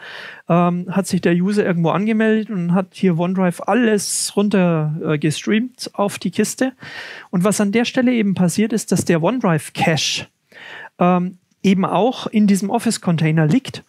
ähm, 0.47 0.85
hat 0.91 1.07
sich 1.07 1.21
der 1.21 1.33
User 1.33 1.65
irgendwo 1.65 1.89
angemeldet 1.89 2.51
und 2.51 2.75
hat 2.75 2.89
hier 2.91 3.17
OneDrive 3.17 3.61
alles 3.61 4.31
runter 4.35 4.93
äh, 5.03 5.17
gestreamt 5.17 5.89
auf 5.93 6.19
die 6.19 6.29
Kiste. 6.29 6.73
Und 7.31 7.43
was 7.43 7.59
an 7.59 7.71
der 7.71 7.85
Stelle 7.85 8.13
eben 8.13 8.35
passiert 8.35 8.73
ist, 8.73 8.91
dass 8.91 9.05
der 9.05 9.23
OneDrive-Cache 9.23 10.27
ähm, 10.99 11.39
eben 11.63 11.85
auch 11.85 12.27
in 12.27 12.47
diesem 12.47 12.69
Office-Container 12.69 13.47
liegt. 13.47 13.83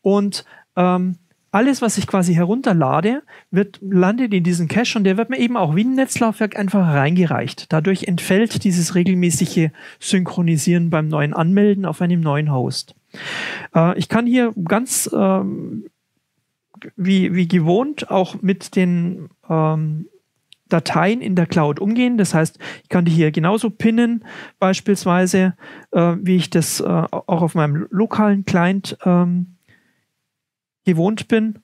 Und 0.00 0.44
ähm, 0.76 1.16
alles, 1.50 1.80
was 1.80 1.96
ich 1.96 2.06
quasi 2.06 2.34
herunterlade, 2.34 3.22
wird, 3.50 3.78
landet 3.80 4.34
in 4.34 4.44
diesen 4.44 4.68
Cache 4.68 4.98
und 4.98 5.04
der 5.04 5.16
wird 5.16 5.30
mir 5.30 5.38
eben 5.38 5.56
auch 5.56 5.74
wie 5.74 5.84
ein 5.84 5.94
Netzlaufwerk 5.94 6.56
einfach 6.56 6.86
reingereicht. 6.86 7.72
Dadurch 7.72 8.04
entfällt 8.04 8.62
dieses 8.64 8.94
regelmäßige 8.94 9.70
Synchronisieren 9.98 10.90
beim 10.90 11.08
neuen 11.08 11.32
Anmelden 11.32 11.86
auf 11.86 12.02
einem 12.02 12.20
neuen 12.20 12.52
Host. 12.52 12.94
Äh, 13.74 13.98
ich 13.98 14.08
kann 14.08 14.26
hier 14.26 14.52
ganz 14.64 15.10
ähm, 15.12 15.86
wie, 16.96 17.34
wie 17.34 17.48
gewohnt 17.48 18.10
auch 18.10 18.42
mit 18.42 18.76
den 18.76 19.28
ähm, 19.48 20.08
Dateien 20.68 21.20
in 21.20 21.36
der 21.36 21.46
Cloud 21.46 21.80
umgehen. 21.80 22.18
Das 22.18 22.34
heißt, 22.34 22.58
ich 22.82 22.88
kann 22.88 23.04
die 23.04 23.12
hier 23.12 23.30
genauso 23.30 23.70
pinnen, 23.70 24.24
beispielsweise, 24.58 25.54
äh, 25.92 26.16
wie 26.20 26.36
ich 26.36 26.50
das 26.50 26.80
äh, 26.80 26.84
auch 26.84 27.42
auf 27.42 27.54
meinem 27.54 27.86
lokalen 27.90 28.44
Client 28.44 28.98
ähm, 29.04 29.56
gewohnt 30.84 31.28
bin 31.28 31.58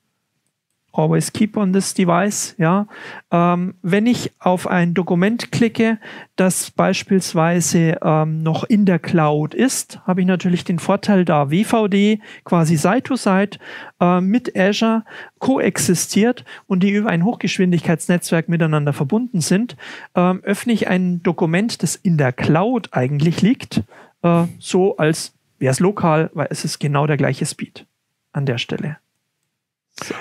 always 0.92 1.32
keep 1.32 1.56
on 1.56 1.72
this 1.72 1.94
device, 1.94 2.54
ja. 2.58 2.86
Ähm, 3.30 3.74
wenn 3.82 4.06
ich 4.06 4.32
auf 4.38 4.66
ein 4.66 4.94
Dokument 4.94 5.50
klicke, 5.50 5.98
das 6.36 6.70
beispielsweise 6.70 7.98
ähm, 8.02 8.42
noch 8.42 8.64
in 8.64 8.84
der 8.84 8.98
Cloud 8.98 9.54
ist, 9.54 10.00
habe 10.06 10.20
ich 10.20 10.26
natürlich 10.26 10.64
den 10.64 10.78
Vorteil, 10.78 11.24
da 11.24 11.50
WVD 11.50 12.20
quasi 12.44 12.76
Side-to-Side 12.76 13.58
äh, 14.00 14.20
mit 14.20 14.56
Azure 14.56 15.04
koexistiert 15.38 16.44
und 16.66 16.82
die 16.82 16.90
über 16.90 17.10
ein 17.10 17.24
Hochgeschwindigkeitsnetzwerk 17.24 18.48
miteinander 18.48 18.92
verbunden 18.92 19.40
sind, 19.40 19.76
ähm, 20.14 20.40
öffne 20.44 20.72
ich 20.72 20.88
ein 20.88 21.22
Dokument, 21.22 21.82
das 21.82 21.96
in 21.96 22.18
der 22.18 22.32
Cloud 22.32 22.90
eigentlich 22.92 23.42
liegt, 23.42 23.82
äh, 24.22 24.44
so 24.58 24.96
als 24.96 25.32
wäre 25.58 25.72
es 25.72 25.80
lokal, 25.80 26.30
weil 26.34 26.48
es 26.50 26.64
ist 26.64 26.80
genau 26.80 27.06
der 27.06 27.16
gleiche 27.16 27.46
Speed 27.46 27.86
an 28.32 28.46
der 28.46 28.58
Stelle. 28.58 28.98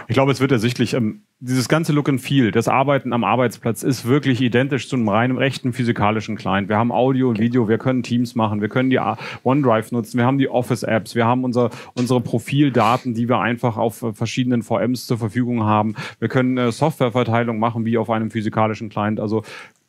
Ich 0.07 0.13
glaube, 0.13 0.31
es 0.31 0.39
wird 0.39 0.51
ersichtlich, 0.51 0.93
ähm, 0.93 1.21
dieses 1.39 1.67
ganze 1.67 1.91
Look 1.91 2.09
and 2.09 2.21
Feel, 2.21 2.51
das 2.51 2.67
Arbeiten 2.67 3.13
am 3.13 3.23
Arbeitsplatz 3.23 3.83
ist 3.83 4.05
wirklich 4.05 4.41
identisch 4.41 4.87
zu 4.87 4.95
einem 4.95 5.09
reinen, 5.09 5.37
rechten 5.37 5.73
physikalischen 5.73 6.35
Client. 6.35 6.69
Wir 6.69 6.77
haben 6.77 6.91
Audio 6.91 7.29
und 7.29 7.39
Video, 7.39 7.67
wir 7.67 7.77
können 7.77 8.03
Teams 8.03 8.35
machen, 8.35 8.61
wir 8.61 8.69
können 8.69 8.89
die 8.89 8.99
OneDrive 9.43 9.91
nutzen, 9.91 10.17
wir 10.17 10.25
haben 10.25 10.37
die 10.37 10.49
Office-Apps, 10.49 11.15
wir 11.15 11.25
haben 11.25 11.43
unser, 11.43 11.71
unsere 11.93 12.21
Profildaten, 12.21 13.13
die 13.13 13.27
wir 13.27 13.39
einfach 13.39 13.77
auf 13.77 14.03
äh, 14.03 14.13
verschiedenen 14.13 14.61
VMs 14.61 15.07
zur 15.07 15.17
Verfügung 15.17 15.63
haben. 15.63 15.95
Wir 16.19 16.27
können 16.27 16.57
äh, 16.57 16.71
Softwareverteilung 16.71 17.59
machen 17.59 17.85
wie 17.85 17.97
auf 17.97 18.09
einem 18.09 18.31
physikalischen 18.31 18.89
Client. 18.89 19.19
Also 19.19 19.43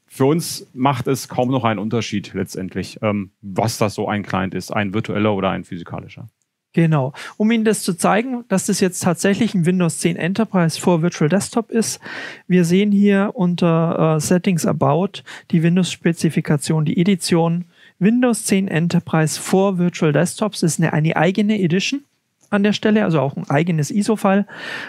für 0.06 0.26
uns 0.26 0.66
macht 0.74 1.06
es 1.06 1.28
kaum 1.28 1.50
noch 1.50 1.64
einen 1.64 1.78
Unterschied 1.78 2.34
letztendlich, 2.34 2.98
ähm, 3.02 3.30
was 3.40 3.78
das 3.78 3.94
so 3.94 4.08
ein 4.08 4.22
Client 4.22 4.54
ist, 4.54 4.70
ein 4.70 4.92
virtueller 4.92 5.34
oder 5.34 5.50
ein 5.50 5.64
physikalischer. 5.64 6.28
Genau. 6.74 7.12
Um 7.36 7.50
Ihnen 7.50 7.64
das 7.64 7.82
zu 7.82 7.94
zeigen, 7.94 8.44
dass 8.48 8.66
das 8.66 8.80
jetzt 8.80 9.02
tatsächlich 9.02 9.54
ein 9.54 9.66
Windows 9.66 9.98
10 9.98 10.16
Enterprise 10.16 10.80
for 10.80 11.02
Virtual 11.02 11.28
Desktop 11.28 11.70
ist. 11.70 12.00
Wir 12.46 12.64
sehen 12.64 12.92
hier 12.92 13.32
unter 13.34 14.16
äh, 14.16 14.20
Settings 14.20 14.64
About 14.64 15.22
die 15.50 15.62
Windows-Spezifikation, 15.62 16.86
die 16.86 16.98
Edition. 16.98 17.66
Windows 17.98 18.44
10 18.46 18.68
Enterprise 18.68 19.38
for 19.38 19.78
Virtual 19.78 20.12
Desktops 20.12 20.62
ist 20.62 20.80
eine, 20.80 20.92
eine 20.92 21.16
eigene 21.16 21.60
Edition 21.60 22.04
an 22.50 22.62
der 22.62 22.72
Stelle, 22.72 23.04
also 23.04 23.20
auch 23.20 23.36
ein 23.36 23.48
eigenes 23.48 23.90
ISO-File, 23.90 24.46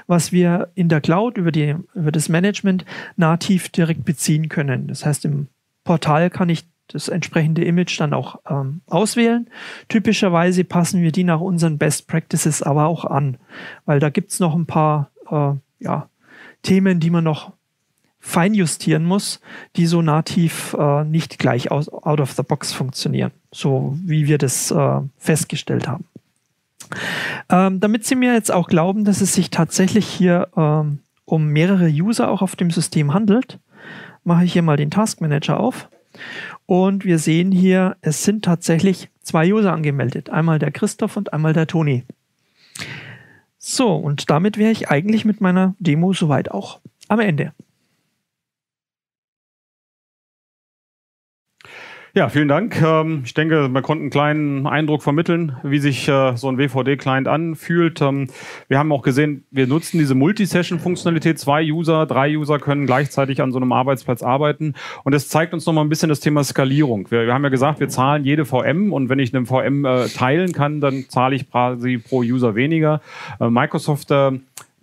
was 0.08 0.32
wir 0.32 0.70
in 0.76 0.90
der 0.90 1.02
Cloud 1.02 1.38
über, 1.38 1.52
die, 1.52 1.76
über 1.94 2.12
das 2.12 2.28
Management 2.30 2.86
nativ 3.16 3.70
direkt 3.70 4.04
beziehen 4.06 4.50
können. 4.50 4.88
Das 4.88 5.06
heißt, 5.06 5.26
im 5.26 5.48
Portal 5.84 6.30
kann 6.30 6.50
ich 6.50 6.66
das 6.94 7.10
entsprechende 7.10 7.64
Image 7.66 8.00
dann 8.00 8.14
auch 8.14 8.40
ähm, 8.50 8.82
auswählen. 8.88 9.50
Typischerweise 9.90 10.64
passen 10.64 11.02
wir 11.02 11.12
die 11.12 11.24
nach 11.24 11.42
unseren 11.42 11.78
Best 11.78 12.08
Practices 12.08 12.62
aber 12.62 12.86
auch 12.86 13.04
an, 13.04 13.38
weil 13.86 14.00
da 14.00 14.10
gibt 14.10 14.32
es 14.32 14.40
noch 14.40 14.56
ein 14.56 14.68
paar 14.68 15.10
äh, 15.30 15.54
ja, 15.80 16.08
Themen, 16.62 17.00
die 17.00 17.10
man 17.10 17.24
noch 17.24 17.52
feinjustieren 18.20 19.04
muss, 19.04 19.42
die 19.76 19.86
so 19.86 20.02
nativ 20.02 20.76
äh, 20.80 21.04
nicht 21.04 21.40
gleich 21.40 21.72
aus, 21.72 21.90
out 21.90 22.22
of 22.22 22.32
the 22.32 22.44
box 22.44 22.72
funktionieren, 22.72 23.32
so 23.52 23.98
wie 24.02 24.28
wir 24.28 24.38
das 24.38 24.72
äh, 24.72 25.02
festgestellt 25.18 25.88
haben. 25.88 26.06
Ähm, 27.50 27.80
damit 27.80 28.06
Sie 28.06 28.16
mir 28.16 28.34
jetzt 28.34 28.52
auch 28.52 28.68
glauben, 28.68 29.04
dass 29.04 29.20
es 29.20 29.34
sich 29.34 29.50
tatsächlich 29.50 30.08
hier 30.08 30.48
ähm, 30.56 31.00
um 31.26 31.48
mehrere 31.48 31.88
User 31.88 32.30
auch 32.30 32.42
auf 32.42 32.56
dem 32.56 32.72
System 32.72 33.14
handelt, 33.14 33.60
mache 34.24 34.46
ich 34.46 34.54
hier 34.54 34.62
mal 34.62 34.78
den 34.78 34.92
Task 34.92 35.20
Manager 35.20 35.60
auf 35.60 35.90
und 36.66 37.06
wir 37.06 37.20
sehen 37.20 37.52
hier, 37.52 37.98
es 38.02 38.24
sind 38.24 38.46
tatsächlich 38.46 39.10
zwei 39.22 39.52
User 39.52 39.74
angemeldet. 39.74 40.30
Einmal 40.30 40.60
der 40.60 40.72
Christoph 40.72 41.18
und 41.18 41.34
einmal 41.34 41.54
der 41.54 41.68
Toni. 41.68 42.04
So, 43.58 43.96
und 43.96 44.30
damit 44.30 44.58
wäre 44.58 44.72
ich 44.72 44.90
eigentlich 44.90 45.26
mit 45.26 45.40
meiner 45.40 45.76
Demo 45.80 46.14
soweit 46.14 46.52
auch 46.52 46.80
am 47.08 47.20
Ende. 47.20 47.54
Ja, 52.16 52.30
vielen 52.30 52.48
Dank. 52.48 52.80
Ähm, 52.80 53.24
ich 53.26 53.34
denke, 53.34 53.70
man 53.70 53.82
konnte 53.82 54.04
einen 54.04 54.12
kleinen 54.12 54.68
Eindruck 54.68 55.02
vermitteln, 55.02 55.56
wie 55.64 55.80
sich 55.80 56.08
äh, 56.08 56.38
so 56.38 56.48
ein 56.48 56.60
WVD-Client 56.60 57.28
anfühlt. 57.28 58.02
Ähm, 58.02 58.28
wir 58.68 58.78
haben 58.78 58.92
auch 58.92 59.02
gesehen, 59.02 59.46
wir 59.50 59.66
nutzen 59.66 59.98
diese 59.98 60.14
Multi-Session-Funktionalität. 60.14 61.40
Zwei 61.40 61.64
User, 61.64 62.06
drei 62.06 62.38
User 62.38 62.60
können 62.60 62.86
gleichzeitig 62.86 63.42
an 63.42 63.52
so 63.52 63.58
einem 63.58 63.72
Arbeitsplatz 63.72 64.22
arbeiten. 64.22 64.76
Und 65.04 65.16
das 65.16 65.28
zeigt 65.28 65.56
uns 65.56 65.66
nochmal 65.66 65.86
ein 65.86 65.90
bisschen 65.90 66.10
das 66.10 66.20
Thema 66.20 66.44
Skalierung. 66.44 67.10
Wir, 67.10 67.34
haben 67.34 67.46
ja 67.46 67.50
gesagt, 67.50 67.80
wir 67.80 67.90
zahlen 67.90 68.26
jede 68.26 68.46
VM 68.46 68.94
und 68.94 69.10
wenn 69.10 69.18
ich 69.18 69.34
eine 69.34 69.48
VM 69.48 69.84
äh, 69.84 70.08
teilen 70.08 70.52
kann, 70.52 70.82
dann 70.82 71.06
zahle 71.10 71.36
ich 71.36 71.50
quasi 71.50 71.98
pro 71.98 72.20
User 72.20 72.54
weniger. 72.54 73.02
Äh, 73.40 73.50
Microsoft 73.50 74.12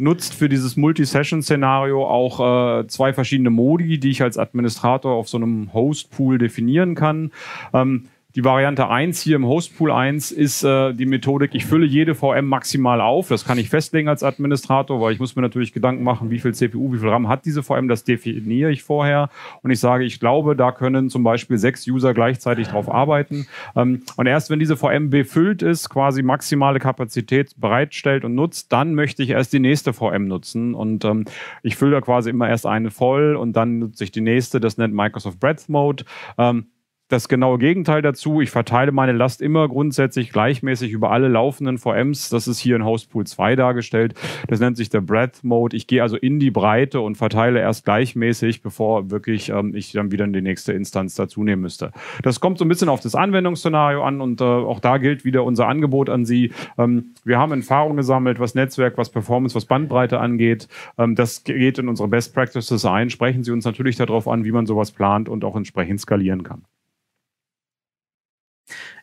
nutzt 0.01 0.35
für 0.35 0.49
dieses 0.49 0.77
Multi-Session-Szenario 0.77 2.07
auch 2.07 2.81
äh, 2.81 2.87
zwei 2.87 3.13
verschiedene 3.13 3.51
Modi, 3.51 3.99
die 3.99 4.11
ich 4.11 4.23
als 4.23 4.39
Administrator 4.39 5.13
auf 5.13 5.29
so 5.29 5.37
einem 5.37 5.73
Host-Pool 5.73 6.39
definieren 6.39 6.95
kann. 6.95 7.33
Ähm, 7.73 8.07
die 8.37 8.45
Variante 8.45 8.89
1 8.89 9.21
hier 9.21 9.37
im 9.37 9.45
Hostpool 9.45 9.91
1 9.91 10.31
ist 10.31 10.63
äh, 10.63 10.95
die 10.95 11.07
Methodik, 11.07 11.55
ich 11.55 11.67
fülle 11.67 11.85
jede 11.85 12.15
VM 12.15 12.47
maximal 12.47 13.01
auf. 13.01 13.29
Das 13.29 13.45
kann 13.45 13.59
ich 13.59 13.69
festlegen 13.69 14.09
als 14.09 14.23
Administrator, 14.23 15.01
weil 15.01 15.13
ich 15.13 15.19
muss 15.19 15.35
mir 15.35 15.43
natürlich 15.43 15.73
Gedanken 15.73 16.05
machen, 16.05 16.31
wie 16.31 16.39
viel 16.39 16.55
CPU, 16.55 16.93
wie 16.93 16.99
viel 16.99 17.09
RAM 17.09 17.29
hat 17.29 17.45
diese 17.45 17.65
VM. 17.65 17.89
Das 17.89 18.05
definiere 18.05 18.71
ich 18.71 18.85
vorher. 18.85 19.31
Und 19.63 19.73
ich 19.73 19.81
sage, 19.81 20.05
ich 20.05 20.21
glaube, 20.21 20.55
da 20.55 20.71
können 20.71 21.11
zum 21.11 21.25
Beispiel 21.25 21.59
sechs 21.59 21.89
User 21.89 22.15
gleichzeitig 22.15 22.69
drauf 22.69 22.89
arbeiten. 22.89 23.49
Ähm, 23.75 24.03
und 24.17 24.27
erst 24.27 24.49
wenn 24.49 24.61
diese 24.61 24.77
VM 24.77 25.11
befüllt 25.11 25.63
ist, 25.63 25.89
quasi 25.89 26.23
maximale 26.23 26.79
Kapazität 26.79 27.55
bereitstellt 27.57 28.25
und 28.25 28.37
nutzt, 28.37 28.73
dann 28.73 28.95
möchte 28.95 29.25
ich 29.25 29.31
erst 29.31 29.53
die 29.53 29.61
nächste 29.61 29.93
VM 29.93 30.29
nutzen. 30.29 30.75
Und 30.75 31.05
ähm, 31.05 31.25
ich 31.65 31.75
fülle 31.75 31.93
da 31.93 32.01
quasi 32.01 32.31
immer 32.31 32.49
erst 32.49 32.67
eine 32.67 32.93
voll 32.93 33.35
und 33.35 33.55
dann 33.55 33.81
nutze 33.81 34.05
ich 34.05 34.13
die 34.13 34.21
nächste. 34.21 34.61
Das 34.61 34.79
nennt 34.79 34.95
Microsoft 34.95 35.41
Breadth 35.41 35.69
Mode. 35.69 36.05
Ähm, 36.39 36.67
das 37.11 37.29
genaue 37.29 37.59
Gegenteil 37.59 38.03
dazu. 38.03 38.41
Ich 38.41 38.51
verteile 38.51 38.93
meine 38.93 39.13
Last 39.13 39.43
immer 39.43 39.69
grundsätzlich 39.69 40.33
gleichmäßig 40.33 40.93
über 40.93 41.11
alle 41.11 41.29
laufenden 41.29 41.79
VMs. 41.79 42.31
Das 42.31 42.47
ist 42.47 42.59
hier 42.59 42.77
in 42.77 42.85
Hostpool 42.85 43.27
2 43.27 43.57
dargestellt. 43.57 44.15
Das 44.49 44.61
nennt 44.61 44.77
sich 44.77 44.89
der 44.89 45.01
Breadth 45.01 45.43
Mode. 45.43 45.77
Ich 45.77 45.87
gehe 45.87 46.03
also 46.03 46.17
in 46.17 46.39
die 46.39 46.51
Breite 46.51 47.01
und 47.01 47.17
verteile 47.17 47.61
erst 47.61 47.85
gleichmäßig, 47.85 48.63
bevor 48.63 49.11
wirklich 49.11 49.49
ähm, 49.49 49.75
ich 49.75 49.93
dann 49.93 50.13
wieder 50.13 50.25
in 50.25 50.33
die 50.33 50.41
nächste 50.41 50.73
Instanz 50.73 51.17
dazu 51.17 51.43
nehmen 51.43 51.63
müsste. 51.63 51.93
Das 52.23 52.41
kommt 52.41 52.59
so 52.59 52.65
ein 52.65 52.69
bisschen 52.69 52.89
auf 52.89 53.01
das 53.01 53.15
Anwendungsszenario 53.15 54.03
an 54.03 54.21
und 54.21 54.41
äh, 54.41 54.45
auch 54.45 54.81
da 54.81 54.99
gilt 54.99 55.25
wieder 55.25 55.45
unser 55.45 55.67
Angebot 55.67 56.09
an 56.09 56.25
Sie. 56.25 56.53
Ähm, 56.79 57.15
wir 57.25 57.39
haben 57.39 57.53
Erfahrung 57.53 57.97
gesammelt, 57.97 58.39
was 58.39 58.55
Netzwerk, 58.55 58.97
was 58.97 59.11
Performance, 59.11 59.55
was 59.57 59.65
Bandbreite 59.65 60.21
angeht. 60.21 60.69
Ähm, 60.97 61.17
das 61.17 61.43
geht 61.43 61.79
in 61.79 61.89
unsere 61.89 62.09
Best 62.09 62.35
Practices 62.35 62.85
ein. 62.85 63.11
Sprechen 63.11 63.43
Sie 63.43 63.51
uns 63.51 63.65
natürlich 63.65 63.97
darauf 63.97 64.29
an, 64.29 64.45
wie 64.45 64.53
man 64.53 64.67
sowas 64.67 64.93
plant 64.93 65.29
und 65.29 65.45
auch 65.45 65.57
entsprechend 65.57 66.01
skalieren 66.01 66.45
kann. 66.45 66.63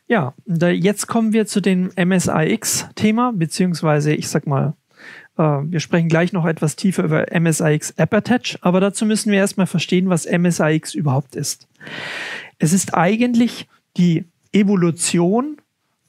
Ja, 0.08 0.32
jetzt 0.46 1.06
kommen 1.06 1.34
wir 1.34 1.46
zu 1.46 1.60
dem 1.60 1.90
MSIX-Thema, 1.94 3.32
beziehungsweise 3.34 4.14
ich 4.14 4.28
sag 4.28 4.46
mal, 4.46 4.72
äh, 5.36 5.42
wir 5.42 5.80
sprechen 5.80 6.08
gleich 6.08 6.32
noch 6.32 6.46
etwas 6.46 6.76
tiefer 6.76 7.04
über 7.04 7.26
MSIX 7.30 7.90
App 7.92 8.14
Attach, 8.14 8.56
aber 8.62 8.80
dazu 8.80 9.04
müssen 9.04 9.30
wir 9.30 9.38
erstmal 9.38 9.66
verstehen, 9.66 10.08
was 10.08 10.26
MSIX 10.26 10.94
überhaupt 10.94 11.36
ist. 11.36 11.68
Es 12.58 12.72
ist 12.72 12.94
eigentlich 12.94 13.68
die 13.98 14.24
Evolution 14.52 15.58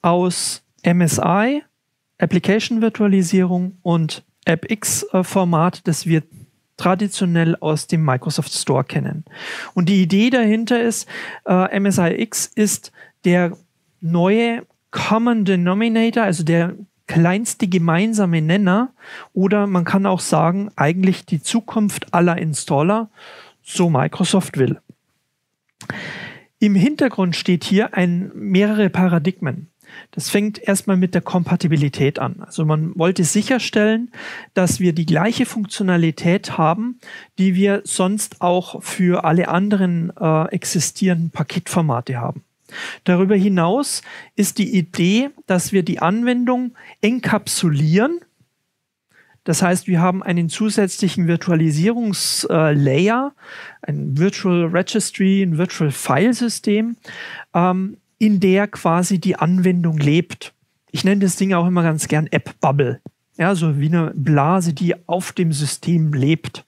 aus 0.01 0.63
MSI, 0.85 1.61
Application 2.19 2.81
Virtualisierung 2.81 3.77
und 3.81 4.23
AppX-Format, 4.45 5.85
das 5.87 6.05
wir 6.05 6.23
traditionell 6.77 7.57
aus 7.57 7.87
dem 7.87 8.05
Microsoft 8.05 8.53
Store 8.53 8.85
kennen. 8.85 9.25
Und 9.73 9.89
die 9.89 10.01
Idee 10.01 10.29
dahinter 10.29 10.81
ist, 10.81 11.05
äh, 11.45 11.77
MSIX 11.77 12.45
ist 12.55 12.93
der 13.25 13.57
neue 14.01 14.65
Common 14.91 15.45
Denominator, 15.45 16.23
also 16.23 16.43
der 16.43 16.75
kleinste 17.07 17.67
gemeinsame 17.67 18.41
Nenner 18.41 18.93
oder 19.33 19.65
man 19.67 19.83
kann 19.83 20.05
auch 20.05 20.19
sagen, 20.19 20.69
eigentlich 20.75 21.25
die 21.25 21.41
Zukunft 21.41 22.13
aller 22.13 22.37
Installer, 22.37 23.09
so 23.63 23.89
Microsoft 23.89 24.57
will. 24.57 24.79
Im 26.59 26.75
Hintergrund 26.75 27.35
steht 27.35 27.63
hier 27.63 27.95
ein 27.95 28.31
mehrere 28.35 28.89
Paradigmen. 28.89 29.69
Das 30.11 30.29
fängt 30.29 30.59
erstmal 30.59 30.97
mit 30.97 31.15
der 31.15 31.21
Kompatibilität 31.21 32.19
an. 32.19 32.41
Also 32.41 32.65
man 32.65 32.97
wollte 32.97 33.23
sicherstellen, 33.23 34.11
dass 34.53 34.79
wir 34.79 34.93
die 34.93 35.05
gleiche 35.05 35.47
Funktionalität 35.47 36.57
haben, 36.57 36.99
die 37.39 37.55
wir 37.55 37.81
sonst 37.85 38.41
auch 38.41 38.83
für 38.83 39.23
alle 39.23 39.47
anderen 39.47 40.11
äh, 40.19 40.45
existierenden 40.49 41.31
Paketformate 41.31 42.17
haben. 42.17 42.43
Darüber 43.03 43.35
hinaus 43.35 44.01
ist 44.35 44.57
die 44.57 44.77
Idee, 44.77 45.29
dass 45.45 45.71
wir 45.71 45.83
die 45.83 45.99
Anwendung 45.99 46.75
enkapsulieren. 47.01 48.19
Das 49.43 49.61
heißt, 49.61 49.87
wir 49.87 50.01
haben 50.01 50.21
einen 50.21 50.49
zusätzlichen 50.49 51.27
Virtualisierungslayer, 51.27 53.33
ein 53.81 54.17
Virtual 54.17 54.65
Registry, 54.65 55.41
ein 55.41 55.57
Virtual 55.57 55.91
File 55.91 56.33
System, 56.33 56.97
ähm, 57.53 57.97
in 58.19 58.39
der 58.39 58.67
quasi 58.67 59.19
die 59.19 59.37
Anwendung 59.37 59.97
lebt. 59.97 60.53
Ich 60.91 61.03
nenne 61.03 61.21
das 61.21 61.35
Ding 61.35 61.53
auch 61.53 61.65
immer 61.65 61.83
ganz 61.83 62.07
gern 62.07 62.27
App 62.27 62.59
Bubble. 62.59 63.01
Ja, 63.37 63.55
so 63.55 63.79
wie 63.79 63.87
eine 63.87 64.11
Blase, 64.15 64.73
die 64.73 64.95
auf 65.07 65.31
dem 65.31 65.53
System 65.53 66.13
lebt. 66.13 66.65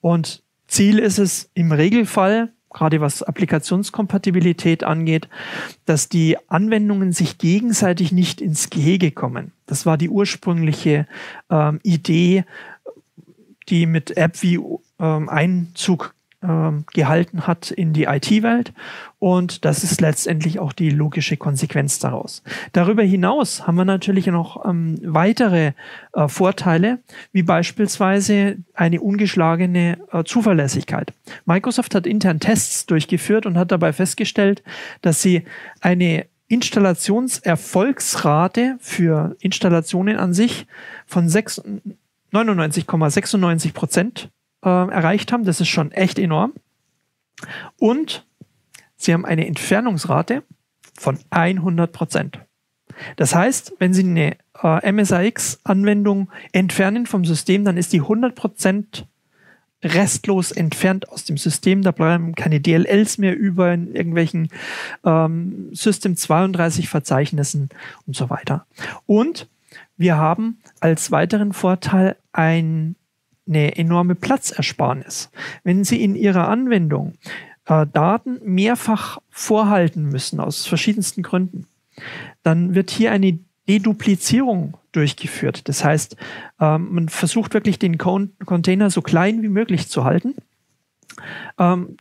Und 0.00 0.42
Ziel 0.66 0.98
ist 0.98 1.18
es 1.18 1.50
im 1.54 1.70
Regelfall, 1.70 2.52
gerade 2.78 3.00
was 3.00 3.22
Applikationskompatibilität 3.22 4.84
angeht, 4.84 5.28
dass 5.84 6.08
die 6.08 6.36
Anwendungen 6.48 7.12
sich 7.12 7.38
gegenseitig 7.38 8.12
nicht 8.12 8.40
ins 8.40 8.70
Gehege 8.70 9.10
kommen. 9.10 9.52
Das 9.66 9.84
war 9.84 9.98
die 9.98 10.08
ursprüngliche 10.08 11.06
ähm, 11.50 11.80
Idee, 11.82 12.44
die 13.68 13.86
mit 13.86 14.16
AppView 14.16 14.78
ähm, 15.00 15.28
Einzug 15.28 16.14
ähm, 16.42 16.84
gehalten 16.92 17.46
hat 17.48 17.70
in 17.70 17.92
die 17.92 18.04
IT-Welt. 18.04 18.72
Und 19.18 19.64
das 19.64 19.82
ist 19.82 20.00
letztendlich 20.00 20.60
auch 20.60 20.72
die 20.72 20.90
logische 20.90 21.36
Konsequenz 21.36 21.98
daraus. 21.98 22.44
Darüber 22.72 23.02
hinaus 23.02 23.66
haben 23.66 23.74
wir 23.74 23.84
natürlich 23.84 24.28
noch 24.28 24.64
ähm, 24.64 25.00
weitere 25.02 25.72
äh, 26.12 26.28
Vorteile, 26.28 27.00
wie 27.32 27.42
beispielsweise 27.42 28.58
eine 28.74 29.00
ungeschlagene 29.00 29.98
äh, 30.12 30.22
Zuverlässigkeit. 30.22 31.12
Microsoft 31.44 31.96
hat 31.96 32.06
intern 32.06 32.38
Tests 32.38 32.86
durchgeführt 32.86 33.44
und 33.44 33.58
hat 33.58 33.72
dabei 33.72 33.92
festgestellt, 33.92 34.62
dass 35.02 35.20
sie 35.20 35.42
eine 35.80 36.26
Installationserfolgsrate 36.46 38.76
für 38.80 39.34
Installationen 39.40 40.18
an 40.18 40.32
sich 40.32 40.68
von 41.06 41.28
99,96 41.28 43.72
Prozent 43.72 44.30
äh, 44.64 44.68
erreicht 44.68 45.32
haben. 45.32 45.44
Das 45.44 45.60
ist 45.60 45.68
schon 45.68 45.92
echt 45.92 46.18
enorm. 46.18 46.52
Und 47.78 48.26
sie 48.96 49.12
haben 49.12 49.24
eine 49.24 49.46
Entfernungsrate 49.46 50.42
von 50.98 51.18
100 51.30 51.92
Prozent. 51.92 52.40
Das 53.16 53.34
heißt, 53.34 53.74
wenn 53.78 53.94
Sie 53.94 54.02
eine 54.02 54.36
äh, 54.62 54.92
MSIX-Anwendung 54.92 56.30
entfernen 56.52 57.06
vom 57.06 57.24
System, 57.24 57.64
dann 57.64 57.76
ist 57.76 57.92
die 57.92 58.00
100 58.00 58.34
Prozent 58.34 59.06
restlos 59.84 60.50
entfernt 60.50 61.08
aus 61.08 61.24
dem 61.24 61.36
System. 61.36 61.82
Da 61.82 61.92
bleiben 61.92 62.34
keine 62.34 62.60
DLLs 62.60 63.18
mehr 63.18 63.36
über 63.36 63.72
in 63.72 63.94
irgendwelchen 63.94 64.48
ähm, 65.04 65.68
System 65.72 66.16
32 66.16 66.88
Verzeichnissen 66.88 67.68
und 68.06 68.16
so 68.16 68.28
weiter. 68.30 68.66
Und 69.06 69.48
wir 69.96 70.16
haben 70.16 70.58
als 70.80 71.10
weiteren 71.10 71.52
Vorteil 71.52 72.16
ein 72.32 72.96
eine 73.48 73.76
enorme 73.76 74.14
Platzersparnis. 74.14 75.30
Wenn 75.64 75.84
Sie 75.84 76.02
in 76.02 76.14
Ihrer 76.14 76.48
Anwendung 76.48 77.14
äh, 77.66 77.86
Daten 77.92 78.38
mehrfach 78.44 79.18
vorhalten 79.30 80.04
müssen, 80.04 80.40
aus 80.40 80.66
verschiedensten 80.66 81.22
Gründen, 81.22 81.66
dann 82.42 82.74
wird 82.74 82.90
hier 82.90 83.12
eine 83.12 83.38
Deduplizierung 83.68 84.76
durchgeführt. 84.92 85.68
Das 85.68 85.84
heißt, 85.84 86.16
ähm, 86.60 86.88
man 86.92 87.08
versucht 87.08 87.54
wirklich 87.54 87.78
den 87.78 87.98
Con 87.98 88.32
Container 88.44 88.90
so 88.90 89.02
klein 89.02 89.42
wie 89.42 89.48
möglich 89.48 89.88
zu 89.88 90.04
halten, 90.04 90.34
ähm, 91.58 91.96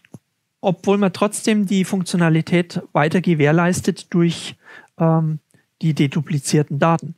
obwohl 0.61 0.97
man 0.97 1.13
trotzdem 1.13 1.67
die 1.67 1.83
Funktionalität 1.83 2.81
weiter 2.93 3.21
gewährleistet 3.21 4.13
durch 4.13 4.55
ähm, 4.97 5.39
die 5.81 5.93
deduplizierten 5.93 6.79
Daten. 6.79 7.15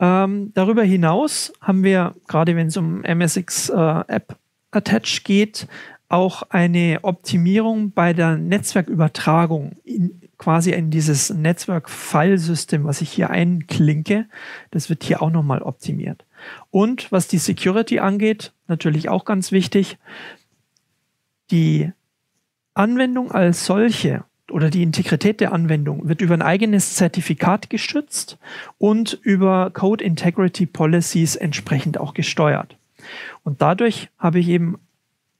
Ähm, 0.00 0.52
darüber 0.54 0.82
hinaus 0.82 1.52
haben 1.60 1.84
wir, 1.84 2.14
gerade 2.26 2.56
wenn 2.56 2.68
es 2.68 2.76
um 2.76 3.02
MSX 3.02 3.68
äh, 3.68 4.04
App 4.08 4.36
Attach 4.70 5.24
geht, 5.24 5.68
auch 6.08 6.42
eine 6.50 7.00
Optimierung 7.02 7.92
bei 7.92 8.12
der 8.12 8.36
Netzwerkübertragung 8.36 9.76
in, 9.84 10.22
quasi 10.38 10.72
in 10.72 10.90
dieses 10.90 11.30
Netzwerk-File-System, 11.30 12.84
was 12.84 13.00
ich 13.02 13.12
hier 13.12 13.30
einklinke. 13.30 14.26
Das 14.70 14.88
wird 14.88 15.04
hier 15.04 15.22
auch 15.22 15.30
nochmal 15.30 15.62
optimiert. 15.62 16.24
Und 16.70 17.12
was 17.12 17.28
die 17.28 17.38
Security 17.38 18.00
angeht, 18.00 18.52
natürlich 18.66 19.08
auch 19.08 19.24
ganz 19.24 19.52
wichtig, 19.52 19.98
die 21.50 21.92
Anwendung 22.74 23.32
als 23.32 23.66
solche 23.66 24.24
oder 24.50 24.70
die 24.70 24.82
Integrität 24.82 25.40
der 25.40 25.52
Anwendung 25.52 26.08
wird 26.08 26.20
über 26.20 26.34
ein 26.34 26.42
eigenes 26.42 26.94
Zertifikat 26.94 27.70
geschützt 27.70 28.38
und 28.78 29.18
über 29.22 29.70
Code 29.70 30.04
Integrity 30.04 30.66
Policies 30.66 31.36
entsprechend 31.36 31.98
auch 31.98 32.14
gesteuert. 32.14 32.76
Und 33.42 33.62
dadurch 33.62 34.08
habe 34.18 34.38
ich 34.38 34.48
eben 34.48 34.78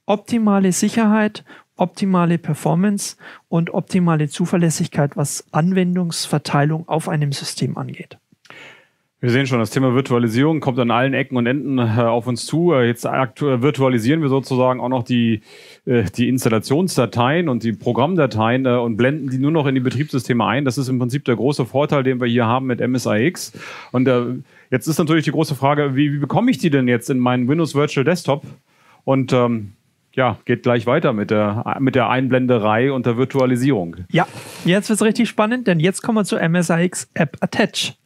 optimale 0.06 0.72
Sicherheit, 0.72 1.44
optimale 1.76 2.38
Performance 2.38 3.16
und 3.48 3.72
optimale 3.72 4.28
Zuverlässigkeit, 4.28 5.16
was 5.16 5.44
Anwendungsverteilung 5.52 6.88
auf 6.88 7.08
einem 7.08 7.32
System 7.32 7.76
angeht. 7.78 8.18
Wir 9.22 9.28
sehen 9.28 9.46
schon, 9.46 9.58
das 9.58 9.68
Thema 9.68 9.94
Virtualisierung 9.94 10.60
kommt 10.60 10.78
an 10.78 10.90
allen 10.90 11.12
Ecken 11.12 11.36
und 11.36 11.46
Enden 11.46 11.76
äh, 11.76 11.82
auf 11.82 12.26
uns 12.26 12.46
zu. 12.46 12.72
Äh, 12.72 12.86
jetzt 12.86 13.04
virtualisieren 13.04 14.22
wir 14.22 14.30
sozusagen 14.30 14.80
auch 14.80 14.88
noch 14.88 15.02
die, 15.02 15.42
äh, 15.84 16.04
die 16.04 16.30
Installationsdateien 16.30 17.50
und 17.50 17.62
die 17.62 17.72
Programmdateien 17.72 18.64
äh, 18.64 18.70
und 18.70 18.96
blenden 18.96 19.28
die 19.28 19.36
nur 19.36 19.50
noch 19.50 19.66
in 19.66 19.74
die 19.74 19.82
Betriebssysteme 19.82 20.46
ein. 20.46 20.64
Das 20.64 20.78
ist 20.78 20.88
im 20.88 20.98
Prinzip 20.98 21.26
der 21.26 21.36
große 21.36 21.66
Vorteil, 21.66 22.02
den 22.02 22.18
wir 22.18 22.28
hier 22.28 22.46
haben 22.46 22.66
mit 22.66 22.80
MSIX. 22.80 23.52
Und 23.92 24.08
äh, 24.08 24.22
jetzt 24.70 24.86
ist 24.86 24.98
natürlich 24.98 25.26
die 25.26 25.32
große 25.32 25.54
Frage, 25.54 25.94
wie, 25.96 26.14
wie 26.14 26.18
bekomme 26.18 26.50
ich 26.50 26.56
die 26.56 26.70
denn 26.70 26.88
jetzt 26.88 27.10
in 27.10 27.18
meinen 27.18 27.46
Windows 27.46 27.74
Virtual 27.74 28.04
Desktop? 28.04 28.44
Und 29.04 29.34
ähm, 29.34 29.72
ja, 30.14 30.38
geht 30.46 30.62
gleich 30.62 30.86
weiter 30.86 31.12
mit 31.12 31.30
der, 31.30 31.76
mit 31.78 31.94
der 31.94 32.08
Einblenderei 32.08 32.90
und 32.90 33.04
der 33.04 33.18
Virtualisierung. 33.18 33.96
Ja, 34.10 34.26
jetzt 34.64 34.88
wird 34.88 34.96
es 34.96 35.04
richtig 35.04 35.28
spannend, 35.28 35.66
denn 35.66 35.78
jetzt 35.78 36.00
kommen 36.00 36.16
wir 36.16 36.24
zu 36.24 36.36
MSIX 36.36 37.10
App 37.12 37.36
Attach. 37.40 37.99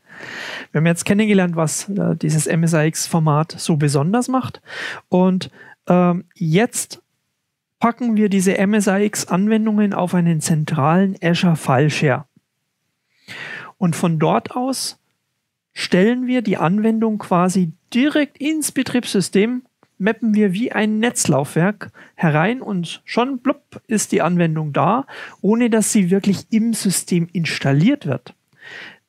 Wir 0.72 0.80
haben 0.80 0.86
jetzt 0.86 1.04
kennengelernt, 1.04 1.56
was 1.56 1.88
äh, 1.88 2.16
dieses 2.16 2.46
MSIX-Format 2.46 3.54
so 3.58 3.76
besonders 3.76 4.28
macht. 4.28 4.60
Und 5.08 5.50
ähm, 5.88 6.24
jetzt 6.34 7.02
packen 7.78 8.16
wir 8.16 8.28
diese 8.28 8.54
MSIX-Anwendungen 8.66 9.92
auf 9.92 10.14
einen 10.14 10.40
zentralen 10.40 11.16
Azure 11.22 11.56
File 11.56 11.90
Share. 11.90 12.24
Und 13.78 13.96
von 13.96 14.18
dort 14.18 14.56
aus 14.56 14.98
stellen 15.74 16.26
wir 16.26 16.40
die 16.40 16.56
Anwendung 16.56 17.18
quasi 17.18 17.72
direkt 17.92 18.38
ins 18.38 18.72
Betriebssystem, 18.72 19.62
mappen 19.98 20.34
wir 20.34 20.52
wie 20.52 20.72
ein 20.72 20.98
Netzlaufwerk 20.98 21.90
herein 22.14 22.62
und 22.62 23.02
schon 23.04 23.38
blub 23.38 23.82
ist 23.86 24.12
die 24.12 24.22
Anwendung 24.22 24.72
da, 24.72 25.06
ohne 25.40 25.70
dass 25.70 25.92
sie 25.92 26.10
wirklich 26.10 26.46
im 26.50 26.72
System 26.72 27.28
installiert 27.32 28.06
wird. 28.06 28.34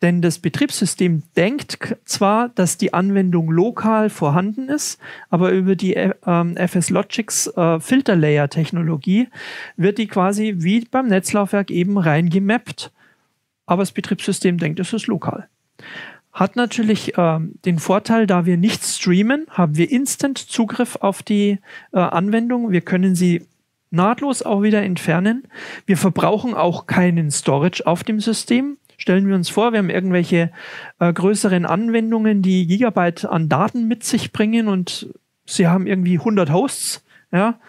Denn 0.06 0.22
das 0.22 0.38
Betriebssystem 0.38 1.24
denkt 1.36 1.98
zwar, 2.06 2.50
dass 2.50 2.78
die 2.78 2.94
Anwendung 2.94 3.50
lokal 3.50 4.12
vorhanden 4.12 4.70
ist, 4.70 5.00
aber 5.32 5.50
über 5.50 5.76
die 5.76 5.96
ähm, 5.96 6.56
FS 6.58 6.92
Logics 6.92 7.48
äh, 7.48 7.80
Filter 7.80 8.16
Layer 8.16 8.48
Technologie 8.48 9.30
wird 9.78 9.98
die 9.98 10.06
quasi 10.06 10.58
wie 10.58 10.86
beim 10.86 11.08
Netzlaufwerk 11.08 11.72
eben 11.72 11.98
reingemappt. 11.98 12.92
Aber 13.66 13.82
das 13.82 13.94
Betriebssystem 13.94 14.60
denkt, 14.60 14.80
es 14.80 14.94
ist 14.94 15.08
lokal. 15.08 15.48
Hat 16.32 16.56
natürlich 16.56 17.14
ähm, 17.18 17.54
den 17.66 17.80
Vorteil, 17.80 18.28
da 18.28 18.46
wir 18.46 18.58
nicht 18.58 18.84
streamen, 18.84 19.48
haben 19.50 19.76
wir 19.76 19.90
instant 19.90 20.38
Zugriff 20.38 20.98
auf 20.98 21.24
die 21.24 21.58
äh, 21.94 21.98
Anwendung. 21.98 22.70
Wir 22.70 22.82
können 22.82 23.16
sie 23.16 23.48
nahtlos 23.96 24.44
auch 24.44 24.62
wieder 24.62 24.84
entfernen. 24.84 25.48
Wir 25.86 25.98
verbrauchen 25.98 26.54
auch 26.54 26.86
keinen 26.86 27.32
Storage 27.32 27.86
auf 27.86 28.04
dem 28.04 28.20
System. 28.20 28.78
Stellen 28.98 29.28
wir 29.28 29.36
uns 29.36 29.50
vor, 29.50 29.72
wir 29.72 29.80
haben 29.80 29.90
irgendwelche 29.90 30.52
äh, 31.00 31.12
größeren 31.12 31.66
Anwendungen, 31.66 32.42
die 32.42 32.68
Gigabyte 32.68 33.26
an 33.26 33.50
Daten 33.50 33.88
mit 33.88 34.04
sich 34.04 34.32
bringen 34.32 34.68
und 34.68 35.08
sie 35.46 35.68
haben 35.68 35.88
irgendwie 35.88 36.18
100 36.18 36.52
Hosts. 36.52 37.04
Ja, 37.32 37.60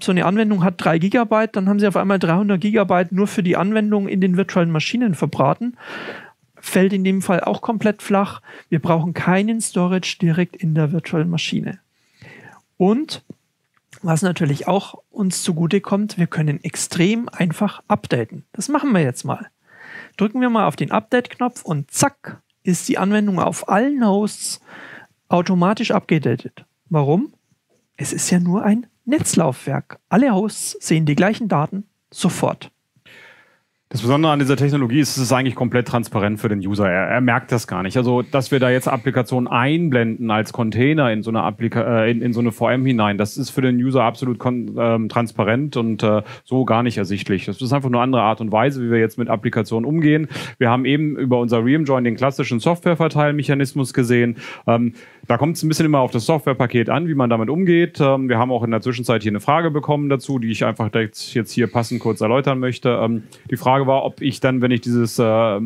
so 0.00 0.10
eine 0.10 0.24
Anwendung 0.24 0.64
hat 0.64 0.74
3 0.78 0.98
Gigabyte, 0.98 1.56
dann 1.56 1.68
haben 1.68 1.78
sie 1.78 1.86
auf 1.86 1.96
einmal 1.96 2.18
300 2.18 2.60
Gigabyte 2.60 3.12
nur 3.12 3.26
für 3.26 3.42
die 3.42 3.56
Anwendung 3.56 4.08
in 4.08 4.20
den 4.20 4.36
virtuellen 4.36 4.70
Maschinen 4.70 5.14
verbraten. 5.14 5.76
Fällt 6.56 6.92
in 6.92 7.04
dem 7.04 7.22
Fall 7.22 7.40
auch 7.40 7.60
komplett 7.60 8.02
flach. 8.02 8.40
Wir 8.68 8.80
brauchen 8.80 9.14
keinen 9.14 9.60
Storage 9.60 10.16
direkt 10.20 10.56
in 10.56 10.74
der 10.74 10.92
virtuellen 10.92 11.28
Maschine. 11.28 11.80
Und 12.76 13.22
was 14.02 14.22
natürlich 14.22 14.68
auch 14.68 14.94
uns 15.10 15.42
zugute 15.42 15.80
kommt, 15.80 16.18
wir 16.18 16.26
können 16.26 16.62
extrem 16.62 17.28
einfach 17.28 17.82
updaten. 17.88 18.44
Das 18.52 18.68
machen 18.68 18.92
wir 18.92 19.02
jetzt 19.02 19.24
mal. 19.24 19.46
Drücken 20.16 20.40
wir 20.40 20.50
mal 20.50 20.66
auf 20.66 20.76
den 20.76 20.90
Update-Knopf 20.90 21.62
und 21.62 21.90
zack, 21.90 22.42
ist 22.62 22.88
die 22.88 22.98
Anwendung 22.98 23.38
auf 23.38 23.68
allen 23.68 24.06
Hosts 24.06 24.60
automatisch 25.28 25.90
abgedatet. 25.90 26.64
Warum? 26.88 27.32
Es 27.96 28.12
ist 28.12 28.30
ja 28.30 28.38
nur 28.38 28.62
ein 28.62 28.86
Netzlaufwerk. 29.04 29.98
Alle 30.08 30.34
Hosts 30.34 30.76
sehen 30.80 31.06
die 31.06 31.14
gleichen 31.14 31.48
Daten 31.48 31.84
sofort. 32.10 32.70
Das 33.92 34.00
Besondere 34.00 34.32
an 34.32 34.38
dieser 34.38 34.56
Technologie 34.56 35.00
ist, 35.00 35.18
es 35.18 35.24
ist 35.24 35.32
eigentlich 35.32 35.54
komplett 35.54 35.86
transparent 35.86 36.40
für 36.40 36.48
den 36.48 36.60
User. 36.60 36.88
Er, 36.88 37.08
er, 37.08 37.20
merkt 37.20 37.52
das 37.52 37.66
gar 37.66 37.82
nicht. 37.82 37.98
Also, 37.98 38.22
dass 38.22 38.50
wir 38.50 38.58
da 38.58 38.70
jetzt 38.70 38.88
Applikationen 38.88 39.46
einblenden 39.46 40.30
als 40.30 40.54
Container 40.54 41.12
in 41.12 41.22
so 41.22 41.30
eine 41.30 41.42
Applika 41.42 42.04
äh, 42.04 42.10
in, 42.10 42.22
in, 42.22 42.32
so 42.32 42.40
eine 42.40 42.52
VM 42.52 42.86
hinein, 42.86 43.18
das 43.18 43.36
ist 43.36 43.50
für 43.50 43.60
den 43.60 43.76
User 43.76 44.02
absolut 44.02 44.42
ähm, 44.46 45.10
transparent 45.10 45.76
und 45.76 46.02
äh, 46.02 46.22
so 46.42 46.64
gar 46.64 46.82
nicht 46.82 46.96
ersichtlich. 46.96 47.44
Das 47.44 47.60
ist 47.60 47.70
einfach 47.74 47.90
nur 47.90 48.00
eine 48.00 48.04
andere 48.04 48.22
Art 48.22 48.40
und 48.40 48.50
Weise, 48.50 48.82
wie 48.82 48.90
wir 48.90 48.98
jetzt 48.98 49.18
mit 49.18 49.28
Applikationen 49.28 49.86
umgehen. 49.86 50.26
Wir 50.56 50.70
haben 50.70 50.86
eben 50.86 51.14
über 51.18 51.38
unser 51.38 51.62
Reamjoin 51.62 52.02
den 52.02 52.16
klassischen 52.16 52.60
Softwareverteilmechanismus 52.60 53.92
gesehen. 53.92 54.38
Ähm, 54.66 54.94
da 55.28 55.36
kommt 55.36 55.56
es 55.56 55.62
ein 55.62 55.68
bisschen 55.68 55.86
immer 55.86 56.00
auf 56.00 56.10
das 56.10 56.26
Softwarepaket 56.26 56.90
an, 56.90 57.06
wie 57.06 57.14
man 57.14 57.30
damit 57.30 57.48
umgeht. 57.48 58.00
Ähm, 58.00 58.28
wir 58.28 58.38
haben 58.38 58.50
auch 58.50 58.62
in 58.64 58.70
der 58.70 58.80
Zwischenzeit 58.80 59.22
hier 59.22 59.30
eine 59.30 59.40
Frage 59.40 59.70
bekommen 59.70 60.08
dazu, 60.08 60.38
die 60.38 60.50
ich 60.50 60.64
einfach 60.64 60.90
jetzt 60.92 61.52
hier 61.52 61.66
passend 61.68 62.00
kurz 62.00 62.20
erläutern 62.20 62.58
möchte. 62.58 62.90
Ähm, 63.02 63.24
die 63.50 63.56
Frage 63.56 63.86
war, 63.86 64.04
ob 64.04 64.20
ich 64.20 64.40
dann, 64.40 64.60
wenn 64.60 64.70
ich 64.70 64.80
dieses 64.80 65.18
äh, 65.18 65.22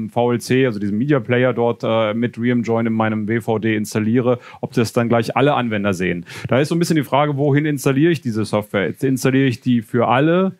VLC, 0.08 0.66
also 0.66 0.78
diesen 0.78 0.98
Media 0.98 1.20
Player 1.20 1.52
dort 1.52 1.82
äh, 1.84 2.14
mit 2.14 2.38
Reamjoin 2.38 2.86
in 2.86 2.92
meinem 2.92 3.28
WVD 3.28 3.76
installiere, 3.76 4.38
ob 4.60 4.72
das 4.72 4.92
dann 4.92 5.08
gleich 5.08 5.36
alle 5.36 5.54
Anwender 5.54 5.94
sehen. 5.94 6.26
Da 6.48 6.60
ist 6.60 6.68
so 6.68 6.74
ein 6.74 6.78
bisschen 6.78 6.96
die 6.96 7.04
Frage, 7.04 7.36
wohin 7.36 7.64
installiere 7.64 8.12
ich 8.12 8.20
diese 8.20 8.44
Software? 8.44 8.92
Installiere 9.00 9.46
ich 9.46 9.60
die 9.60 9.82
für 9.82 10.08
alle 10.08 10.52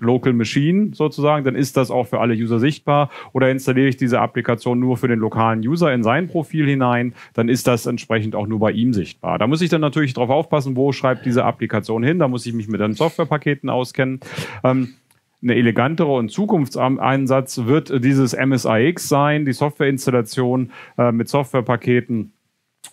Local 0.00 0.32
Machine 0.32 0.90
sozusagen, 0.94 1.44
dann 1.44 1.54
ist 1.54 1.76
das 1.76 1.90
auch 1.90 2.06
für 2.06 2.20
alle 2.20 2.34
User 2.34 2.58
sichtbar. 2.58 3.10
Oder 3.32 3.50
installiere 3.50 3.88
ich 3.88 3.96
diese 3.96 4.20
Applikation 4.20 4.78
nur 4.78 4.96
für 4.96 5.08
den 5.08 5.18
lokalen 5.18 5.60
User 5.60 5.92
in 5.92 6.02
sein 6.02 6.28
Profil 6.28 6.66
hinein, 6.66 7.14
dann 7.34 7.48
ist 7.48 7.66
das 7.66 7.86
entsprechend 7.86 8.34
auch 8.34 8.46
nur 8.46 8.58
bei 8.58 8.72
ihm 8.72 8.92
sichtbar. 8.92 9.38
Da 9.38 9.46
muss 9.46 9.62
ich 9.62 9.70
dann 9.70 9.80
natürlich 9.80 10.14
darauf 10.14 10.30
aufpassen, 10.30 10.76
wo 10.76 10.92
schreibt 10.92 11.26
diese 11.26 11.44
Applikation 11.44 12.02
hin. 12.02 12.18
Da 12.18 12.28
muss 12.28 12.46
ich 12.46 12.52
mich 12.52 12.68
mit 12.68 12.80
den 12.80 12.94
Softwarepaketen 12.94 13.70
auskennen. 13.70 14.20
Ähm, 14.64 14.94
eine 15.42 15.54
elegantere 15.54 16.12
und 16.12 16.30
Zukunftseinsatz 16.30 17.66
wird 17.66 18.04
dieses 18.04 18.34
MSIX 18.34 19.08
sein, 19.08 19.44
die 19.44 19.52
Softwareinstallation 19.52 20.72
äh, 20.98 21.12
mit 21.12 21.28
Softwarepaketen 21.28 22.32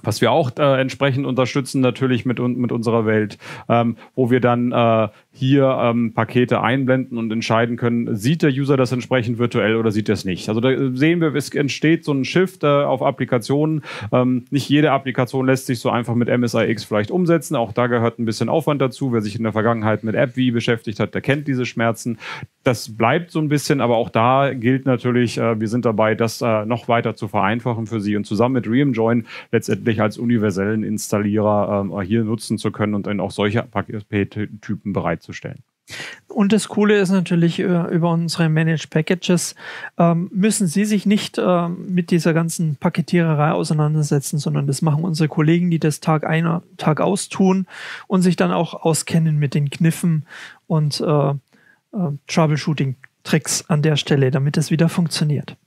was 0.04 0.22
wir 0.22 0.32
auch 0.32 0.52
äh, 0.58 0.80
entsprechend 0.80 1.26
unterstützen 1.26 1.82
natürlich 1.82 2.26
mit, 2.26 2.40
mit 2.40 2.72
unserer 2.72 3.06
Welt, 3.06 3.38
ähm, 3.70 3.98
wo 4.16 4.30
wir 4.30 4.40
dann 4.40 4.72
äh, 4.72 5.08
hier 5.32 5.78
ähm, 5.82 6.14
Pakete 6.14 6.62
einblenden 6.62 7.18
und 7.18 7.32
entscheiden 7.32 7.76
können, 7.76 8.16
sieht 8.16 8.44
der 8.44 8.52
User 8.52 8.78
das 8.78 8.92
entsprechend 8.92 9.40
virtuell 9.40 9.76
oder 9.78 9.90
sieht 9.90 10.08
er 10.08 10.14
es 10.14 10.26
nicht. 10.26 10.48
Also 10.48 10.62
da 10.62 10.70
sehen 10.94 11.22
wir, 11.22 11.34
es 11.34 11.50
entsteht 11.50 12.06
so 12.06 12.14
ein 12.14 12.24
Shift 12.24 12.64
äh, 12.64 12.68
auf 12.68 13.02
Applikationen. 13.02 13.82
Ähm, 14.12 14.46
nicht 14.52 14.70
jede 14.70 14.92
Applikation 14.92 15.48
lässt 15.48 15.66
sich 15.66 15.80
so 15.80 15.90
einfach 15.90 16.14
mit 16.14 16.30
MSIX 16.30 16.84
vielleicht 16.84 17.10
umsetzen. 17.10 17.56
Auch 17.56 17.74
da 17.74 17.88
gehört 17.88 18.20
ein 18.20 18.26
bisschen 18.26 18.48
Aufwand 18.48 18.80
dazu. 18.82 19.12
Wer 19.12 19.22
sich 19.22 19.36
in 19.36 19.44
der 19.44 19.54
Vergangenheit 19.54 20.04
mit 20.04 20.16
AppV 20.16 20.54
beschäftigt 20.54 21.00
hat, 21.00 21.16
der 21.16 21.22
kennt 21.22 21.48
diese 21.48 21.66
Schmerzen. 21.66 22.20
Das 22.64 22.96
bleibt 22.96 23.32
so 23.32 23.40
ein 23.40 23.50
bisschen, 23.50 23.82
aber 23.82 23.98
auch 23.98 24.10
da 24.10 24.54
gilt 24.54 24.86
natürlich, 24.86 25.40
äh, 25.40 25.60
wir 25.60 25.68
sind 25.68 25.86
dabei, 25.86 26.14
das 26.14 26.42
äh, 26.42 26.66
noch 26.66 26.88
weiter 26.88 27.16
zu 27.16 27.28
vereinfachen 27.28 27.88
für 27.88 28.00
Sie 28.00 28.16
und 28.16 28.26
zusammen 28.26 28.54
mit 28.54 28.70
Reamjoin 28.70 29.26
letztendlich 29.52 29.93
als 30.02 30.18
universellen 30.18 30.84
Installierer 30.84 31.86
äh, 32.02 32.06
hier 32.06 32.24
nutzen 32.24 32.58
zu 32.58 32.72
können 32.72 32.94
und 32.94 33.08
dann 33.08 33.20
auch 33.20 33.32
solche 33.32 33.64
Pakettypen 33.64 34.94
bereit 34.94 35.14
bereitzustellen. 35.14 35.64
Und 36.28 36.54
das 36.54 36.70
Coole 36.70 36.98
ist 36.98 37.12
natürlich, 37.12 37.60
äh, 37.60 37.66
über 37.94 38.12
unsere 38.12 38.50
Managed 38.50 38.90
Packages 38.90 39.54
ähm, 39.98 40.30
müssen 40.34 40.68
Sie 40.68 40.86
sich 40.86 41.06
nicht 41.06 41.38
äh, 41.38 41.68
mit 41.68 42.10
dieser 42.10 42.34
ganzen 42.34 42.78
Paketiererei 42.78 43.52
auseinandersetzen, 43.52 44.40
sondern 44.40 44.66
das 44.66 44.82
machen 44.82 45.04
unsere 45.04 45.28
Kollegen, 45.28 45.70
die 45.70 45.80
das 45.80 46.00
Tag 46.00 46.26
ein, 46.26 46.62
Tag 46.78 47.02
aus 47.02 47.30
tun 47.30 47.68
und 48.08 48.22
sich 48.22 48.36
dann 48.36 48.52
auch 48.52 48.74
auskennen 48.74 49.38
mit 49.38 49.54
den 49.54 49.70
Kniffen 49.70 50.26
und 50.68 51.02
äh, 51.02 51.34
Troubleshooting-Tricks 52.28 53.70
an 53.70 53.84
der 53.84 53.98
Stelle, 53.98 54.32
damit 54.32 54.58
es 54.58 54.72
wieder 54.72 54.90
funktioniert. 54.90 55.58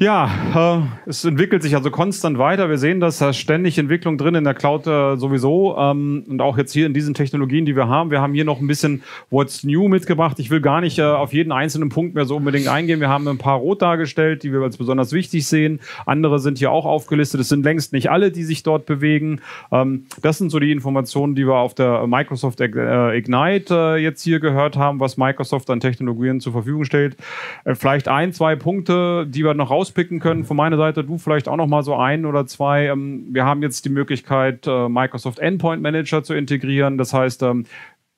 Ja, 0.00 0.30
äh, 0.54 1.08
es 1.10 1.24
entwickelt 1.24 1.64
sich 1.64 1.74
also 1.74 1.90
konstant 1.90 2.38
weiter. 2.38 2.70
Wir 2.70 2.78
sehen, 2.78 3.00
dass 3.00 3.18
da 3.18 3.32
ständig 3.32 3.78
Entwicklung 3.78 4.16
drin 4.16 4.36
in 4.36 4.44
der 4.44 4.54
Cloud 4.54 4.86
äh, 4.86 5.16
sowieso 5.16 5.76
ähm, 5.76 6.22
und 6.28 6.40
auch 6.40 6.56
jetzt 6.56 6.72
hier 6.72 6.86
in 6.86 6.94
diesen 6.94 7.14
Technologien, 7.14 7.66
die 7.66 7.74
wir 7.74 7.88
haben. 7.88 8.12
Wir 8.12 8.20
haben 8.20 8.32
hier 8.32 8.44
noch 8.44 8.60
ein 8.60 8.68
bisschen 8.68 9.02
What's 9.28 9.64
New 9.64 9.88
mitgebracht. 9.88 10.38
Ich 10.38 10.50
will 10.50 10.60
gar 10.60 10.80
nicht 10.80 11.00
äh, 11.00 11.02
auf 11.02 11.32
jeden 11.32 11.50
einzelnen 11.50 11.88
Punkt 11.88 12.14
mehr 12.14 12.26
so 12.26 12.36
unbedingt 12.36 12.68
eingehen. 12.68 13.00
Wir 13.00 13.08
haben 13.08 13.26
ein 13.26 13.38
paar 13.38 13.56
rot 13.56 13.82
dargestellt, 13.82 14.44
die 14.44 14.52
wir 14.52 14.60
als 14.60 14.76
besonders 14.76 15.10
wichtig 15.12 15.48
sehen. 15.48 15.80
Andere 16.06 16.38
sind 16.38 16.58
hier 16.58 16.70
auch 16.70 16.84
aufgelistet. 16.84 17.40
Es 17.40 17.48
sind 17.48 17.64
längst 17.64 17.92
nicht 17.92 18.08
alle, 18.08 18.30
die 18.30 18.44
sich 18.44 18.62
dort 18.62 18.86
bewegen. 18.86 19.40
Ähm, 19.72 20.04
das 20.22 20.38
sind 20.38 20.50
so 20.50 20.60
die 20.60 20.70
Informationen, 20.70 21.34
die 21.34 21.44
wir 21.44 21.56
auf 21.56 21.74
der 21.74 22.06
Microsoft 22.06 22.60
äh, 22.60 23.16
Ignite 23.16 23.96
äh, 23.96 23.96
jetzt 23.96 24.22
hier 24.22 24.38
gehört 24.38 24.76
haben, 24.76 25.00
was 25.00 25.16
Microsoft 25.16 25.68
an 25.70 25.80
Technologien 25.80 26.38
zur 26.38 26.52
Verfügung 26.52 26.84
stellt. 26.84 27.16
Äh, 27.64 27.74
vielleicht 27.74 28.06
ein, 28.06 28.32
zwei 28.32 28.54
Punkte, 28.54 29.26
die 29.28 29.42
wir 29.42 29.54
noch 29.54 29.72
raus 29.72 29.87
rauspicken 29.88 30.20
können. 30.20 30.44
Von 30.44 30.56
meiner 30.56 30.76
Seite, 30.76 31.04
du 31.04 31.18
vielleicht 31.18 31.48
auch 31.48 31.56
noch 31.56 31.66
mal 31.66 31.82
so 31.82 31.96
ein 31.96 32.26
oder 32.26 32.46
zwei. 32.46 32.86
Ähm, 32.86 33.26
wir 33.30 33.44
haben 33.44 33.62
jetzt 33.62 33.84
die 33.84 33.90
Möglichkeit, 33.90 34.66
äh, 34.66 34.88
Microsoft 34.88 35.38
Endpoint 35.38 35.82
Manager 35.82 36.22
zu 36.22 36.34
integrieren. 36.34 36.98
Das 36.98 37.12
heißt, 37.12 37.42
ähm, 37.42 37.64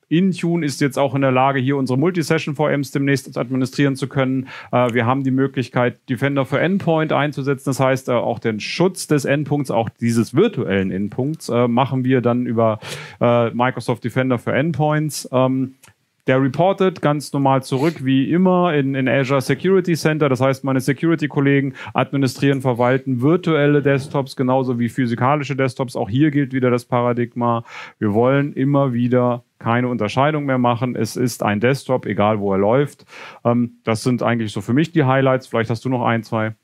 Intune 0.09 0.67
ist 0.67 0.81
jetzt 0.81 0.99
auch 0.99 1.15
in 1.15 1.21
der 1.21 1.31
Lage, 1.31 1.61
hier 1.61 1.77
unsere 1.77 1.97
Multisession-VMs 1.97 2.91
demnächst 2.91 3.39
administrieren 3.39 3.95
zu 3.95 4.09
können. 4.09 4.49
Äh, 4.73 4.93
wir 4.93 5.07
haben 5.07 5.23
die 5.23 5.31
Möglichkeit, 5.31 6.01
Defender 6.09 6.45
für 6.45 6.59
Endpoint 6.59 7.13
einzusetzen. 7.13 7.71
Das 7.71 7.79
heißt, 7.79 8.09
äh, 8.09 8.13
auch 8.13 8.41
den 8.41 8.59
Schutz 8.59 9.07
des 9.07 9.25
Endpunkts, 9.25 9.71
auch 9.71 9.89
dieses 9.89 10.35
virtuellen 10.35 10.91
Endpunkts, 10.91 11.49
machen 11.49 12.05
wir 12.05 12.21
dann 12.21 12.47
über 12.47 12.81
Microsoft 13.21 14.03
Defender 14.05 14.39
für 14.39 14.53
Endpoints. 14.53 15.29
Der 16.27 16.41
reportet 16.41 17.03
ganz 17.03 17.33
normal 17.33 17.63
zurück, 17.63 18.05
wie 18.05 18.31
immer, 18.31 18.75
in, 18.75 18.95
in 18.95 19.09
Azure 19.09 19.41
Security 19.41 19.95
Center. 19.95 20.29
Das 20.29 20.41
heißt, 20.41 20.65
meine 20.65 20.81
Security-Kollegen 20.81 21.75
administrieren, 21.95 22.61
verwalten 22.61 23.23
virtuelle 23.23 23.83
Desktops 23.83 24.37
genauso 24.37 24.79
wie 24.79 24.89
physikalische 24.89 25.57
Desktops. 25.57 25.97
Auch 25.97 26.09
hier 26.09 26.31
gilt 26.31 26.53
wieder 26.53 26.71
das 26.71 26.85
Paradigma. 26.85 27.65
Wir 27.99 28.13
wollen 28.15 28.53
immer 28.53 28.93
wieder 28.93 29.45
keine 29.59 29.89
Unterscheidung 29.89 30.47
mehr 30.47 30.59
machen. 30.59 30.97
Es 30.97 31.17
ist 31.17 31.43
ein 31.43 31.61
Desktop, 31.61 32.07
egal 32.07 32.41
wo 32.41 32.53
er 32.53 32.59
läuft. 32.59 33.05
Ähm, 33.45 33.75
das 33.85 34.03
sind 34.03 34.23
eigentlich 34.23 34.53
so 34.53 34.61
für 34.61 34.73
mich 34.73 34.93
die 34.93 35.05
Highlights. 35.05 35.47
Vielleicht 35.47 35.71
hast 35.71 35.85
du 35.85 35.89
noch 35.89 36.05
ein, 36.05 36.23
zwei. 36.23 36.55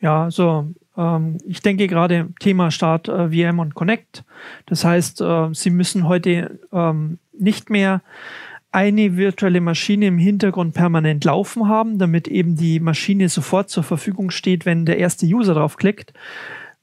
Ja, 0.00 0.30
so 0.30 0.66
ähm, 0.96 1.38
ich 1.46 1.60
denke 1.62 1.86
gerade 1.86 2.28
Thema 2.40 2.70
Start 2.70 3.08
äh, 3.08 3.30
VM 3.30 3.58
und 3.58 3.74
Connect. 3.74 4.24
Das 4.66 4.84
heißt, 4.84 5.20
äh, 5.20 5.48
Sie 5.52 5.70
müssen 5.70 6.08
heute 6.08 6.58
ähm, 6.72 7.18
nicht 7.38 7.70
mehr 7.70 8.02
eine 8.76 9.16
virtuelle 9.16 9.62
Maschine 9.62 10.08
im 10.08 10.18
Hintergrund 10.18 10.74
permanent 10.74 11.24
laufen 11.24 11.66
haben, 11.66 11.98
damit 11.98 12.28
eben 12.28 12.56
die 12.56 12.78
Maschine 12.78 13.30
sofort 13.30 13.70
zur 13.70 13.82
Verfügung 13.82 14.30
steht, 14.30 14.66
wenn 14.66 14.84
der 14.84 14.98
erste 14.98 15.24
User 15.24 15.54
draufklickt. 15.54 16.12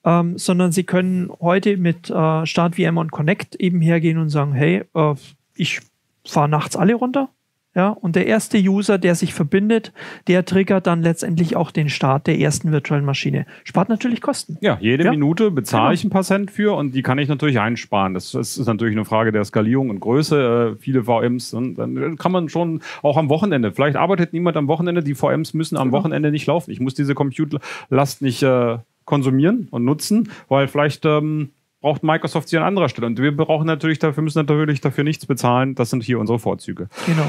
Ähm, 0.04 0.36
sondern 0.40 0.72
sie 0.72 0.86
können 0.86 1.32
heute 1.40 1.78
mit 1.78 2.10
äh, 2.10 2.48
Start 2.48 2.78
VM 2.78 2.98
und 2.98 3.12
Connect 3.12 3.56
eben 3.58 3.80
hergehen 3.80 4.18
und 4.18 4.30
sagen, 4.30 4.54
hey, 4.54 4.84
äh, 4.96 5.14
ich 5.54 5.82
fahre 6.26 6.50
nachts 6.50 6.76
alle 6.76 6.96
runter, 6.96 7.30
ja, 7.76 7.90
und 7.90 8.16
der 8.16 8.28
erste 8.28 8.58
User, 8.58 9.00
der 9.00 9.16
sich 9.16 9.34
verbindet, 9.34 9.94
der 10.28 10.46
triggert 10.46 10.86
dann 10.86 11.02
letztendlich 11.02 11.56
auch 11.56 11.72
den 11.72 11.90
Start 11.90 12.28
der 12.28 12.40
ersten 12.40 12.72
virtuellen 12.72 13.06
Maschine. 13.06 13.48
Spart 13.64 13.90
natürlich 13.90 14.22
Kosten. 14.22 14.58
Ja, 14.62 14.78
jede 14.80 15.06
ja. 15.06 15.12
Minute 15.12 15.50
bezahle 15.50 15.86
genau. 15.86 15.94
ich 15.94 16.04
ein 16.04 16.10
paar 16.12 16.24
Cent 16.24 16.52
für 16.52 16.76
und 16.76 16.94
die 16.94 17.02
kann 17.02 17.18
ich 17.18 17.30
natürlich 17.30 17.60
einsparen. 17.60 18.14
Das, 18.14 18.32
das 18.32 18.58
ist 18.58 18.68
natürlich 18.68 18.96
eine 18.96 19.06
Frage 19.06 19.32
der 19.32 19.44
Skalierung 19.44 19.90
und 19.90 20.00
Größe. 20.00 20.76
Äh, 20.76 20.80
viele 20.80 21.04
VMs, 21.04 21.54
und 21.54 21.76
dann 21.76 22.18
kann 22.18 22.32
man 22.32 22.48
schon 22.50 22.82
auch 23.02 23.18
am 23.18 23.30
Wochenende, 23.30 23.72
vielleicht 23.72 23.98
arbeitet 23.98 24.34
niemand 24.34 24.56
am 24.56 24.68
Wochenende, 24.68 25.02
die 25.02 25.16
VMs 25.16 25.54
müssen 25.54 25.78
am 25.78 25.88
genau. 25.88 25.98
Wochenende 25.98 26.32
nicht 26.32 26.46
laufen. 26.46 26.70
Ich 26.70 26.80
muss 26.80 26.94
diese 26.94 27.16
Compute-Last 27.16 28.22
nicht 28.22 28.44
äh, 28.44 28.78
konsumieren 29.06 29.68
und 29.72 29.84
nutzen, 29.84 30.30
weil 30.48 30.68
vielleicht 30.68 31.06
ähm, 31.06 31.50
braucht 31.84 32.02
Microsoft 32.02 32.48
sie 32.48 32.58
an 32.58 32.64
anderer 32.64 32.88
Stelle. 32.88 33.08
Und 33.08 33.20
wir 33.20 33.36
brauchen 33.36 33.68
natürlich 33.68 34.00
dafür, 34.00 34.24
müssen 34.24 34.46
natürlich 34.46 34.80
dafür 34.80 35.04
nichts 35.04 35.26
bezahlen. 35.26 35.76
Das 35.76 35.90
sind 35.90 36.02
hier 36.02 36.18
unsere 36.18 36.40
Vorzüge. 36.40 36.88
Genau. 37.06 37.28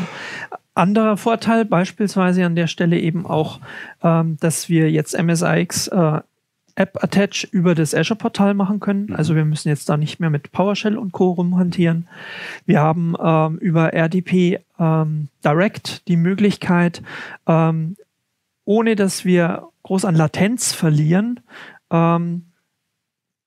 Anderer 0.74 1.16
Vorteil 1.16 1.64
beispielsweise 1.64 2.46
an 2.46 2.54
der 2.54 2.68
Stelle 2.68 2.98
eben 3.00 3.26
auch, 3.26 3.58
ähm, 4.02 4.36
dass 4.38 4.68
wir 4.68 4.92
jetzt 4.92 5.20
MSIX 5.20 5.88
äh, 5.88 6.20
App 6.76 7.02
Attach 7.02 7.44
über 7.50 7.74
das 7.74 7.96
Azure 7.96 8.16
Portal 8.16 8.54
machen 8.54 8.78
können. 8.78 9.06
Mhm. 9.06 9.16
Also 9.16 9.34
wir 9.34 9.44
müssen 9.44 9.68
jetzt 9.68 9.88
da 9.88 9.96
nicht 9.96 10.20
mehr 10.20 10.30
mit 10.30 10.52
PowerShell 10.52 10.96
und 10.96 11.10
Co. 11.10 11.32
rumhantieren. 11.32 12.08
Wir 12.64 12.80
haben 12.80 13.16
ähm, 13.20 13.58
über 13.58 13.92
RDP 13.92 14.60
ähm, 14.78 15.28
Direct 15.44 16.06
die 16.06 16.16
Möglichkeit, 16.16 17.02
ähm, 17.48 17.96
ohne 18.64 18.94
dass 18.94 19.24
wir 19.24 19.64
groß 19.82 20.04
an 20.04 20.14
Latenz 20.14 20.72
verlieren, 20.72 21.40
ähm, 21.90 22.46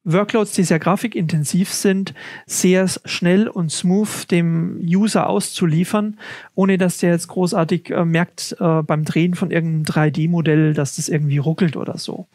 Workloads, 0.07 0.53
die 0.53 0.63
sehr 0.63 0.79
grafikintensiv 0.79 1.71
sind, 1.71 2.13
sehr 2.45 2.87
schnell 3.05 3.47
und 3.47 3.71
smooth 3.71 4.31
dem 4.31 4.79
User 4.81 5.27
auszuliefern, 5.27 6.17
ohne 6.55 6.77
dass 6.77 6.97
der 6.97 7.11
jetzt 7.11 7.27
großartig 7.27 7.91
äh, 7.91 8.05
merkt 8.05 8.55
äh, 8.59 8.81
beim 8.83 9.03
Drehen 9.03 9.35
von 9.35 9.51
irgendeinem 9.51 9.83
3D-Modell, 9.83 10.73
dass 10.73 10.95
das 10.95 11.09
irgendwie 11.09 11.37
ruckelt 11.37 11.75
oder 11.75 11.97
so. 11.97 12.27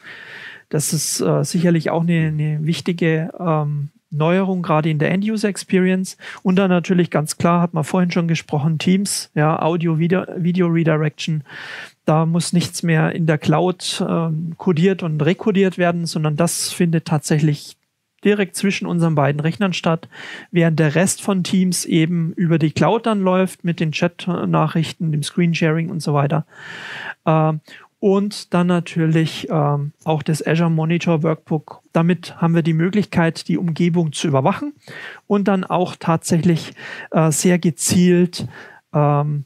Das 0.69 0.93
ist 0.93 1.21
äh, 1.21 1.45
sicherlich 1.45 1.91
auch 1.91 2.03
eine, 2.03 2.29
eine 2.29 2.65
wichtige 2.65 3.33
ähm, 3.39 3.91
Neuerung, 4.13 4.63
gerade 4.63 4.91
in 4.91 4.99
der 4.99 5.11
End-User-Experience. 5.11 6.17
Und 6.43 6.57
dann 6.57 6.71
natürlich 6.71 7.11
ganz 7.11 7.39
klar, 7.39 7.61
hat 7.61 7.75
man 7.75 7.85
vorhin 7.85 8.11
schon 8.11 8.29
gesprochen, 8.29 8.79
Teams, 8.79 9.31
ja, 9.35 9.61
Audio-Video-Redirection. 9.61 11.45
Da 12.05 12.27
muss 12.27 12.53
nichts 12.53 12.83
mehr 12.83 13.13
in 13.13 13.27
der 13.27 13.39
Cloud 13.39 14.05
äh, 14.07 14.29
codiert 14.57 15.03
und 15.03 15.21
rekodiert 15.21 15.79
werden, 15.79 16.07
sondern 16.07 16.37
das 16.37 16.73
findet 16.73 17.05
tatsächlich 17.05 17.77
direkt 18.25 18.57
zwischen 18.57 18.87
unseren 18.87 19.15
beiden 19.15 19.41
Rechnern 19.41 19.73
statt, 19.73 20.09
während 20.51 20.79
der 20.79 20.95
Rest 20.95 21.23
von 21.23 21.43
Teams 21.43 21.85
eben 21.85 22.33
über 22.35 22.59
die 22.59 22.71
Cloud 22.71 23.07
dann 23.07 23.21
läuft 23.21 23.65
mit 23.65 23.81
den 23.81 23.93
Chat-Nachrichten, 23.93 25.13
dem 25.13 25.23
Screensharing 25.23 25.91
und 25.91 26.01
so 26.01 26.15
weiter. 26.15 26.47
Äh, 27.25 27.55
und 28.03 28.53
dann 28.53 28.67
natürlich 28.67 29.47
ähm, 29.49 29.93
auch 30.03 30.25
das 30.25 30.45
Azure 30.45 30.71
Monitor 30.71 31.23
Workbook. 31.23 31.83
Damit 31.93 32.41
haben 32.41 32.57
wir 32.57 32.63
die 32.63 32.73
Möglichkeit, 32.73 33.47
die 33.47 33.57
Umgebung 33.57 34.13
zu 34.13 34.27
überwachen 34.27 34.73
und 35.29 35.47
dann 35.47 35.63
auch 35.63 35.95
tatsächlich 35.95 36.73
äh, 37.13 37.31
sehr 37.31 37.61
gezielt 37.61 38.49
ähm, 38.93 39.45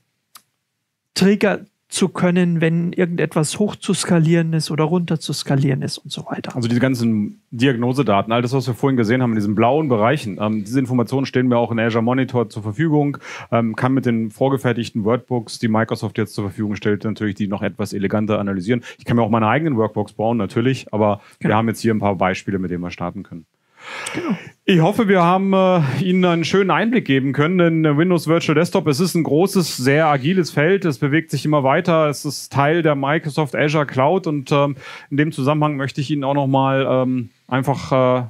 Trigger 1.12 1.66
zu 1.88 2.08
können, 2.08 2.60
wenn 2.60 2.92
irgendetwas 2.92 3.58
hoch 3.58 3.76
zu 3.76 3.94
skalieren 3.94 4.52
ist 4.52 4.70
oder 4.70 4.84
runter 4.84 5.20
zu 5.20 5.32
skalieren 5.32 5.82
ist 5.82 5.98
und 5.98 6.10
so 6.10 6.26
weiter. 6.26 6.56
Also 6.56 6.68
diese 6.68 6.80
ganzen 6.80 7.40
Diagnosedaten, 7.52 8.32
all 8.32 8.42
das, 8.42 8.52
was 8.52 8.66
wir 8.66 8.74
vorhin 8.74 8.96
gesehen 8.96 9.22
haben 9.22 9.30
in 9.30 9.36
diesen 9.36 9.54
blauen 9.54 9.88
Bereichen, 9.88 10.38
ähm, 10.40 10.64
diese 10.64 10.80
Informationen 10.80 11.26
stehen 11.26 11.46
mir 11.46 11.58
auch 11.58 11.70
in 11.70 11.78
Azure 11.78 12.02
Monitor 12.02 12.48
zur 12.50 12.62
Verfügung, 12.62 13.18
ähm, 13.52 13.76
kann 13.76 13.94
mit 13.94 14.04
den 14.04 14.30
vorgefertigten 14.30 15.04
Workbooks, 15.04 15.60
die 15.60 15.68
Microsoft 15.68 16.18
jetzt 16.18 16.34
zur 16.34 16.44
Verfügung 16.44 16.74
stellt, 16.74 17.04
natürlich 17.04 17.36
die 17.36 17.46
noch 17.46 17.62
etwas 17.62 17.92
eleganter 17.92 18.40
analysieren. 18.40 18.82
Ich 18.98 19.04
kann 19.04 19.16
mir 19.16 19.22
auch 19.22 19.30
meine 19.30 19.46
eigenen 19.46 19.76
Workbooks 19.76 20.12
bauen, 20.12 20.36
natürlich, 20.36 20.92
aber 20.92 21.20
genau. 21.38 21.52
wir 21.52 21.56
haben 21.56 21.68
jetzt 21.68 21.80
hier 21.80 21.94
ein 21.94 22.00
paar 22.00 22.16
Beispiele, 22.16 22.58
mit 22.58 22.72
denen 22.72 22.82
wir 22.82 22.90
starten 22.90 23.22
können. 23.22 23.46
Genau. 24.12 24.36
Ich 24.68 24.80
hoffe, 24.80 25.06
wir 25.06 25.22
haben 25.22 25.52
äh, 25.52 25.80
Ihnen 26.02 26.24
einen 26.24 26.44
schönen 26.44 26.72
Einblick 26.72 27.04
geben 27.04 27.32
können 27.32 27.84
in 27.84 27.96
Windows 27.96 28.26
Virtual 28.26 28.56
Desktop. 28.56 28.88
Es 28.88 28.98
ist 28.98 29.14
ein 29.14 29.22
großes, 29.22 29.76
sehr 29.76 30.08
agiles 30.08 30.50
Feld. 30.50 30.84
Es 30.84 30.98
bewegt 30.98 31.30
sich 31.30 31.44
immer 31.44 31.62
weiter. 31.62 32.08
Es 32.08 32.24
ist 32.24 32.52
Teil 32.52 32.82
der 32.82 32.96
Microsoft 32.96 33.54
Azure 33.54 33.86
Cloud 33.86 34.26
und 34.26 34.50
ähm, 34.50 34.74
in 35.08 35.18
dem 35.18 35.30
Zusammenhang 35.30 35.76
möchte 35.76 36.00
ich 36.00 36.10
Ihnen 36.10 36.24
auch 36.24 36.34
noch 36.34 36.48
mal 36.48 36.84
ähm, 36.84 37.30
einfach 37.46 37.92
äh, 37.92 38.26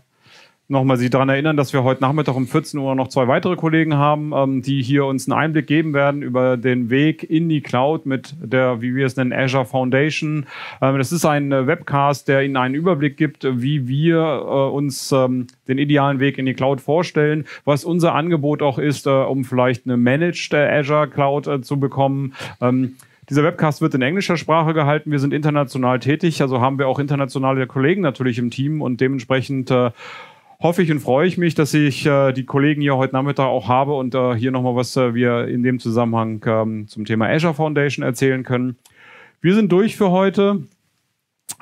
nochmal 0.69 0.97
Sie 0.97 1.11
daran 1.11 1.29
erinnern, 1.29 1.57
dass 1.57 1.73
wir 1.73 1.85
heute 1.85 2.03
Nachmittag 2.03 2.35
um 2.35 2.47
14 2.47 2.79
Uhr 2.81 2.95
noch 2.95 3.09
zwei 3.09 3.29
weitere 3.29 3.57
Kollegen 3.57 3.95
haben, 3.95 4.33
ähm, 4.35 4.63
die 4.63 4.83
hier 4.83 5.07
uns 5.07 5.29
einen 5.29 5.39
Einblick 5.39 5.67
geben 5.67 5.95
werden 5.95 6.23
über 6.23 6.57
den 6.57 6.91
Weg 6.91 7.29
in 7.29 7.49
die 7.49 7.61
Cloud 7.61 8.07
mit 8.07 8.35
der, 8.41 8.83
wie 8.83 8.95
wir 8.95 9.07
es 9.07 9.17
nennen, 9.17 9.33
Azure 9.33 9.65
Foundation. 9.65 10.47
Ähm, 10.83 10.99
das 10.99 11.13
ist 11.13 11.25
ein 11.25 11.53
äh, 11.53 11.67
Webcast, 11.67 12.27
der 12.29 12.43
Ihnen 12.43 12.57
einen 12.57 12.75
Überblick 12.75 13.17
gibt, 13.17 13.47
wie 13.49 13.87
wir 13.87 14.19
äh, 14.19 14.75
uns 14.75 15.13
ähm, 15.13 15.47
den 15.69 15.79
idealen 15.79 16.21
Weg 16.21 16.39
in 16.39 16.47
die 16.47 16.55
Cloud 16.55 16.81
vorstellen, 16.81 17.45
was 17.65 17.85
unser 17.85 18.15
Angebot 18.15 18.63
auch 18.63 18.79
ist, 18.79 19.07
äh, 19.07 19.11
um 19.11 19.45
vielleicht 19.45 19.87
eine 19.87 19.97
Managed 19.97 20.53
äh, 20.53 20.79
Azure 20.79 21.09
Cloud 21.09 21.47
äh, 21.47 21.61
zu 21.61 21.79
bekommen. 21.79 22.35
Ähm, 22.61 22.97
dieser 23.29 23.43
Webcast 23.43 23.81
wird 23.81 23.95
in 23.95 24.03
englischer 24.03 24.37
Sprache 24.37 24.73
gehalten. 24.73 25.11
Wir 25.11 25.19
sind 25.19 25.35
international 25.35 25.99
tätig, 25.99 26.41
also 26.43 26.61
haben 26.61 26.79
wir 26.79 26.87
auch 26.87 27.01
internationale 27.01 27.67
Kollegen 27.67 28.01
natürlich 28.01 28.39
im 28.39 28.51
Team 28.51 28.81
und 28.81 29.01
dementsprechend 29.01 29.71
äh, 29.71 29.91
hoffe 30.61 30.83
ich 30.83 30.91
und 30.91 31.01
freue 31.01 31.27
ich 31.27 31.39
mich, 31.39 31.55
dass 31.55 31.75
ich 31.75 32.07
äh, 32.07 32.33
die 32.33 32.45
Kollegen 32.45 32.81
hier 32.81 32.97
heute 32.97 33.15
Nachmittag 33.15 33.47
auch 33.47 33.69
habe 33.69 33.95
und 33.95 34.15
äh, 34.15 34.35
hier 34.35 34.51
nochmal 34.51 34.77
was 34.77 34.97
äh, 34.97 35.15
wir 35.15 35.49
in 35.49 35.63
dem 35.63 35.79
Zusammenhang 35.79 36.43
ähm, 36.47 36.89
zum 36.89 37.05
Thema 37.05 37.29
Azure 37.29 37.55
Foundation 37.55 38.05
erzählen 38.05 38.43
können. 38.43 38.77
Wir 39.41 39.55
sind 39.55 39.71
durch 39.71 39.97
für 39.97 40.11
heute. 40.11 40.63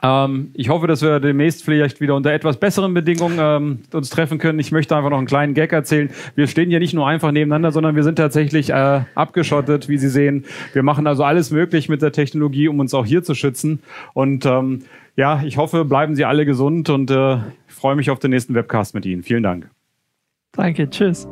Ähm, 0.03 0.51
ich 0.55 0.69
hoffe, 0.69 0.87
dass 0.87 1.03
wir 1.03 1.21
demnächst 1.21 1.65
vielleicht 1.65 2.01
wieder 2.01 2.15
unter 2.15 2.33
etwas 2.33 2.59
besseren 2.59 2.95
Bedingungen 2.95 3.39
ähm, 3.41 3.79
uns 3.93 4.11
treffen 4.11 4.39
können. 4.39 4.59
Ich 4.59 4.73
möchte 4.73 4.97
einfach 4.97 5.11
noch 5.11 5.19
einen 5.19 5.27
kleinen 5.27 5.55
Gag 5.55 5.73
erzählen. 5.73 6.11
Wir 6.35 6.47
stehen 6.47 6.71
hier 6.71 6.81
nicht 6.81 6.95
nur 6.95 7.07
einfach 7.07 7.33
nebeneinander, 7.33 7.73
sondern 7.73 7.97
wir 7.97 8.03
sind 8.03 8.17
tatsächlich 8.17 8.71
äh, 8.71 9.03
abgeschottet, 9.15 9.89
wie 9.89 9.99
Sie 9.99 10.09
sehen. 10.09 10.45
Wir 10.73 10.83
machen 10.83 11.07
also 11.07 11.25
alles 11.25 11.51
möglich 11.51 11.89
mit 11.89 12.03
der 12.03 12.13
Technologie, 12.13 12.69
um 12.69 12.81
uns 12.81 12.95
auch 12.95 13.07
hier 13.07 13.23
zu 13.23 13.35
schützen. 13.35 13.83
Und 14.15 14.47
ähm, 14.47 14.83
ja, 15.17 15.43
ich 15.45 15.59
hoffe, 15.59 15.85
bleiben 15.85 16.17
Sie 16.17 16.25
alle 16.25 16.45
gesund 16.45 16.91
und 16.91 17.11
äh, 17.11 17.39
freue 17.85 17.97
mich 17.97 18.09
auf 18.11 18.19
den 18.19 18.31
nächsten 18.31 18.55
Webcast 18.55 18.95
mit 18.95 19.05
Ihnen. 19.05 19.23
Vielen 19.23 19.43
Dank. 19.43 19.71
Danke, 20.53 20.89
tschüss. 20.89 21.29